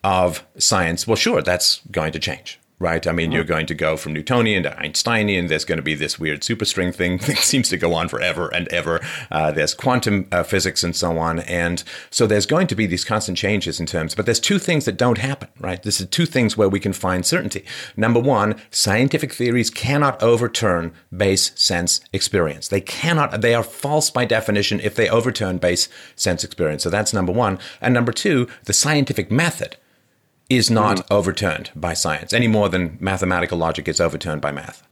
[0.04, 3.06] of science, well, sure, that's going to change right?
[3.06, 3.50] I mean, you're mm-hmm.
[3.50, 5.48] going to go from Newtonian to Einsteinian.
[5.48, 8.68] There's going to be this weird superstring thing that seems to go on forever and
[8.70, 9.02] ever.
[9.30, 11.40] Uh, there's quantum uh, physics and so on.
[11.40, 14.86] And so there's going to be these constant changes in terms, but there's two things
[14.86, 15.84] that don't happen, right?
[15.84, 17.66] This is two things where we can find certainty.
[17.98, 22.70] Number one, scientific theories cannot overturn base sense experience.
[22.70, 26.84] They cannot, they are false by definition if they overturn base sense experience.
[26.84, 27.60] So that's number one.
[27.82, 29.76] And number two, the scientific method
[30.50, 31.06] is not mm.
[31.12, 34.88] overturned by science any more than mathematical logic is overturned by math.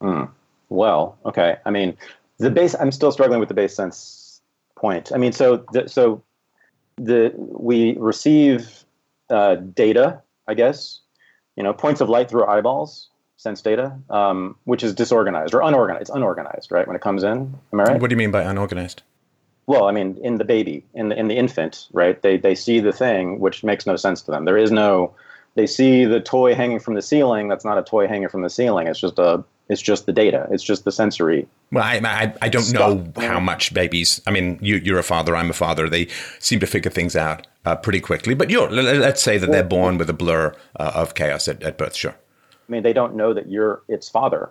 [0.00, 0.30] Mm.
[0.68, 1.56] Well, okay.
[1.64, 1.96] I mean,
[2.38, 2.74] the base.
[2.78, 4.40] I'm still struggling with the base sense
[4.76, 5.12] point.
[5.12, 6.22] I mean, so the, so
[6.96, 8.84] the we receive
[9.30, 11.00] uh, data, I guess,
[11.56, 15.62] you know, points of light through our eyeballs, sense data, um, which is disorganized or
[15.62, 16.02] unorganized.
[16.02, 16.86] It's unorganized, right?
[16.86, 18.00] When it comes in, am I right?
[18.00, 19.02] What do you mean by unorganized?
[19.66, 22.20] Well, I mean, in the baby, in the in the infant, right?
[22.22, 24.44] They they see the thing, which makes no sense to them.
[24.44, 25.12] There is no.
[25.56, 27.48] They see the toy hanging from the ceiling.
[27.48, 28.86] That's not a toy hanging from the ceiling.
[28.86, 29.42] It's just a.
[29.68, 30.46] It's just the data.
[30.52, 31.48] It's just the sensory.
[31.72, 32.96] Well, I I, I don't stuff.
[32.96, 34.22] know how much babies.
[34.26, 35.34] I mean, you you're a father.
[35.34, 35.88] I'm a father.
[35.88, 36.06] They
[36.38, 38.34] seem to figure things out uh, pretty quickly.
[38.34, 41.76] But you're let's say that they're born with a blur uh, of chaos at, at
[41.76, 41.96] birth.
[41.96, 42.14] Sure.
[42.14, 44.50] I mean, they don't know that you're its father,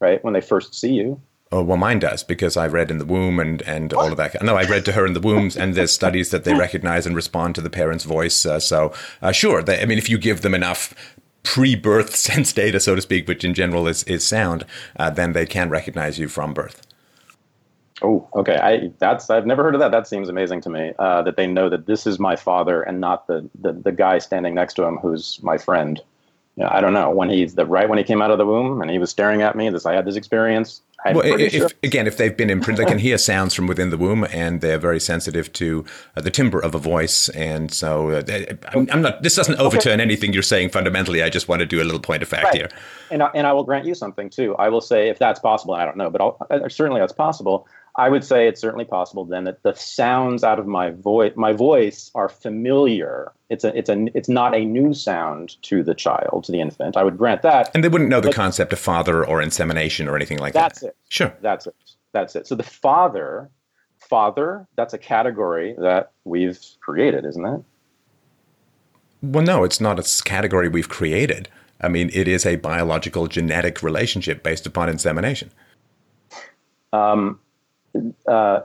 [0.00, 0.22] right?
[0.24, 1.20] When they first see you,
[1.52, 4.42] Oh, well, mine does because I read in the womb and, and all of that.
[4.42, 7.14] No, I read to her in the wombs, and there's studies that they recognize and
[7.14, 8.44] respond to the parent's voice.
[8.44, 8.92] Uh, so,
[9.22, 10.92] uh, sure, they, I mean, if you give them enough
[11.44, 14.64] pre-birth sense data, so to speak, which in general is is sound,
[14.96, 16.84] uh, then they can recognize you from birth.
[18.02, 18.56] Oh, okay.
[18.56, 19.92] I that's I've never heard of that.
[19.92, 20.92] That seems amazing to me.
[20.98, 24.18] Uh, that they know that this is my father and not the, the the guy
[24.18, 26.02] standing next to him who's my friend.
[26.56, 28.82] Yeah, I don't know when he's the right when he came out of the womb
[28.82, 29.70] and he was staring at me.
[29.70, 31.70] This I had this experience well, if, sure.
[31.82, 34.78] again, if they've been imprinted, they can hear sounds from within the womb, and they're
[34.78, 35.84] very sensitive to
[36.16, 37.28] uh, the timbre of a voice.
[37.30, 38.22] And so, uh,
[38.74, 39.22] I'm, I'm, not.
[39.22, 40.02] This doesn't overturn okay.
[40.02, 41.22] anything you're saying fundamentally.
[41.22, 42.54] I just want to do a little point of fact right.
[42.54, 42.68] here.
[43.10, 44.56] And I, and I will grant you something too.
[44.56, 47.68] I will say, if that's possible, I don't know, but I'll, uh, certainly that's possible.
[47.98, 51.52] I would say it's certainly possible then that the sounds out of my voice, my
[51.52, 53.32] voice, are familiar.
[53.48, 56.96] It's a, it's a, it's not a new sound to the child, to the infant.
[56.96, 57.70] I would grant that.
[57.74, 60.86] And they wouldn't know the concept of father or insemination or anything like that's that.
[60.86, 60.96] That's it.
[61.08, 61.36] Sure.
[61.40, 61.74] That's it.
[62.12, 62.46] That's it.
[62.46, 63.50] So the father,
[63.98, 67.64] father, that's a category that we've created, isn't it?
[69.22, 71.48] Well, no, it's not a category we've created.
[71.80, 75.50] I mean, it is a biological genetic relationship based upon insemination.
[76.92, 77.40] Um,
[78.26, 78.60] uh,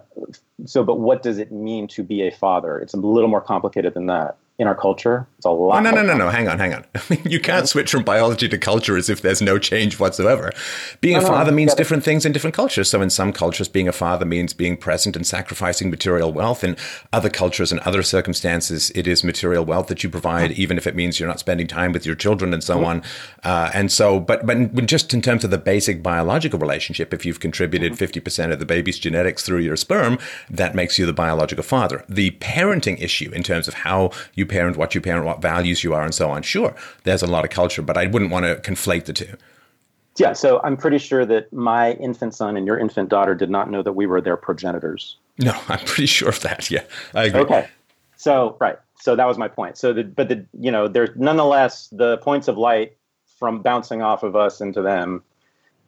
[0.66, 2.80] so, but what does it mean to be a father?
[2.80, 5.28] It's a little more complicated than that in our culture.
[5.38, 5.78] It's a lot.
[5.78, 6.30] Oh, no, no, no, no.
[6.30, 6.86] Hang on, hang on.
[6.96, 10.52] I mean, you can't switch from biology to culture as if there's no change whatsoever.
[11.02, 12.88] Being no, a father no, means different things in different cultures.
[12.88, 16.64] So, in some cultures, being a father means being present and sacrificing material wealth.
[16.64, 16.78] In
[17.12, 20.96] other cultures and other circumstances, it is material wealth that you provide, even if it
[20.96, 22.86] means you're not spending time with your children and so mm-hmm.
[22.86, 23.04] on.
[23.44, 27.40] Uh, and so, but but just in terms of the basic biological relationship, if you've
[27.40, 28.20] contributed mm-hmm.
[28.20, 30.20] 50% of the baby's genetics through your sperm,
[30.52, 32.06] that makes you the biological father.
[32.08, 35.94] The parenting issue, in terms of how you parent, what you parent, what values you
[35.94, 36.44] are, and so on.
[36.44, 39.36] Sure, there's a lot of culture, but I wouldn't want to conflate the two.
[40.18, 43.72] Yeah, so I'm pretty sure that my infant son and your infant daughter did not
[43.72, 45.16] know that we were their progenitors.
[45.40, 46.70] No, I'm pretty sure of that.
[46.70, 46.84] Yeah,
[47.16, 47.42] I agree.
[47.42, 47.68] Okay,
[48.18, 49.78] so right, so that was my point.
[49.78, 52.98] So, the, but the you know, there's nonetheless the points of light
[53.40, 55.24] from bouncing off of us into them,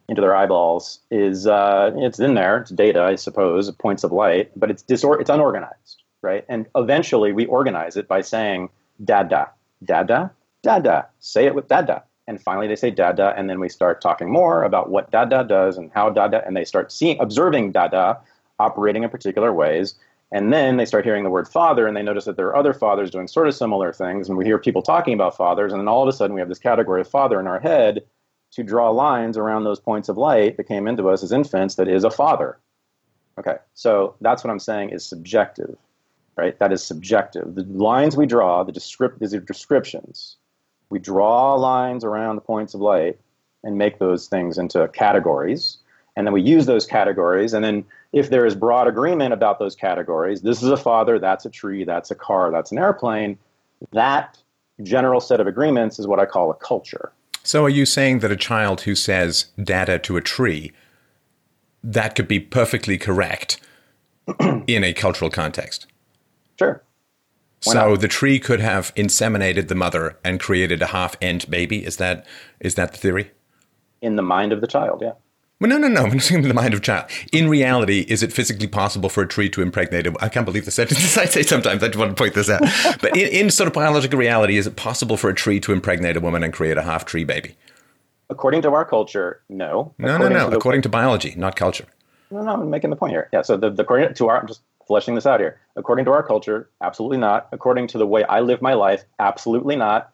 [0.07, 2.60] into their eyeballs, is uh, it's in there.
[2.60, 6.45] It's data, I suppose, points of light, but it's disor- it's unorganized right?
[6.50, 8.70] And eventually we organize it by saying
[9.04, 9.52] dada,
[9.84, 10.32] dada,
[10.64, 12.04] dada, say it with dada.
[12.26, 15.78] And finally they say dada, and then we start talking more about what dada does
[15.78, 18.20] and how dada, and they start seeing, observing dada
[18.60, 19.95] operating in particular ways.
[20.32, 22.74] And then they start hearing the word father and they notice that there are other
[22.74, 24.28] fathers doing sort of similar things.
[24.28, 25.72] And we hear people talking about fathers.
[25.72, 28.04] And then all of a sudden we have this category of father in our head
[28.54, 31.88] to draw lines around those points of light that came into us as infants that
[31.88, 32.58] is a father.
[33.38, 35.76] Okay, so that's what I'm saying is subjective,
[36.35, 36.57] right?
[36.60, 37.55] That is subjective.
[37.55, 40.38] The lines we draw, the descript- these are descriptions.
[40.89, 43.19] We draw lines around the points of light
[43.64, 45.77] and make those things into categories.
[46.15, 47.53] And then we use those categories.
[47.53, 51.45] And then if there is broad agreement about those categories, this is a father, that's
[51.45, 53.38] a tree, that's a car, that's an airplane,
[53.91, 54.38] that
[54.81, 57.11] general set of agreements is what I call a culture.
[57.43, 60.72] So are you saying that a child who says data to a tree,
[61.84, 63.60] that could be perfectly correct
[64.68, 65.88] in a cultural context?
[66.64, 66.84] Sure.
[67.65, 68.02] Why so not?
[68.02, 71.85] the tree could have inseminated the mother and created a half-ent baby.
[71.85, 72.26] Is that
[72.60, 73.31] is that the theory?
[74.02, 75.14] In the mind of the child, yeah.
[75.61, 76.02] Well, no, no, no.
[76.11, 77.10] I'm saying in the mind of child.
[77.31, 80.14] In reality, is it physically possible for a tree to impregnate a?
[80.19, 81.81] I can't believe the sentences I say sometimes.
[81.84, 82.61] I just want to point this out.
[83.02, 86.18] but in, in sort of biological reality, is it possible for a tree to impregnate
[86.18, 87.56] a woman and create a half tree baby?
[88.30, 89.94] According to our culture, no.
[89.98, 90.49] No, according no, no.
[90.49, 91.85] To according to biology, not culture.
[92.30, 92.53] No, no.
[92.53, 93.30] I'm making the point here.
[93.31, 93.44] Yeah.
[93.44, 95.60] So the, the according to our, I'm just fleshing this out here.
[95.76, 97.47] According to our culture, absolutely not.
[97.51, 100.11] According to the way I live my life, absolutely not.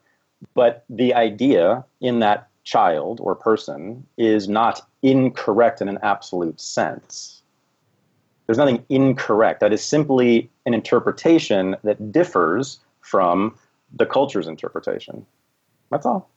[0.54, 7.42] But the idea in that child or person is not incorrect in an absolute sense.
[8.46, 9.60] There's nothing incorrect.
[9.60, 13.56] That is simply an interpretation that differs from
[13.92, 15.24] the culture's interpretation.
[15.90, 16.28] That's all.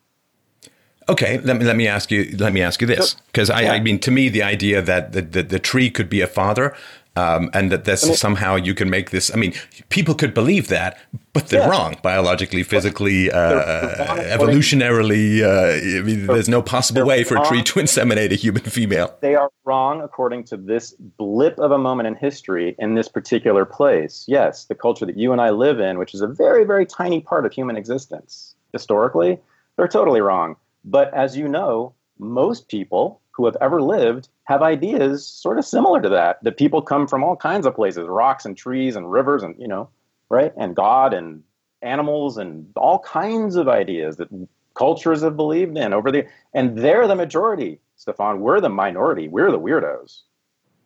[1.09, 3.73] Okay, let me let me ask you let me ask you this because I, yeah.
[3.73, 6.73] I mean to me the idea that the, the, the tree could be a father
[7.15, 9.31] um, and that this somehow you can make this.
[9.33, 9.53] I mean,
[9.89, 10.99] people could believe that,
[11.33, 11.69] but they're yeah.
[11.69, 15.41] wrong biologically, physically, uh, evolutionarily.
[15.41, 19.15] Uh, I mean, there's no possible way for a tree to inseminate a human female.
[19.21, 23.65] They are wrong according to this blip of a moment in history in this particular
[23.65, 24.25] place.
[24.27, 27.21] Yes, the culture that you and I live in, which is a very, very tiny
[27.21, 29.39] part of human existence historically,
[29.77, 30.55] they're totally wrong.
[30.83, 36.01] But as you know, most people who have ever lived have ideas sort of similar
[36.01, 36.43] to that.
[36.43, 39.67] That people come from all kinds of places, rocks and trees and rivers and you
[39.67, 39.89] know,
[40.29, 40.53] right?
[40.57, 41.43] And God and
[41.81, 44.29] animals and all kinds of ideas that
[44.73, 48.39] cultures have believed in over the and they're the majority, Stefan.
[48.39, 49.27] We're the minority.
[49.27, 50.21] We're the weirdos.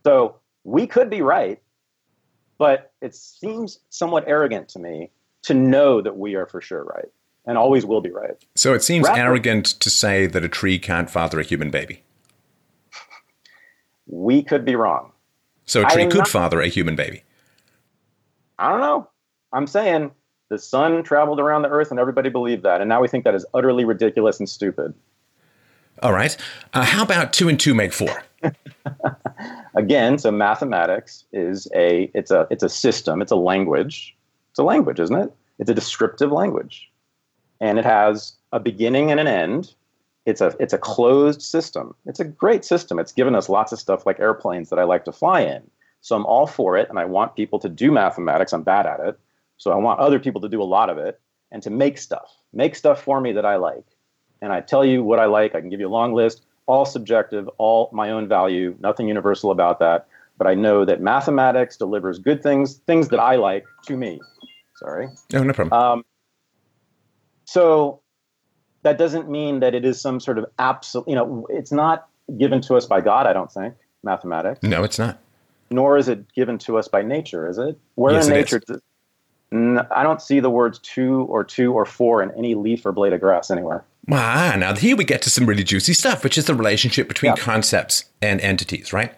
[0.04, 1.62] So we could be right,
[2.58, 5.12] but it seems somewhat arrogant to me
[5.44, 7.10] to know that we are for sure right
[7.46, 8.36] and always will be right.
[8.56, 12.04] So it seems Rather, arrogant to say that a tree can't father a human baby.
[14.08, 15.12] We could be wrong.
[15.66, 17.24] So a tree could not, father a human baby.
[18.58, 19.10] I don't know.
[19.54, 20.12] I'm saying
[20.50, 22.80] the sun traveled around the earth and everybody believed that.
[22.82, 24.94] And now we think that is utterly ridiculous and stupid.
[26.02, 26.38] All right.
[26.74, 28.24] Uh, how about two and two make four?
[29.76, 34.16] Again, so mathematics is a it's a it's a system, it's a language.
[34.52, 35.34] It's a language, isn't it?
[35.60, 36.90] It's a descriptive language.
[37.60, 39.74] And it has a beginning and an end
[40.28, 41.96] it's a it's a closed system.
[42.06, 43.00] It's a great system.
[43.00, 45.64] It's given us lots of stuff like airplanes that I like to fly in.
[46.02, 48.52] So I'm all for it, and I want people to do mathematics.
[48.52, 49.18] I'm bad at it,
[49.56, 51.20] so I want other people to do a lot of it
[51.52, 53.86] and to make stuff, make stuff for me that I like.
[54.42, 55.56] And I tell you what I like.
[55.56, 59.50] I can give you a long list, all subjective, all my own value, nothing universal
[59.50, 60.08] about that.
[60.38, 64.20] But I know that mathematics delivers good things, things that I like to me.
[64.76, 65.08] Sorry.
[65.32, 65.82] No, no problem.
[65.82, 66.06] Um,
[67.46, 68.02] so
[68.88, 72.08] that doesn't mean that it is some sort of absolute, you know, it's not
[72.38, 74.64] given to us by God, I don't think, mathematics.
[74.64, 75.20] No, it's not.
[75.70, 77.78] Nor is it given to us by nature, is it?
[77.96, 78.80] Where yes, in nature, does,
[79.92, 83.12] I don't see the words two or two or four in any leaf or blade
[83.12, 83.84] of grass anywhere.
[84.10, 87.34] Ah, now here we get to some really juicy stuff, which is the relationship between
[87.34, 87.44] yeah.
[87.44, 89.14] concepts and entities, right?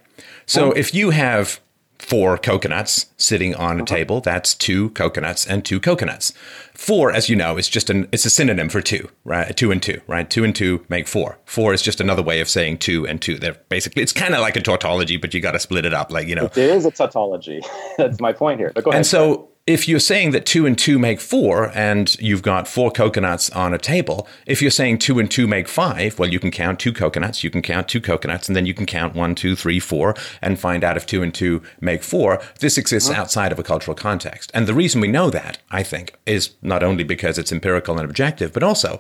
[0.48, 1.60] So if you have
[2.00, 3.86] four coconuts sitting on a uh-huh.
[3.86, 4.22] table.
[4.22, 6.34] That's two coconuts and two coconuts.
[6.74, 9.56] Four, as you know, is just an it's a synonym for two, right?
[9.56, 10.30] Two and two, right?
[10.30, 11.38] Two and two make four.
[11.46, 13.38] Four is just another way of saying two and two.
[13.38, 16.12] They're basically it's kind of like a tautology, but you got to split it up,
[16.12, 16.46] like you know.
[16.46, 17.62] It is a tautology.
[17.98, 18.72] That's my point here.
[18.74, 19.00] But go ahead.
[19.00, 22.90] And so if you're saying that two and two make four and you've got four
[22.90, 26.50] coconuts on a table, if you're saying two and two make five, well, you can
[26.50, 29.56] count two coconuts, you can count two coconuts, and then you can count one, two,
[29.56, 32.42] three, four, and find out if two and two make four.
[32.62, 34.50] This exists outside of a cultural context.
[34.56, 38.10] And the reason we know that, I think, is not only because it's empirical and
[38.10, 38.98] objective, but also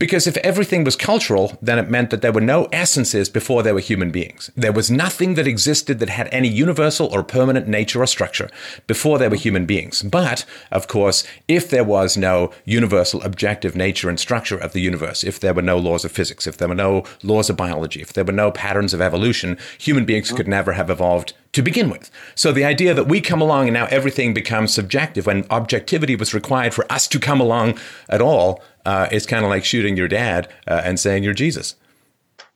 [0.00, 3.74] because if everything was cultural, then it meant that there were no essences before there
[3.74, 4.50] were human beings.
[4.56, 8.50] There was nothing that existed that had any universal or permanent nature or structure
[8.86, 10.00] before there were human beings.
[10.02, 15.22] But, of course, if there was no universal objective nature and structure of the universe,
[15.22, 18.14] if there were no laws of physics, if there were no laws of biology, if
[18.14, 22.10] there were no patterns of evolution, human beings could never have evolved to begin with.
[22.34, 26.32] So the idea that we come along and now everything becomes subjective when objectivity was
[26.32, 27.78] required for us to come along
[28.08, 31.74] at all uh, is kind of like shooting your dad uh, and saying you're Jesus.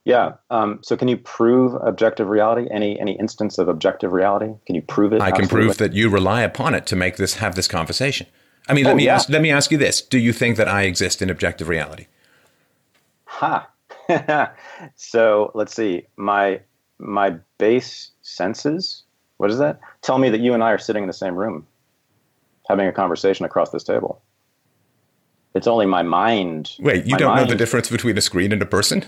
[0.04, 0.34] Yeah.
[0.50, 2.68] Um, so, can you prove objective reality?
[2.70, 4.52] Any any instance of objective reality?
[4.66, 5.22] Can you prove it?
[5.22, 8.26] I can prove that you rely upon it to make this have this conversation.
[8.68, 9.14] I mean, oh, let me yeah.
[9.14, 12.06] ask, let me ask you this: Do you think that I exist in objective reality?
[13.24, 13.70] Ha.
[14.94, 16.06] so let's see.
[16.16, 16.60] My
[16.98, 19.02] my base senses.
[19.39, 19.81] What is that?
[20.02, 21.66] Tell me that you and I are sitting in the same room,
[22.69, 24.23] having a conversation across this table.
[25.55, 26.73] It's only my mind.
[26.81, 27.47] Wait, you don't mind.
[27.47, 29.05] know the difference between a screen and a person?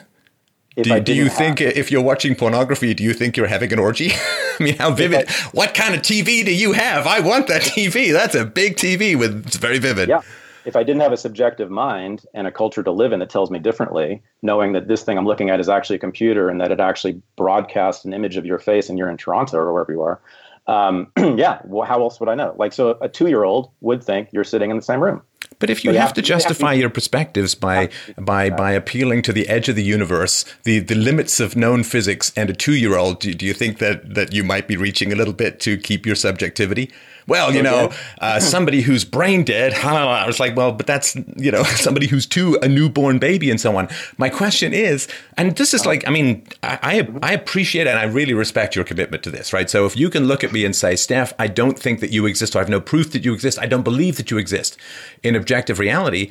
[0.83, 3.73] do, you, do you think uh, if you're watching pornography, do you think you're having
[3.73, 4.11] an orgy?
[4.61, 5.29] I mean, how vivid?
[5.29, 7.07] I, what kind of TV do you have?
[7.07, 8.13] I want that TV.
[8.13, 10.09] That's a big TV with it's very vivid.
[10.09, 10.23] Yeah.
[10.67, 13.51] If I didn't have a subjective mind and a culture to live in that tells
[13.51, 16.73] me differently, knowing that this thing I'm looking at is actually a computer and that
[16.73, 20.03] it actually broadcasts an image of your face and you're in Toronto or wherever you
[20.03, 20.21] are,
[20.67, 22.55] um, yeah, well, how else would I know?
[22.59, 25.23] Like, so a two year old would think you're sitting in the same room.
[25.59, 27.89] But if you, have, have, to justify have to, your perspectives by
[28.19, 32.33] by by appealing to the edge of the universe, the, the limits of known physics,
[32.37, 35.13] and a two year old, do, do you think that that you might be reaching
[35.13, 36.91] a little bit to keep your subjectivity?
[37.27, 39.75] Well, you know, uh, somebody who's brain dead.
[39.85, 43.61] I was like, well, but that's, you know, somebody who's to a newborn baby and
[43.61, 43.89] so on.
[44.17, 48.35] My question is, and this is like, I mean, I, I appreciate and I really
[48.35, 49.69] respect your commitment to this, right?
[49.69, 52.27] So if you can look at me and say, Steph, I don't think that you
[52.27, 54.77] exist, or I have no proof that you exist, I don't believe that you exist
[55.23, 56.31] in objective reality,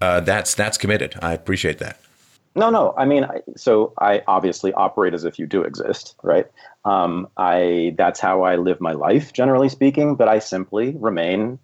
[0.00, 1.14] uh, that's that's committed.
[1.20, 2.00] I appreciate that.
[2.56, 2.94] No, no.
[2.96, 3.26] I mean,
[3.56, 6.46] so I obviously operate as if you do exist, right?
[6.84, 10.16] Um, I that's how I live my life, generally speaking.
[10.16, 11.58] But I simply remain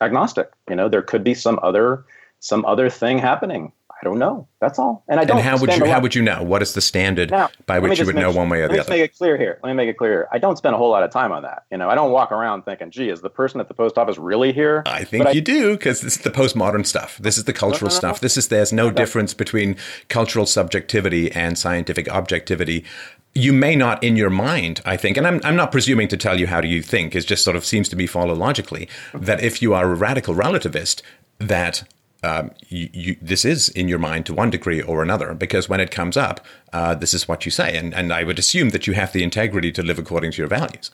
[0.00, 0.50] agnostic.
[0.68, 2.04] You know, there could be some other
[2.40, 3.72] some other thing happening.
[4.00, 4.48] I don't know.
[4.60, 5.04] That's all.
[5.08, 5.38] And I don't.
[5.38, 6.42] And how would you how would you know?
[6.42, 8.78] What is the standard now, by which you would know one way or the other?
[8.78, 9.58] Let me make it clear here.
[9.62, 10.26] Let me make it clear.
[10.32, 11.64] I don't spend a whole lot of time on that.
[11.70, 14.16] You know, I don't walk around thinking, "Gee, is the person at the post office
[14.16, 17.18] really here?" I think but you I, do because this is the postmodern stuff.
[17.18, 18.20] This is the cultural no, no, no, stuff.
[18.20, 19.76] This is there's no difference between
[20.08, 22.86] cultural subjectivity and scientific objectivity
[23.34, 26.38] you may not in your mind, I think, and I'm, I'm not presuming to tell
[26.38, 29.42] you how do you think, it just sort of seems to me follow logically, that
[29.42, 31.02] if you are a radical relativist,
[31.38, 31.84] that
[32.22, 35.80] um, you, you, this is in your mind to one degree or another, because when
[35.80, 37.76] it comes up, uh, this is what you say.
[37.76, 40.48] And, and I would assume that you have the integrity to live according to your
[40.48, 40.90] values.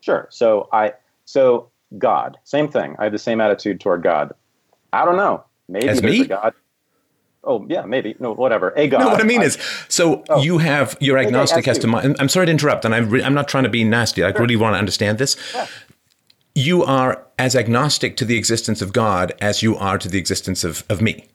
[0.00, 0.28] Sure.
[0.30, 0.94] So I,
[1.24, 2.94] so God, same thing.
[2.98, 4.32] I have the same attitude toward God.
[4.92, 5.44] I don't know.
[5.68, 6.24] Maybe As there's me?
[6.24, 6.54] a God.
[7.46, 8.72] Oh yeah, maybe no, whatever.
[8.76, 9.00] A God.
[9.00, 9.58] No, what I mean I, is,
[9.88, 12.16] so oh, you have your agnostic as to mind.
[12.18, 14.24] I'm sorry to interrupt, and I'm, re- I'm not trying to be nasty.
[14.24, 14.42] I sure.
[14.42, 15.36] really want to understand this.
[15.54, 15.66] Yeah
[16.56, 20.64] you are as agnostic to the existence of God as you are to the existence
[20.64, 21.26] of, of me.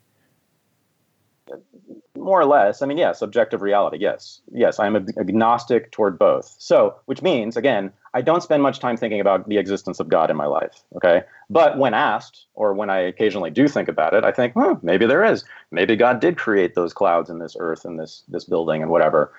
[2.16, 2.82] More or less.
[2.82, 3.98] I mean, yes, objective reality.
[4.00, 4.40] Yes.
[4.50, 6.52] Yes, I'm agnostic toward both.
[6.58, 10.30] So, which means, again, I don't spend much time thinking about the existence of God
[10.30, 10.82] in my life.
[10.96, 11.22] Okay.
[11.48, 15.06] But when asked, or when I occasionally do think about it, I think, hmm, maybe
[15.06, 15.44] there is.
[15.70, 19.32] Maybe God did create those clouds and this earth and this, this building and whatever.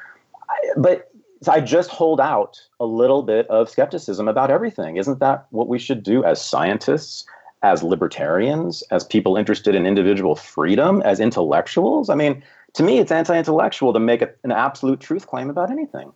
[0.50, 1.12] I, but
[1.48, 4.98] I just hold out a little bit of skepticism about everything.
[4.98, 7.26] Isn't that what we should do as scientists,
[7.62, 12.10] as libertarians, as people interested in individual freedom, as intellectuals?
[12.10, 12.44] I mean,
[12.74, 16.12] to me, it's anti intellectual to make a, an absolute truth claim about anything.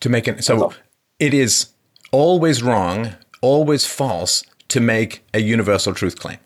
[0.00, 0.72] To make it so,
[1.18, 1.68] it is
[2.12, 6.38] always wrong, always false to make a universal truth claim.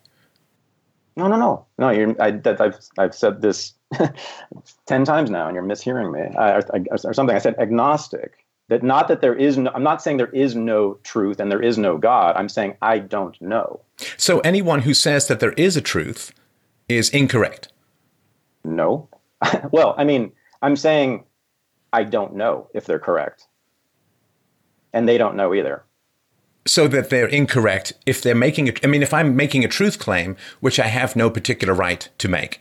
[1.16, 1.90] No, no, no, no.
[1.90, 3.74] You're, I, have I've said this
[4.86, 7.36] ten times now, and you're mishearing me, I, I, or something.
[7.36, 8.46] I said agnostic.
[8.68, 9.70] That not that there is no.
[9.74, 12.36] I'm not saying there is no truth and there is no God.
[12.36, 13.80] I'm saying I don't know.
[14.16, 16.32] So anyone who says that there is a truth
[16.88, 17.68] is incorrect.
[18.64, 19.08] No.
[19.72, 20.32] well, I mean,
[20.62, 21.24] I'm saying
[21.92, 23.46] I don't know if they're correct,
[24.92, 25.84] and they don't know either
[26.66, 28.84] so that they're incorrect if they're making it.
[28.84, 32.28] I mean, if I'm making a truth claim, which I have no particular right to
[32.28, 32.60] make,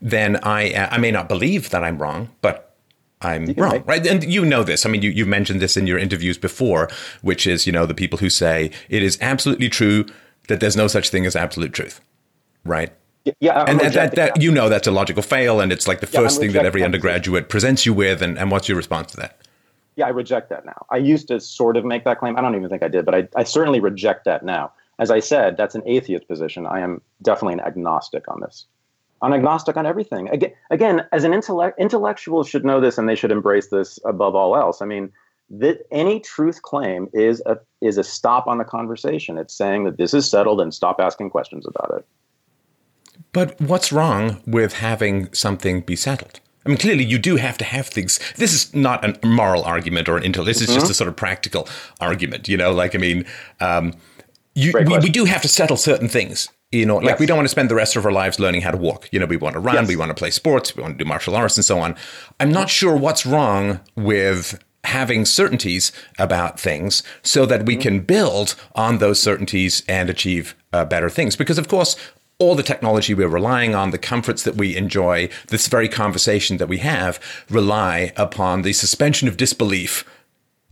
[0.00, 2.74] then I uh, I may not believe that I'm wrong, but
[3.20, 4.06] I'm wrong, make- right?
[4.06, 4.86] And you know this.
[4.86, 6.88] I mean, you you mentioned this in your interviews before,
[7.22, 10.06] which is you know the people who say it is absolutely true
[10.48, 12.00] that there's no such thing as absolute truth,
[12.64, 12.92] right?
[13.40, 16.00] Yeah, I'm and that, that, that, you know that's a logical fail, and it's like
[16.00, 18.20] the first thing that every undergraduate presents you with.
[18.20, 19.38] And, and what's your response to that?
[19.96, 20.86] Yeah, I reject that now.
[20.90, 22.36] I used to sort of make that claim.
[22.36, 24.72] I don't even think I did, but I, I certainly reject that now.
[24.98, 26.66] As I said, that's an atheist position.
[26.66, 28.66] I am definitely an agnostic on this.
[29.22, 30.28] I'm agnostic on everything.
[30.70, 34.56] Again, as an intellect, intellectuals should know this and they should embrace this above all
[34.56, 34.82] else.
[34.82, 35.10] I mean,
[35.50, 39.38] that any truth claim is a is a stop on the conversation.
[39.38, 42.06] It's saying that this is settled and stop asking questions about it.
[43.32, 46.40] But what's wrong with having something be settled?
[46.64, 48.18] I mean, clearly, you do have to have things.
[48.36, 50.44] This is not a moral argument or an intellectual.
[50.46, 50.78] This is mm-hmm.
[50.78, 51.68] just a sort of practical
[52.00, 52.48] argument.
[52.48, 53.26] You know, like I mean,
[53.60, 53.92] um,
[54.54, 56.48] you, we, we, do have to settle certain things.
[56.72, 57.20] You know, like yes.
[57.20, 59.08] we don't want to spend the rest of our lives learning how to walk.
[59.12, 59.88] You know, we want to run, yes.
[59.88, 61.94] we want to play sports, we want to do martial arts, and so on.
[62.40, 67.82] I'm not sure what's wrong with having certainties about things so that we mm-hmm.
[67.82, 71.36] can build on those certainties and achieve uh, better things.
[71.36, 71.96] Because, of course,
[72.38, 76.68] all the technology we're relying on, the comforts that we enjoy, this very conversation that
[76.68, 80.04] we have rely upon the suspension of disbelief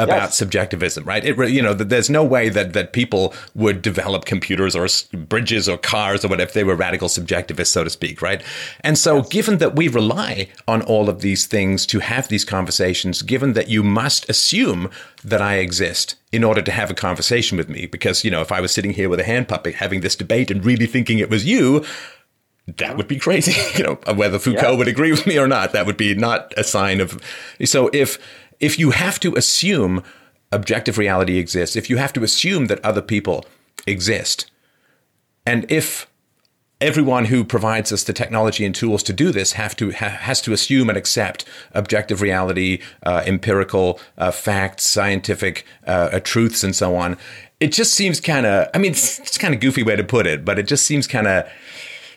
[0.05, 0.37] about yes.
[0.37, 1.25] subjectivism, right?
[1.25, 5.79] It, you know, there's no way that, that people would develop computers or bridges or
[5.79, 8.43] cars or whatever if they were radical subjectivists, so to speak, right?
[8.81, 9.29] And so, yes.
[9.29, 13.69] given that we rely on all of these things to have these conversations, given that
[13.69, 14.91] you must assume
[15.25, 18.53] that I exist in order to have a conversation with me, because, you know, if
[18.53, 21.31] I was sitting here with a hand puppet having this debate and really thinking it
[21.31, 21.85] was you,
[22.77, 23.55] that would be crazy.
[23.79, 24.77] you know, whether Foucault yeah.
[24.77, 27.21] would agree with me or not, that would be not a sign of.
[27.65, 28.19] So if
[28.63, 30.03] if you have to assume
[30.53, 33.45] objective reality exists, if you have to assume that other people
[33.87, 34.51] exist,
[35.45, 36.07] and if
[36.81, 40.41] everyone who provides us the technology and tools to do this have to ha, has
[40.41, 46.95] to assume and accept objective reality, uh, empirical uh, facts, scientific uh, truths, and so
[46.97, 47.17] on.
[47.61, 48.69] It just seems kind of.
[48.75, 51.09] I mean, it's, it's kind of goofy way to put it, but it just seems
[51.09, 51.49] kind of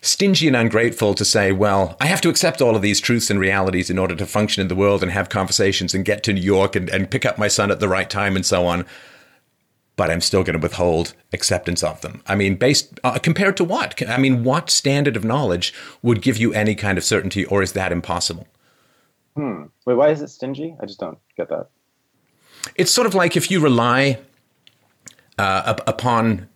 [0.06, 3.40] stingy and ungrateful to say, well, I have to accept all of these truths and
[3.40, 6.42] realities in order to function in the world and have conversations and get to New
[6.42, 8.86] York and, and pick up my son at the right time and so on.
[9.96, 12.22] But I'm still going to withhold acceptance of them.
[12.28, 14.02] I mean, based uh, compared to what?
[14.08, 17.72] I mean, what standard of knowledge would give you any kind of certainty, or is
[17.74, 18.46] that impossible?
[19.36, 19.64] Hmm.
[19.86, 20.76] Wait, why is it stingy?
[20.82, 21.70] I just don't get that.
[22.76, 24.20] It's sort of like if you rely
[25.38, 26.50] uh, upon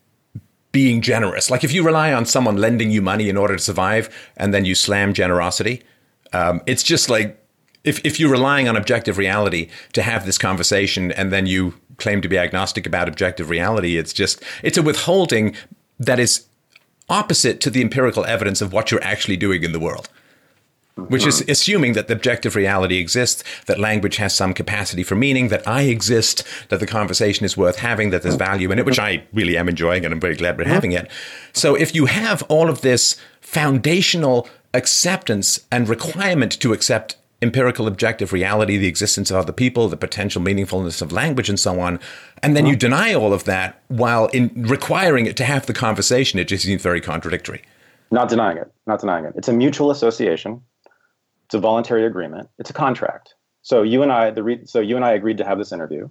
[0.72, 1.50] being generous.
[1.50, 4.66] Like if you rely on someone lending you money in order to survive and then
[4.66, 5.84] you slam generosity,
[6.34, 7.44] um, it's just like
[7.84, 12.22] if, if you're relying on objective reality to have this conversation and then you claim
[12.22, 15.56] to be agnostic about objective reality, it's just, it's a withholding
[15.98, 16.46] that is
[17.10, 20.10] opposite to the empirical evidence of what you're actually doing in the world
[21.08, 21.52] which is uh-huh.
[21.52, 25.84] assuming that the objective reality exists, that language has some capacity for meaning, that I
[25.84, 28.52] exist, that the conversation is worth having, that there's mm-hmm.
[28.52, 30.74] value in it, which I really am enjoying and I'm very glad we're mm-hmm.
[30.74, 31.10] having it.
[31.54, 38.34] So if you have all of this foundational acceptance and requirement to accept empirical objective
[38.34, 42.00] reality, the existence of other people, the potential meaningfulness of language, and so on.
[42.44, 42.80] And then you uh-huh.
[42.80, 46.40] deny all of that while in requiring it to have the conversation.
[46.40, 47.62] It just seems very contradictory.
[48.12, 48.72] Not denying it.
[48.88, 49.34] Not denying it.
[49.36, 50.62] It's a mutual association.
[51.50, 52.48] It's a voluntary agreement.
[52.60, 53.34] It's a contract.
[53.64, 56.08] So you and I, the re- so you and I agreed to have this interview.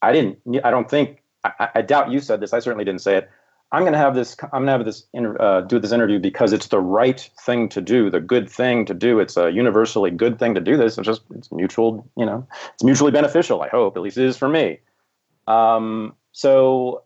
[0.00, 0.38] I didn't.
[0.64, 1.22] I don't think.
[1.44, 2.54] I, I doubt you said this.
[2.54, 3.30] I certainly didn't say it.
[3.70, 4.34] I'm going to have this.
[4.44, 5.06] I'm going to have this.
[5.14, 8.94] Uh, do this interview because it's the right thing to do, the good thing to
[8.94, 9.18] do.
[9.18, 10.96] It's a universally good thing to do this.
[10.96, 12.08] It's just it's mutual.
[12.16, 13.60] You know, it's mutually beneficial.
[13.60, 14.78] I hope at least it is for me.
[15.46, 17.02] Um, so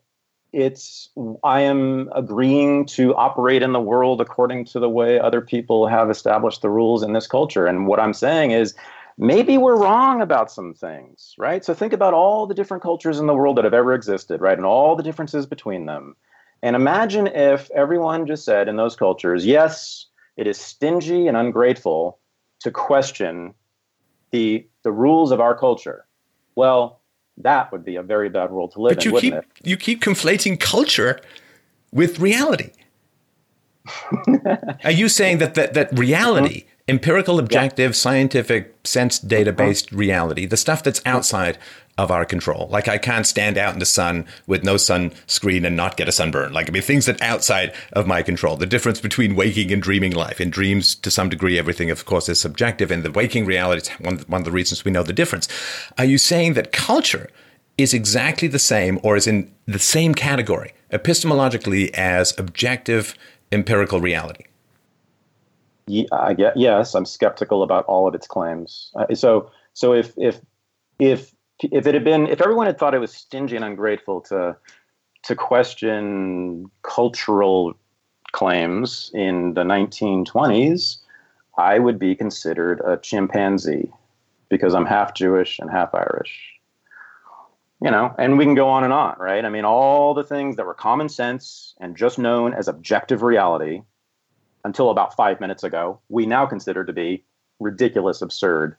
[0.51, 1.09] it's
[1.43, 6.09] I am agreeing to operate in the world according to the way other people have
[6.09, 7.65] established the rules in this culture.
[7.67, 8.73] And what I'm saying is
[9.17, 11.63] maybe we're wrong about some things, right?
[11.63, 14.57] So think about all the different cultures in the world that have ever existed, right?
[14.57, 16.15] And all the differences between them.
[16.63, 22.17] And imagine if everyone just said in those cultures, yes, it is stingy and ungrateful
[22.61, 23.53] to question
[24.31, 26.05] the the rules of our culture.
[26.55, 26.98] Well,
[27.39, 29.45] that would be a very bad world to live but in, you keep, it?
[29.63, 31.19] You keep conflating culture
[31.91, 32.71] with reality.
[34.83, 36.69] Are you saying that that, that reality, mm-hmm.
[36.89, 37.95] empirical, objective, yeah.
[37.95, 39.97] scientific, sense data based mm-hmm.
[39.97, 41.57] reality, the stuff that's outside
[41.99, 42.69] of our control.
[42.71, 46.13] Like I can't stand out in the sun with no sunscreen and not get a
[46.13, 46.53] sunburn.
[46.53, 48.55] Like I mean things that outside of my control.
[48.55, 50.39] The difference between waking and dreaming life.
[50.39, 52.89] In dreams, to some degree, everything of course is subjective.
[52.89, 55.49] In the waking reality, it's one, one of the reasons we know the difference.
[55.97, 57.29] Are you saying that culture
[57.77, 63.13] is exactly the same or is in the same category epistemologically as objective
[63.51, 64.45] empirical reality?
[65.87, 68.93] Yeah, yes, I'm skeptical about all of its claims.
[69.15, 70.39] So, so if if
[70.97, 74.55] if if it had been if everyone had thought it was stingy and ungrateful to
[75.23, 77.73] to question cultural
[78.31, 80.97] claims in the 1920s,
[81.57, 83.91] I would be considered a chimpanzee
[84.49, 86.53] because I'm half Jewish and half Irish.
[87.81, 89.45] You know, and we can go on and on, right?
[89.45, 93.83] I mean, all the things that were common sense and just known as objective reality
[94.65, 97.23] until about five minutes ago, we now consider to be
[97.61, 98.75] ridiculous, absurd,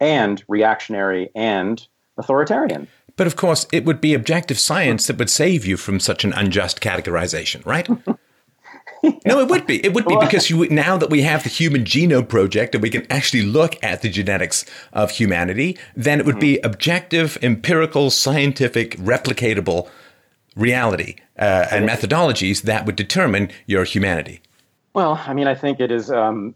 [0.00, 1.86] and reactionary and
[2.16, 2.88] authoritarian.
[3.16, 6.32] But of course, it would be objective science that would save you from such an
[6.32, 7.88] unjust categorization, right?
[9.26, 9.84] No, it would be.
[9.84, 12.88] It would be because you, now that we have the Human Genome Project and we
[12.88, 16.66] can actually look at the genetics of humanity, then it would be mm-hmm.
[16.66, 19.90] objective, empirical, scientific, replicatable
[20.56, 24.40] reality uh, and methodologies that would determine your humanity.
[24.94, 26.54] Well, I mean, I think it is um,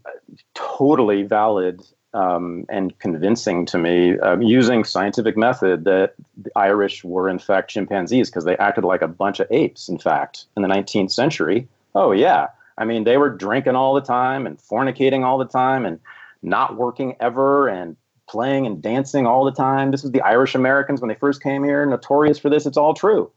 [0.54, 1.82] totally valid
[2.14, 7.70] um, and convincing to me um, using scientific method that the Irish were in fact
[7.70, 9.88] chimpanzees because they acted like a bunch of apes.
[9.88, 12.48] In fact, in the 19th century, oh yeah,
[12.78, 16.00] I mean they were drinking all the time and fornicating all the time and
[16.42, 17.96] not working ever and
[18.28, 19.90] playing and dancing all the time.
[19.90, 22.66] This was the Irish Americans when they first came here, notorious for this.
[22.66, 23.30] It's all true.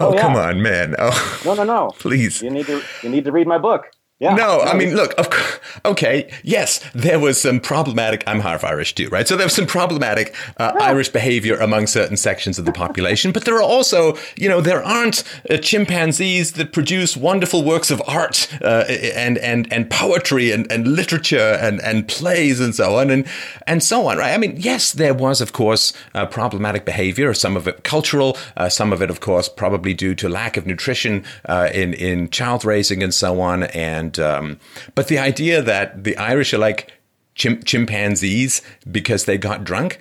[0.00, 0.22] Oh, oh yeah.
[0.22, 0.94] come on, man!
[0.98, 1.90] Oh, no, no, no!
[1.98, 3.90] Please, you need to you need to read my book.
[4.22, 4.36] Yeah.
[4.36, 9.08] No, I mean, look, of, okay, yes, there was some problematic, I'm half Irish too,
[9.08, 9.26] right?
[9.26, 10.84] So there was some problematic uh, yeah.
[10.84, 14.80] Irish behavior among certain sections of the population, but there are also, you know, there
[14.80, 20.70] aren't uh, chimpanzees that produce wonderful works of art uh, and, and, and poetry and,
[20.70, 23.26] and literature and, and plays and so on and,
[23.66, 24.34] and so on, right?
[24.34, 28.68] I mean, yes, there was, of course, uh, problematic behavior, some of it cultural, uh,
[28.68, 32.64] some of it, of course, probably due to lack of nutrition uh, in, in child
[32.64, 33.64] raising and so on.
[33.64, 34.60] And and um,
[34.94, 36.92] but the idea that the Irish are like
[37.34, 39.98] chim- chimpanzees because they got drunk.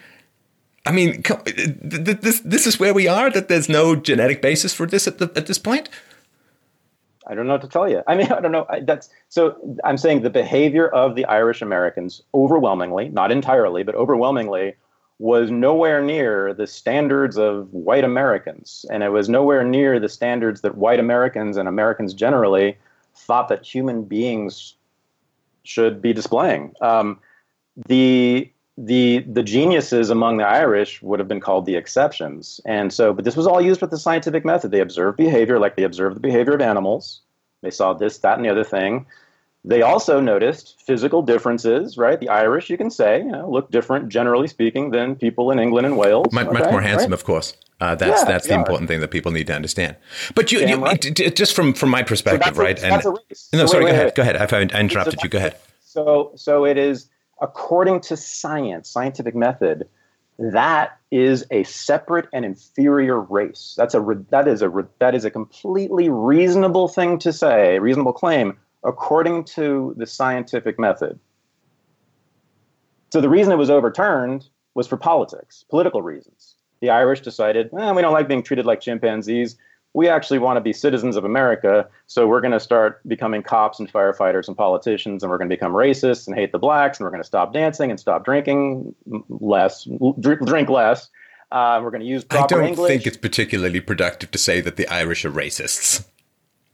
[0.86, 1.24] I mean,
[1.84, 3.30] this this is where we are.
[3.30, 5.90] That there's no genetic basis for this at the, at this point.
[7.28, 8.02] I don't know what to tell you.
[8.08, 8.66] I mean, I don't know.
[8.84, 9.56] That's so.
[9.84, 14.76] I'm saying the behavior of the Irish Americans, overwhelmingly, not entirely, but overwhelmingly,
[15.20, 20.62] was nowhere near the standards of white Americans, and it was nowhere near the standards
[20.62, 22.76] that white Americans and Americans generally
[23.32, 24.76] thought that human beings
[25.64, 26.74] should be displaying.
[26.82, 27.18] Um,
[27.88, 33.14] the the the geniuses among the Irish would have been called the exceptions, and so
[33.14, 34.72] but this was all used with the scientific method.
[34.72, 37.22] They observed behavior like they observed the behavior of animals.
[37.62, 39.06] They saw this, that, and the other thing.
[39.64, 42.20] They also noticed physical differences, right?
[42.20, 45.86] The Irish, you can say, you know, look different, generally speaking, than people in England
[45.86, 46.34] and Wales.
[46.34, 47.20] Much, okay, much more handsome, right?
[47.20, 47.56] of course.
[47.82, 49.96] Uh, that's yeah, that's the important thing that people need to understand.
[50.36, 51.02] But you, you right.
[51.36, 52.80] just from from my perspective, so right?
[52.80, 53.04] A, and
[53.54, 54.16] no, sorry, wait, go wait, ahead.
[54.16, 54.38] Go ahead.
[54.38, 55.30] I've I interrupted you.
[55.30, 55.58] Go ahead.
[55.84, 57.10] So so it is
[57.42, 59.90] according to science, scientific method.
[60.38, 63.74] That is a separate and inferior race.
[63.76, 68.60] That's a that is a that is a completely reasonable thing to say, reasonable claim
[68.84, 71.20] according to the scientific method.
[73.12, 76.51] So the reason it was overturned was for politics, political reasons
[76.82, 79.56] the Irish decided, eh, we don't like being treated like chimpanzees.
[79.94, 83.78] We actually want to be citizens of America, so we're going to start becoming cops
[83.78, 87.06] and firefighters and politicians, and we're going to become racist and hate the blacks, and
[87.06, 88.96] we're going to stop dancing and stop drinking
[89.30, 89.88] less,
[90.20, 91.10] drink, less.
[91.52, 92.88] Uh, we're going to use proper I don't English.
[92.88, 96.06] think it's particularly productive to say that the Irish are racists.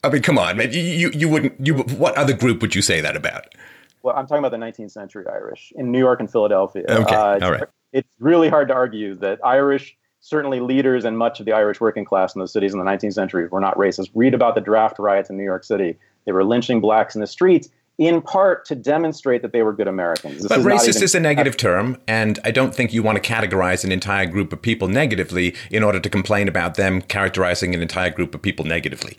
[0.04, 0.72] I mean, come on, man.
[0.72, 1.66] You, you, you wouldn't.
[1.66, 3.56] You what other group would you say that about?
[4.04, 6.86] Well, I'm talking about the 19th century Irish in New York and Philadelphia.
[6.88, 11.40] Okay, uh, all right it's really hard to argue that Irish, certainly leaders and much
[11.40, 14.10] of the Irish working class in those cities in the 19th century were not racist.
[14.14, 15.98] Read about the draft riots in New York City.
[16.26, 19.88] They were lynching blacks in the streets in part to demonstrate that they were good
[19.88, 20.44] Americans.
[20.44, 23.22] This but is racist even, is a negative term, and I don't think you want
[23.22, 27.74] to categorize an entire group of people negatively in order to complain about them characterizing
[27.74, 29.18] an entire group of people negatively.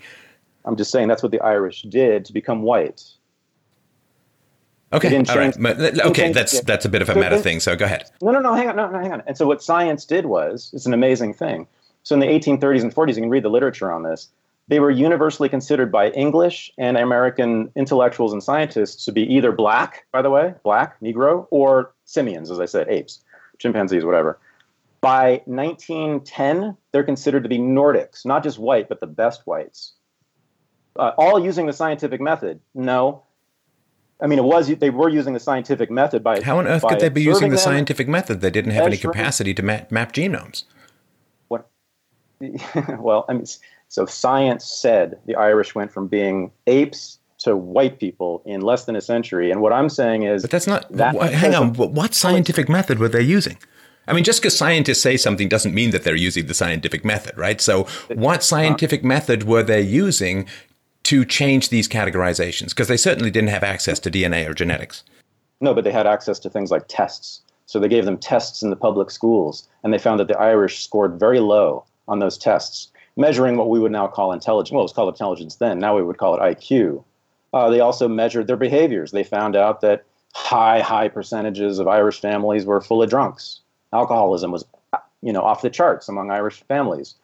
[0.65, 3.03] I'm just saying that's what the Irish did to become white.
[4.91, 5.55] Okay, all right.
[5.59, 7.59] But, okay, that's that's a bit of a meta thing.
[7.59, 8.09] So go ahead.
[8.21, 8.55] No, no, no.
[8.55, 9.23] Hang on, no, no, hang on.
[9.27, 11.67] And so what science did was it's an amazing thing.
[12.03, 14.29] So in the 1830s and 40s, you can read the literature on this.
[14.67, 20.05] They were universally considered by English and American intellectuals and scientists to be either black,
[20.11, 23.23] by the way, black, Negro, or simians, as I said, apes,
[23.57, 24.39] chimpanzees, whatever.
[25.01, 29.93] By 1910, they're considered to be Nordics, not just white, but the best whites.
[30.95, 32.59] Uh, all using the scientific method.
[32.75, 33.23] No,
[34.21, 36.99] I mean, it was they were using the scientific method by how on earth could
[36.99, 38.41] they be using the scientific method?
[38.41, 40.63] They didn't have any capacity to map, map genomes.
[41.47, 41.69] What?
[42.99, 43.45] well, I mean,
[43.87, 48.97] so science said the Irish went from being apes to white people in less than
[48.97, 50.91] a century, and what I'm saying is, but that's not.
[50.91, 53.57] That hang on, what scientific method were they using?
[54.09, 57.37] I mean, just because scientists say something doesn't mean that they're using the scientific method,
[57.37, 57.61] right?
[57.61, 60.47] So, what uh, scientific method were they using
[61.03, 62.69] to change these categorizations?
[62.69, 65.03] Because they certainly didn't have access to DNA or genetics.
[65.61, 67.41] No, but they had access to things like tests.
[67.65, 70.83] So they gave them tests in the public schools, and they found that the Irish
[70.83, 74.71] scored very low on those tests, measuring what we would now call intelligence.
[74.71, 75.79] Well, it was called intelligence then.
[75.79, 77.03] Now we would call it IQ.
[77.53, 79.11] Uh, they also measured their behaviors.
[79.11, 83.61] They found out that high, high percentages of Irish families were full of drunks.
[83.93, 84.65] Alcoholism was,
[85.21, 87.15] you know, off the charts among Irish families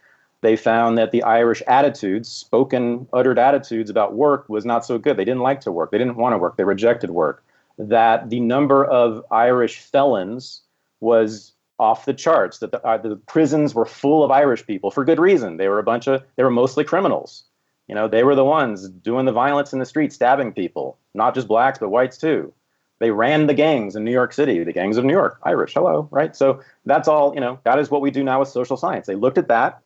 [0.45, 5.17] they found that the Irish attitudes, spoken, uttered attitudes about work was not so good.
[5.17, 5.89] They didn't like to work.
[5.89, 6.55] They didn't want to work.
[6.55, 7.43] They rejected work.
[7.79, 10.61] That the number of Irish felons
[10.99, 12.59] was off the charts.
[12.59, 15.57] That the, uh, the prisons were full of Irish people for good reason.
[15.57, 17.43] They were a bunch of, they were mostly criminals.
[17.87, 21.33] You know, they were the ones doing the violence in the street, stabbing people, not
[21.33, 22.53] just blacks, but whites too.
[22.99, 26.07] They ran the gangs in New York City, the gangs of New York, Irish, hello,
[26.11, 26.35] right?
[26.35, 29.07] So that's all, you know, that is what we do now with social science.
[29.07, 29.81] They looked at that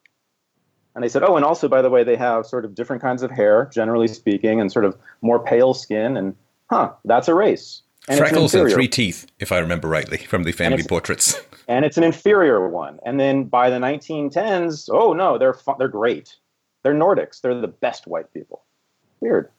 [0.96, 3.24] and they said, oh, and also, by the way, they have sort of different kinds
[3.24, 6.18] of hair, generally speaking, and sort of more pale skin.
[6.18, 6.36] And,
[6.70, 7.82] huh, that's a race.
[8.08, 11.40] And Freckles and three teeth, if I remember rightly, from the family and portraits.
[11.68, 13.00] And it's an inferior one.
[13.06, 16.36] And then by the 1910s, oh no, they're fu- they're great.
[16.82, 17.42] They're Nordics.
[17.42, 18.64] They're the best white people.
[19.20, 19.52] Weird.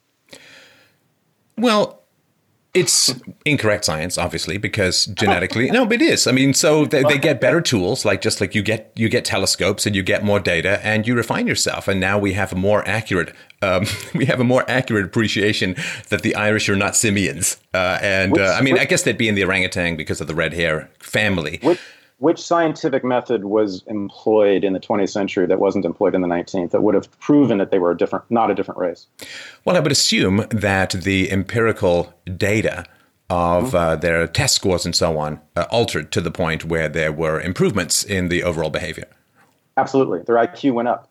[1.57, 2.00] Well,
[2.73, 3.15] it's
[3.45, 6.27] incorrect science, obviously, because genetically, no, but it is.
[6.27, 9.25] I mean, so they, they, get better tools, like just like you get you get
[9.25, 12.57] telescopes and you get more data and you refine yourself, and now we have a
[12.57, 15.77] more accurate um, we have a more accurate appreciation
[16.09, 17.57] that the Irish are not simians.
[17.75, 20.35] Uh, and uh, I mean, I guess they'd be in the orangutan because of the
[20.35, 21.61] red hair family.
[22.21, 26.71] Which, scientific method was employed in the 20th century that wasn't employed in the 19th
[26.71, 29.07] that would have proven that they were a different, not a different race?
[29.65, 32.85] Well, I would assume that the empirical data
[33.31, 33.77] of mm-hmm.
[33.77, 37.41] uh, their test scores and so on uh, altered to the point where there were
[37.41, 39.07] improvements in the overall behavior.
[39.79, 40.21] Absolutely.
[40.21, 41.11] Their IQ went up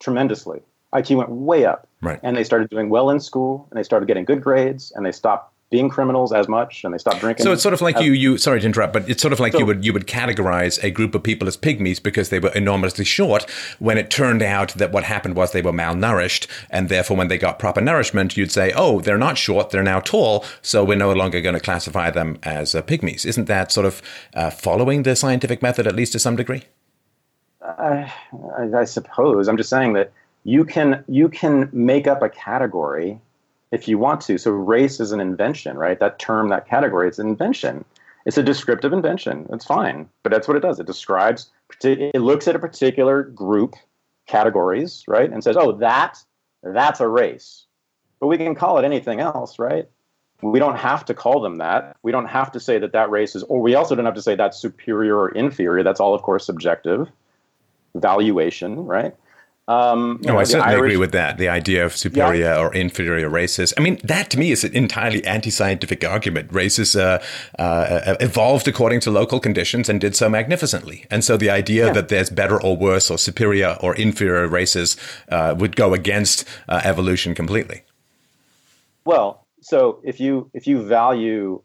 [0.00, 0.60] tremendously.
[0.92, 1.86] IQ went way up.
[2.00, 2.18] Right.
[2.22, 5.12] And they started doing well in school and they started getting good grades and they
[5.12, 7.44] stopped being criminals as much and they stopped drinking.
[7.44, 9.40] So it's sort of like as, you you sorry to interrupt, but it's sort of
[9.40, 12.38] like so, you would you would categorize a group of people as pygmies because they
[12.38, 16.88] were enormously short when it turned out that what happened was they were malnourished and
[16.88, 20.44] therefore when they got proper nourishment you'd say, "Oh, they're not short, they're now tall,
[20.62, 24.00] so we're no longer going to classify them as uh, pygmies." Isn't that sort of
[24.34, 26.64] uh, following the scientific method at least to some degree?
[27.60, 28.08] Uh,
[28.56, 29.48] I, I suppose.
[29.48, 30.12] I'm just saying that
[30.44, 33.20] you can you can make up a category
[33.72, 34.38] if you want to.
[34.38, 35.98] So race is an invention, right?
[36.00, 37.84] That term, that category, it's an invention.
[38.26, 39.46] It's a descriptive invention.
[39.50, 40.78] It's fine, but that's what it does.
[40.78, 41.50] It describes.
[41.82, 43.74] It looks at a particular group,
[44.26, 46.18] categories, right, and says, "Oh, that
[46.62, 47.64] that's a race."
[48.20, 49.88] But we can call it anything else, right?
[50.42, 51.96] We don't have to call them that.
[52.02, 54.22] We don't have to say that that race is, or we also don't have to
[54.22, 55.82] say that's superior or inferior.
[55.82, 57.08] That's all, of course, subjective
[57.94, 59.14] valuation, right?
[59.68, 61.36] Um, no, know, I certainly Irish, agree with that.
[61.36, 62.58] The idea of superior yeah.
[62.58, 63.74] or inferior races.
[63.76, 66.50] I mean, that to me is an entirely anti-scientific argument.
[66.50, 67.22] Races uh,
[67.58, 71.04] uh, evolved according to local conditions and did so magnificently.
[71.10, 71.92] And so the idea yeah.
[71.92, 74.96] that there's better or worse or superior or inferior races
[75.28, 77.82] uh, would go against uh, evolution completely.
[79.04, 81.60] Well, so if you if you value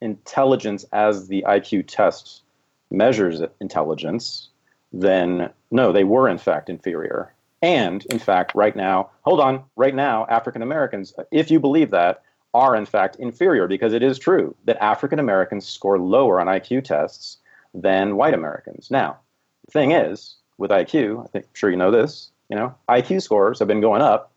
[0.00, 2.42] intelligence as the IQ test
[2.90, 4.48] measures intelligence,
[4.92, 7.32] then no, they were in fact inferior.
[7.64, 12.20] And in fact, right now, hold on, right now, African Americans, if you believe that,
[12.52, 16.84] are in fact inferior because it is true that African Americans score lower on IQ
[16.84, 17.38] tests
[17.72, 18.90] than white Americans.
[18.90, 19.16] Now,
[19.64, 23.22] the thing is, with IQ, I think I'm sure you know this, you know, IQ
[23.22, 24.30] scores have been going up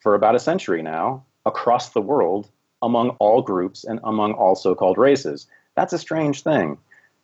[0.00, 2.50] for about a century now across the world
[2.82, 5.46] among all groups and among all so-called races.
[5.74, 6.76] That's a strange thing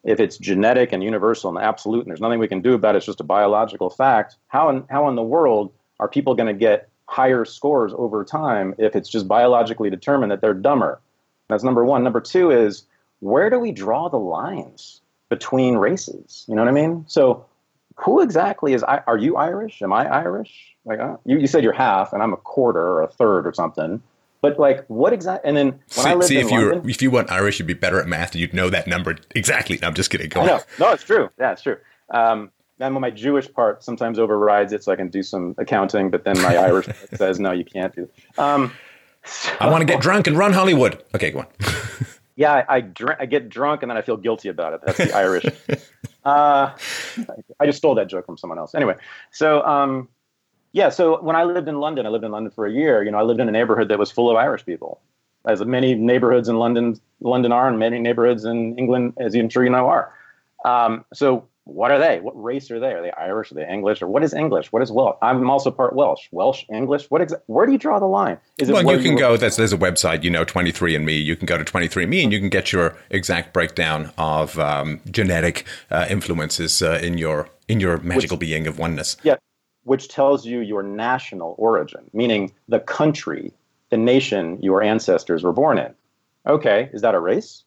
[0.05, 2.98] if it's genetic and universal and absolute and there's nothing we can do about it,
[2.98, 6.59] it's just a biological fact, how in, how in the world are people going to
[6.59, 11.01] get higher scores over time if it's just biologically determined that they're dumber?
[11.48, 12.02] That's number one.
[12.05, 12.85] Number two is
[13.18, 16.44] where do we draw the lines between races?
[16.48, 17.05] You know what I mean?
[17.06, 17.44] So
[17.97, 19.82] who exactly is, are you Irish?
[19.82, 20.74] Am I Irish?
[20.86, 23.52] Like, uh, you, you said you're half and I'm a quarter or a third or
[23.52, 24.02] something.
[24.42, 25.48] But like, what exactly?
[25.48, 27.58] And then when see, I lived see in if London, you if you weren't Irish,
[27.58, 29.78] you'd be better at math, and you'd know that number exactly.
[29.82, 30.28] No, I'm just kidding.
[30.28, 30.46] Go.
[30.46, 31.28] No, no, it's true.
[31.38, 31.76] Yeah, it's true.
[32.10, 36.10] Um, then my Jewish part sometimes overrides it, so I can do some accounting.
[36.10, 38.08] But then my Irish part says, "No, you can't do."
[38.38, 38.72] Um,
[39.24, 41.02] so, I want to get drunk and run Hollywood.
[41.14, 41.46] Okay, go on.
[42.36, 44.80] yeah, I, I, dr- I, get drunk and then I feel guilty about it.
[44.84, 45.44] That's the Irish.
[46.24, 46.72] uh,
[47.60, 48.74] I just stole that joke from someone else.
[48.74, 48.96] Anyway,
[49.30, 50.08] so um,
[50.72, 53.02] yeah, so when I lived in London, I lived in London for a year.
[53.02, 55.01] You know, I lived in a neighborhood that was full of Irish people,
[55.44, 59.64] as many neighborhoods in London London are, and many neighborhoods in England, as I'm sure
[59.64, 60.12] you know, are.
[60.64, 62.20] Um, so what are they?
[62.20, 62.92] What race are they?
[62.92, 63.52] Are they Irish?
[63.52, 64.02] Are they English?
[64.02, 64.72] Or what is English?
[64.72, 65.16] What is Welsh?
[65.22, 66.28] I'm also part Welsh.
[66.32, 67.06] Welsh, English.
[67.10, 68.38] What exa- Where do you draw the line?
[68.59, 69.36] Is it well, you can you go.
[69.36, 71.24] There's, there's a website, you know, 23andMe.
[71.24, 75.66] You can go to 23andMe and you can get your exact breakdown of um, genetic
[75.90, 79.16] uh, influences uh, in your in your magical Which, being of oneness.
[79.22, 79.36] Yeah,
[79.85, 83.52] which tells you your national origin, meaning the country,
[83.90, 85.94] the nation your ancestors were born in.
[86.47, 87.65] Okay, is that a race?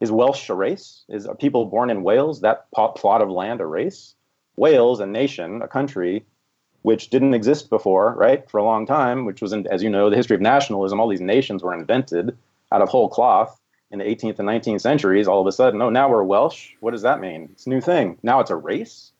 [0.00, 1.02] Is Welsh a race?
[1.08, 4.14] Is people born in Wales, that plot of land, a race?
[4.56, 6.24] Wales, a nation, a country,
[6.82, 10.10] which didn't exist before, right, for a long time, which was, in, as you know,
[10.10, 11.00] the history of nationalism.
[11.00, 12.36] All these nations were invented
[12.70, 13.60] out of whole cloth
[13.90, 15.26] in the 18th and 19th centuries.
[15.26, 16.70] All of a sudden, oh, now we're Welsh.
[16.80, 17.48] What does that mean?
[17.52, 18.18] It's a new thing.
[18.22, 19.12] Now it's a race.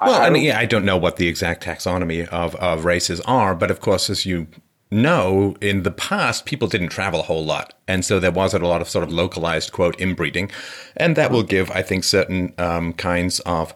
[0.00, 3.20] Well, I, I, mean, yeah, I don't know what the exact taxonomy of, of races
[3.22, 4.46] are, but of course, as you
[4.90, 7.74] know, in the past, people didn't travel a whole lot.
[7.86, 10.50] And so there wasn't a lot of sort of localized, quote, inbreeding.
[10.96, 13.74] And that will give, I think, certain um, kinds of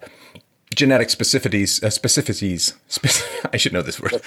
[0.75, 2.75] genetic specificities, uh, specificities,
[3.53, 4.21] I should know this word,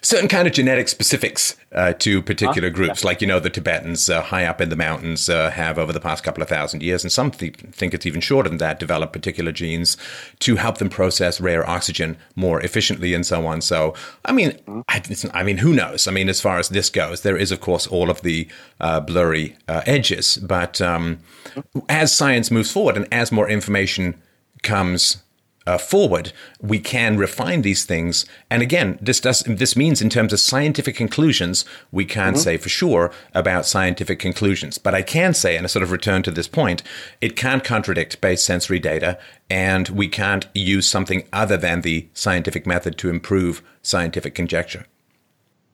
[0.00, 2.74] certain kind of genetic specifics uh, to particular huh?
[2.74, 3.08] groups, yeah.
[3.08, 6.00] like, you know, the Tibetans uh, high up in the mountains uh, have over the
[6.00, 9.12] past couple of thousand years, and some th- think it's even shorter than that, develop
[9.12, 9.96] particular genes
[10.38, 13.60] to help them process rare oxygen more efficiently and so on.
[13.60, 13.94] So,
[14.24, 14.80] I mean, mm-hmm.
[14.88, 16.06] I, I, mean, who knows?
[16.06, 18.46] I mean, as far as this goes, there is, of course, all of the
[18.80, 21.80] uh, blurry uh, edges, but um, mm-hmm.
[21.88, 24.14] as science moves forward and as more information
[24.62, 25.22] comes
[25.68, 26.32] uh, forward,
[26.62, 28.24] we can refine these things.
[28.50, 32.42] And again, this does this means in terms of scientific conclusions, we can't mm-hmm.
[32.42, 34.78] say for sure about scientific conclusions.
[34.78, 36.82] But I can say, and I sort of return to this point,
[37.20, 39.18] it can't contradict base sensory data,
[39.50, 44.86] and we can't use something other than the scientific method to improve scientific conjecture.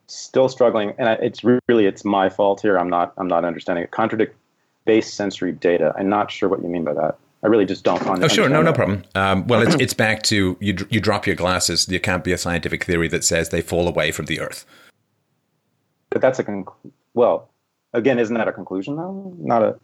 [0.08, 2.76] Still struggling, and it's really it's my fault here.
[2.76, 3.92] I'm not I'm not understanding it.
[3.92, 4.36] Contradict
[4.86, 5.94] base sensory data.
[5.96, 7.16] I'm not sure what you mean by that.
[7.44, 8.02] I really just don't.
[8.06, 9.04] Oh, sure, no, no problem.
[9.14, 10.76] Um, well, it's it's back to you.
[10.88, 11.84] You drop your glasses.
[11.84, 14.64] There can't be a scientific theory that says they fall away from the Earth.
[16.08, 16.72] But that's a conc-
[17.12, 17.50] well.
[17.92, 19.34] Again, isn't that a conclusion though?
[19.38, 19.78] Not a.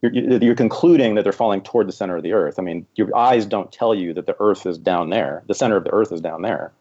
[0.00, 2.58] You're, you're concluding that they're falling toward the center of the Earth.
[2.58, 5.42] I mean, your eyes don't tell you that the Earth is down there.
[5.48, 6.72] The center of the Earth is down there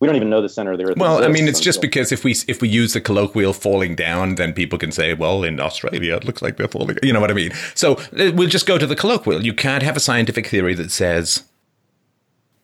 [0.00, 2.12] we don't even know the center of the earth well i mean it's just because
[2.12, 5.60] if we if we use the colloquial falling down then people can say well in
[5.60, 7.52] australia it looks like they're falling you know what i mean?
[7.74, 9.44] So uh, we'll just go to the colloquial.
[9.44, 11.44] You can't have a scientific theory that says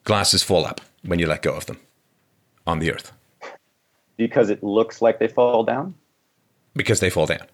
[0.04, 1.78] glasses fall up when you let go of them
[2.66, 3.12] on the earth.
[4.16, 5.94] Because it looks like they fall down?
[6.74, 7.46] Because they fall down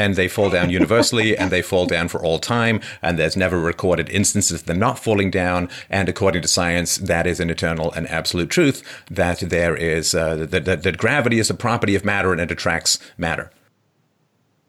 [0.00, 3.60] and they fall down universally and they fall down for all time and there's never
[3.60, 7.92] recorded instances of them not falling down and according to science that is an eternal
[7.92, 12.02] and absolute truth that there is uh, that, that, that gravity is a property of
[12.02, 13.50] matter and it attracts matter.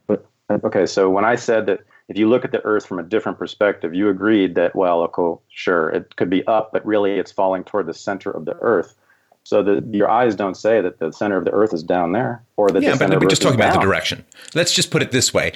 [0.08, 0.26] But
[0.66, 1.80] okay so when i said that
[2.10, 5.40] if you look at the earth from a different perspective you agreed that well okay
[5.48, 8.98] sure it could be up but really it's falling toward the center of the earth
[9.44, 12.44] so that your eyes don't say that the center of the earth is down there
[12.58, 14.24] or that yeah, the but we're just talking about the direction.
[14.54, 15.54] Let's just put it this way.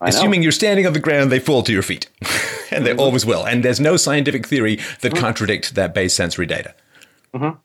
[0.00, 2.08] Assuming you're standing on the ground, they fall to your feet,
[2.70, 3.00] and they mm-hmm.
[3.00, 3.46] always will.
[3.46, 5.18] And there's no scientific theory that mm-hmm.
[5.18, 6.74] contradict that base sensory data.
[7.34, 7.58] Mm-hmm.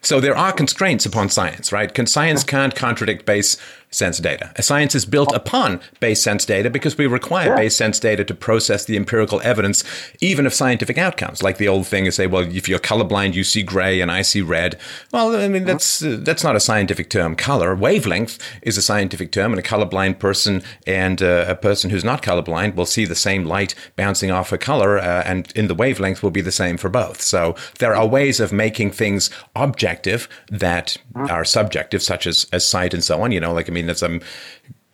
[0.00, 2.08] So there are constraints upon science, right?
[2.08, 3.56] Science can't contradict base
[3.90, 4.52] sense data.
[4.62, 7.56] Science is built upon base sense data because we require yeah.
[7.56, 9.84] base sense data to process the empirical evidence,
[10.20, 11.42] even of scientific outcomes.
[11.42, 14.22] Like the old thing is say, well, if you're colorblind, you see gray and I
[14.22, 14.78] see red.
[15.12, 17.36] Well, I mean, that's, uh, that's not a scientific term.
[17.36, 22.04] Color, wavelength is a scientific term and a colorblind person and uh, a person who's
[22.04, 25.74] not colorblind will see the same light bouncing off a color uh, and in the
[25.74, 27.20] wavelength will be the same for both.
[27.22, 32.92] So there are ways of making things objective that are subjective, such as, as sight
[32.92, 34.20] and so on, you know, like, I mean, as I'm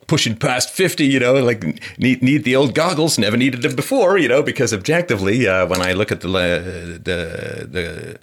[0.06, 1.62] pushing past 50, you know, like
[1.98, 5.80] need, need the old goggles, never needed them before, you know, because objectively, uh, when
[5.80, 8.18] I look at the, the, the,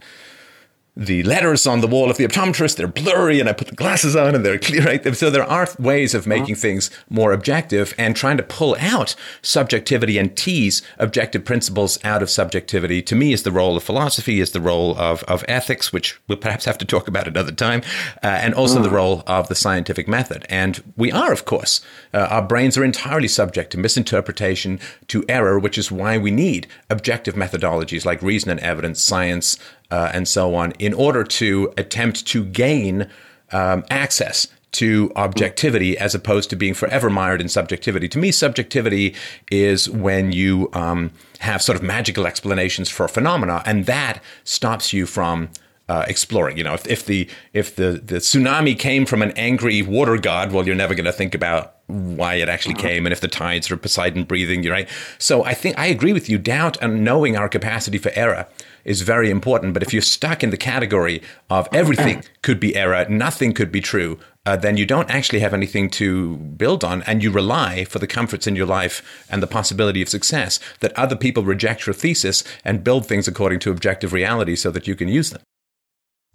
[0.99, 4.17] the letters on the wall of the optometrist, they're blurry, and I put the glasses
[4.17, 4.83] on and they're clear.
[4.83, 5.15] Right?
[5.15, 6.61] So there are ways of making uh-huh.
[6.61, 12.29] things more objective and trying to pull out subjectivity and tease objective principles out of
[12.29, 13.01] subjectivity.
[13.03, 16.37] To me, is the role of philosophy, is the role of, of ethics, which we'll
[16.37, 17.81] perhaps have to talk about another time,
[18.21, 18.93] uh, and also the mm.
[18.93, 20.45] role of the scientific method.
[20.49, 21.79] And we are, of course,
[22.13, 26.67] uh, our brains are entirely subject to misinterpretation, to error, which is why we need
[26.89, 29.57] objective methodologies like reason and evidence, science,
[29.91, 33.09] uh, and so on in order to attempt to gain
[33.51, 38.07] um, access to objectivity as opposed to being forever mired in subjectivity.
[38.09, 39.15] To me, subjectivity
[39.49, 45.05] is when you um, have sort of magical explanations for phenomena, and that stops you
[45.05, 45.49] from
[45.87, 46.55] uh, exploring.
[46.55, 50.51] You know, if, if the if the, the tsunami came from an angry water god,
[50.51, 52.87] well, you're never going to think about why it actually uh-huh.
[52.87, 54.61] came and if the tides are Poseidon breathing.
[54.61, 54.87] You're right.
[55.17, 56.37] So I think I agree with you.
[56.37, 58.45] Doubt and knowing our capacity for error
[58.85, 59.73] is very important.
[59.73, 63.81] But if you're stuck in the category of everything could be error, nothing could be
[63.81, 67.99] true, uh, then you don't actually have anything to build on, and you rely for
[67.99, 71.93] the comforts in your life and the possibility of success that other people reject your
[71.93, 75.41] thesis and build things according to objective reality so that you can use them.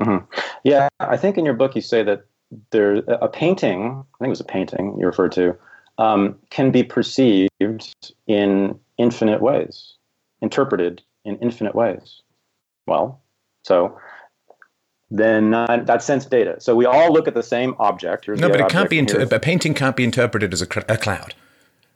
[0.01, 0.25] Mm-hmm.
[0.65, 2.27] Yeah, I think in your book you say that
[2.71, 4.05] there a painting.
[4.15, 5.57] I think it was a painting you referred to.
[5.99, 7.51] Um, can be perceived
[8.27, 9.95] in infinite ways,
[10.41, 12.21] interpreted in infinite ways.
[12.87, 13.23] Well,
[13.63, 13.99] So
[15.11, 16.57] then uh, that's sense data.
[16.61, 18.27] So we all look at the same object.
[18.27, 18.99] Here's no, but it can't be.
[18.99, 21.35] Inter- a painting can't be interpreted as a, cr- a, cloud.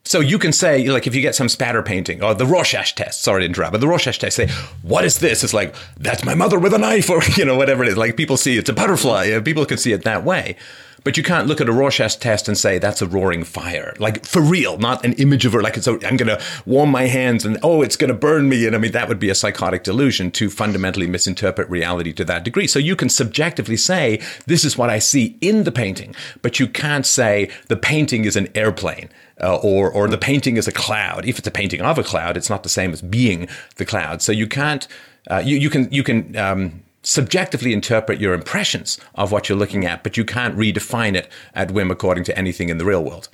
[0.05, 3.23] So you can say, like, if you get some spatter painting or the Rorschach test.
[3.23, 4.37] Sorry to interrupt, but the Rorschach test.
[4.37, 4.49] Say,
[4.83, 5.45] what is this?
[5.45, 7.97] It's like that's my mother with a knife, or you know, whatever it is.
[7.97, 9.31] Like people see it's a butterfly.
[9.31, 10.57] Uh, people can see it that way.
[11.05, 14.27] But you can't look at a Rorschach test and say that's a roaring fire, like
[14.27, 15.63] for real, not an image of her.
[15.63, 18.67] Like it's I'm going to warm my hands and oh, it's going to burn me.
[18.67, 22.45] And I mean that would be a psychotic delusion to fundamentally misinterpret reality to that
[22.45, 22.67] degree.
[22.67, 26.67] So you can subjectively say this is what I see in the painting, but you
[26.67, 29.09] can't say the painting is an airplane.
[29.41, 31.25] Uh, or or the painting is a cloud.
[31.25, 34.21] If it's a painting of a cloud, it's not the same as being the cloud.
[34.21, 34.87] So you can't.
[35.31, 39.87] Uh, you you can you can um, subjectively interpret your impressions of what you're looking
[39.87, 43.29] at, but you can't redefine it at whim according to anything in the real world.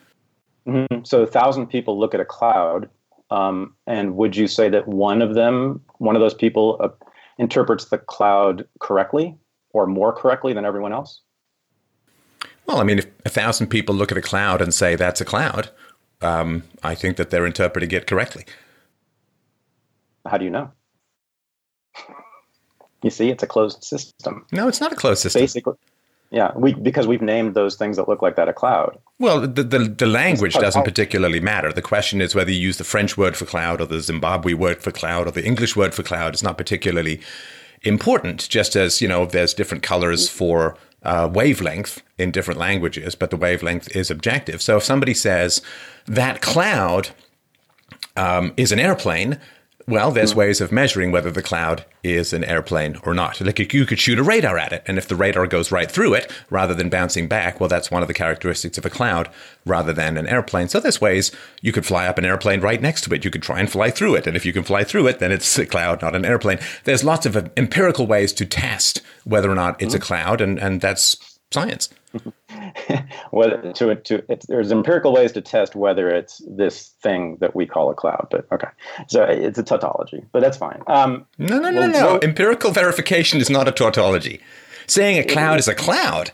[0.67, 1.05] Mm-hmm.
[1.05, 2.89] So a thousand people look at a cloud,
[3.31, 6.89] um, and would you say that one of them, one of those people, uh,
[7.39, 9.35] interprets the cloud correctly
[9.73, 11.21] or more correctly than everyone else?
[12.67, 15.25] Well, I mean, if a thousand people look at a cloud and say that's a
[15.25, 15.71] cloud,
[16.25, 18.45] um, I think that they're interpreting it correctly.
[20.27, 20.71] How do you know?
[23.03, 24.47] You see, it's a closed system.
[24.51, 25.43] No, it's not a closed system.
[25.43, 25.75] Basically,
[26.31, 28.99] yeah, we because we've named those things that look like that a cloud.
[29.19, 31.73] Well, the the, the language doesn't particularly matter.
[31.73, 34.83] The question is whether you use the French word for cloud or the Zimbabwe word
[34.83, 36.33] for cloud or the English word for cloud.
[36.33, 37.21] It's not particularly
[37.83, 38.49] important.
[38.49, 43.37] Just as you know, there's different colors for uh, wavelength in different languages, but the
[43.37, 44.63] wavelength is objective.
[44.63, 45.63] So if somebody says
[46.07, 47.11] that cloud
[48.17, 49.39] um, is an airplane,
[49.87, 50.37] well, there's mm.
[50.37, 53.41] ways of measuring whether the cloud is an airplane or not.
[53.41, 56.15] Like you could shoot a radar at it, and if the radar goes right through
[56.15, 59.29] it rather than bouncing back, well, that's one of the characteristics of a cloud
[59.67, 60.69] rather than an airplane.
[60.69, 63.25] So there's ways you could fly up an airplane right next to it.
[63.25, 65.33] You could try and fly through it, and if you can fly through it, then
[65.33, 66.59] it's a cloud, not an airplane.
[66.85, 69.99] There's lots of empirical ways to test whether or not it's mm.
[69.99, 71.91] a cloud, and and that's science.
[73.31, 77.91] whether to to there's empirical ways to test whether it's this thing that we call
[77.91, 78.29] a cloud.
[78.31, 78.69] But okay,
[79.09, 80.83] so it's a tautology, but that's fine.
[80.87, 82.21] Um, no, no, no, well, no.
[82.23, 84.41] empirical verification is not a tautology.
[84.87, 86.31] Saying a cloud is a cloud.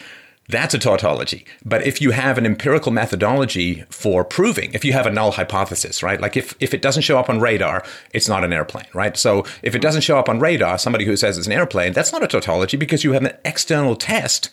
[0.48, 1.46] That's a tautology.
[1.64, 6.02] But if you have an empirical methodology for proving, if you have a null hypothesis,
[6.02, 6.20] right?
[6.20, 9.16] Like if, if it doesn't show up on radar, it's not an airplane, right?
[9.16, 12.12] So if it doesn't show up on radar, somebody who says it's an airplane, that's
[12.12, 14.50] not a tautology because you have an external test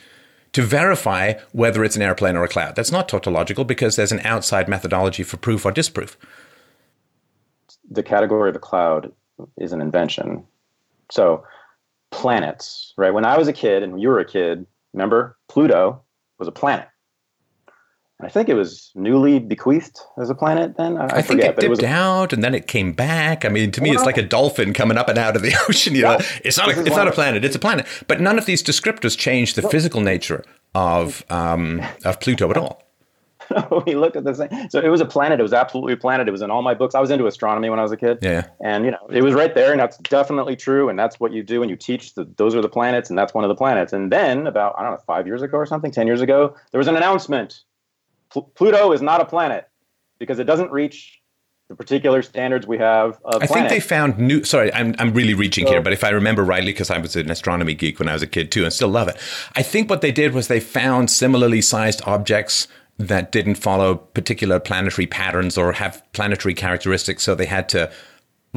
[0.57, 2.75] to verify whether it's an airplane or a cloud.
[2.75, 6.17] That's not tautological because there's an outside methodology for proof or disproof.
[7.91, 9.11] The category of a cloud
[9.59, 10.47] is an invention.
[11.11, 11.43] So,
[12.09, 13.13] planets, right?
[13.13, 16.01] When I was a kid and you were a kid, remember Pluto
[16.39, 16.87] was a planet.
[18.19, 20.97] I think it was newly bequeathed as a planet then.
[20.97, 23.45] I, I, I think forget, it dipped it out and then it came back.
[23.45, 25.53] I mean, to me, well, it's like a dolphin coming up and out of the
[25.69, 25.93] ocean.
[25.93, 27.85] You know, it's not a, it's not a planet; it's a planet.
[28.07, 32.57] But none of these descriptors change the well, physical nature of um, of Pluto at
[32.57, 32.81] all.
[33.85, 34.49] we looked at this thing.
[34.69, 35.39] So it was a planet.
[35.39, 36.27] It was absolutely a planet.
[36.27, 36.95] It was in all my books.
[36.95, 38.19] I was into astronomy when I was a kid.
[38.21, 38.47] Yeah.
[38.61, 40.89] And you know, it was right there, and that's definitely true.
[40.89, 42.15] And that's what you do, and you teach.
[42.15, 43.93] The, those are the planets, and that's one of the planets.
[43.93, 46.79] And then about I don't know, five years ago or something, ten years ago, there
[46.79, 47.63] was an announcement
[48.31, 49.67] Pl- Pluto is not a planet
[50.19, 51.21] because it doesn't reach
[51.69, 53.19] the particular standards we have.
[53.25, 53.49] I planet.
[53.49, 54.43] think they found new.
[54.43, 57.15] Sorry, I'm I'm really reaching so, here, but if I remember rightly, because I was
[57.15, 59.17] an astronomy geek when I was a kid too, and still love it.
[59.55, 62.67] I think what they did was they found similarly sized objects
[62.97, 67.91] that didn't follow particular planetary patterns or have planetary characteristics, so they had to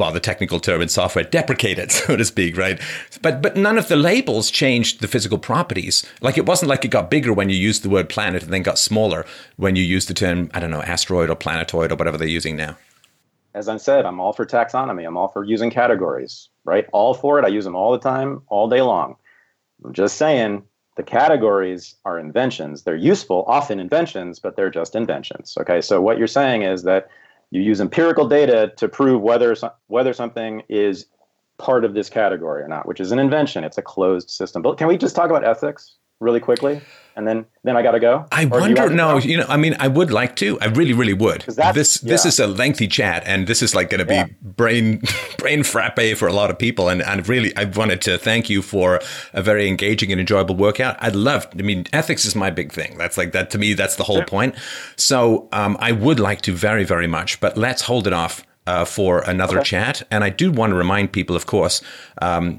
[0.01, 2.81] well, the technical term in software, deprecated, so to speak, right?
[3.23, 6.05] But but none of the labels changed the physical properties.
[6.21, 8.63] Like it wasn't like it got bigger when you used the word planet and then
[8.63, 9.25] got smaller
[9.57, 12.57] when you used the term, I don't know, asteroid or planetoid or whatever they're using
[12.57, 12.77] now.
[13.53, 15.07] As I said, I'm all for taxonomy.
[15.07, 16.87] I'm all for using categories, right?
[16.93, 17.45] All for it.
[17.45, 19.17] I use them all the time, all day long.
[19.85, 20.63] I'm just saying
[20.97, 22.83] the categories are inventions.
[22.83, 25.57] They're useful, often inventions, but they're just inventions.
[25.59, 27.09] Okay, so what you're saying is that
[27.51, 29.55] you use empirical data to prove whether
[29.89, 31.07] whether something is
[31.59, 33.65] part of this category or not, which is an invention.
[33.65, 34.63] It's a closed system.
[34.63, 36.81] But can we just talk about ethics really quickly?
[37.17, 38.27] And then then I got to go.
[38.33, 38.89] I or wonder.
[38.89, 40.59] You no, you know, I mean, I would like to.
[40.61, 41.43] I really, really would.
[41.43, 42.09] This yeah.
[42.09, 44.27] this is a lengthy chat, and this is like going to be yeah.
[44.43, 45.03] brain
[45.39, 46.89] brain frappe for a lot of people.
[46.89, 49.01] And and really, I wanted to thank you for
[49.33, 50.97] a very engaging and enjoyable workout.
[51.01, 51.47] I'd love.
[51.59, 52.97] I mean, ethics is my big thing.
[52.99, 53.75] That's like that to me.
[53.75, 54.55] That's the whole point.
[54.97, 58.45] So um, I would like to very, very much, but let's hold it off.
[58.67, 59.71] Uh, for another okay.
[59.71, 60.03] chat.
[60.13, 61.83] And I do want to remind people, of course,
[62.23, 62.59] um,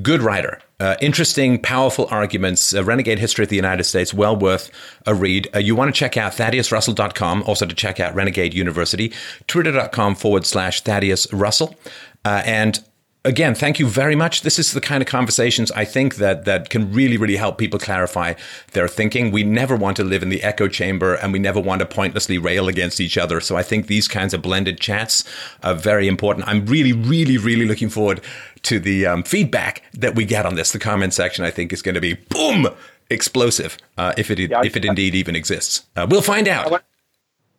[0.00, 0.60] good writer.
[0.82, 2.74] Uh, interesting, powerful arguments.
[2.74, 4.68] Uh, Renegade History of the United States, well worth
[5.06, 5.48] a read.
[5.54, 9.12] Uh, you want to check out ThaddeusRussell.com, also to check out Renegade University,
[9.46, 11.76] twitter.com forward slash Thaddeus Russell.
[12.24, 12.82] Uh, and
[13.24, 14.42] again, thank you very much.
[14.42, 17.78] This is the kind of conversations I think that that can really, really help people
[17.78, 18.34] clarify
[18.72, 19.30] their thinking.
[19.30, 22.38] We never want to live in the echo chamber, and we never want to pointlessly
[22.38, 23.40] rail against each other.
[23.40, 25.22] So I think these kinds of blended chats
[25.62, 26.48] are very important.
[26.48, 28.20] I'm really, really, really looking forward
[28.62, 30.72] to the um, feedback that we get on this.
[30.72, 32.68] The comment section, I think, is going to be boom
[33.10, 35.86] explosive uh, if it yeah, if it indeed even exists.
[35.96, 36.82] Uh, we'll find out.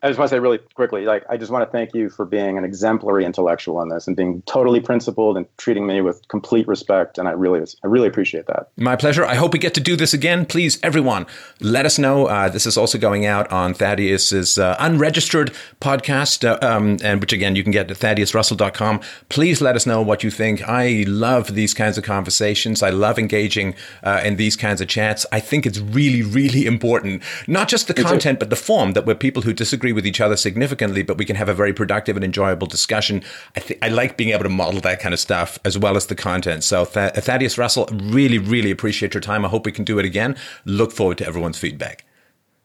[0.03, 2.25] I just want to say really quickly, like I just want to thank you for
[2.25, 6.67] being an exemplary intellectual in this and being totally principled and treating me with complete
[6.67, 7.17] respect.
[7.17, 8.67] And I really, I really appreciate that.
[8.75, 9.23] My pleasure.
[9.23, 10.45] I hope we get to do this again.
[10.45, 11.25] Please, everyone,
[11.61, 12.25] let us know.
[12.25, 17.31] Uh, this is also going out on Thaddeus's uh, unregistered podcast, uh, um, and which
[17.31, 18.99] again you can get at thaddeusrussell.com.
[19.29, 20.61] Please let us know what you think.
[20.67, 22.83] I love these kinds of conversations.
[22.83, 23.73] I love engaging
[24.03, 25.25] uh, in these kinds of chats.
[25.31, 29.15] I think it's really, really important, not just the content, but the form that we're
[29.15, 32.23] people who disagree with each other significantly, but we can have a very productive and
[32.23, 33.23] enjoyable discussion.
[33.55, 36.07] I, th- I like being able to model that kind of stuff as well as
[36.07, 36.63] the content.
[36.63, 39.45] So, Th- Thaddeus Russell, really, really appreciate your time.
[39.45, 40.35] I hope we can do it again.
[40.65, 42.05] Look forward to everyone's feedback.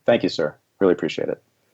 [0.06, 0.56] Thank you, sir.
[0.80, 1.42] Really appreciate it.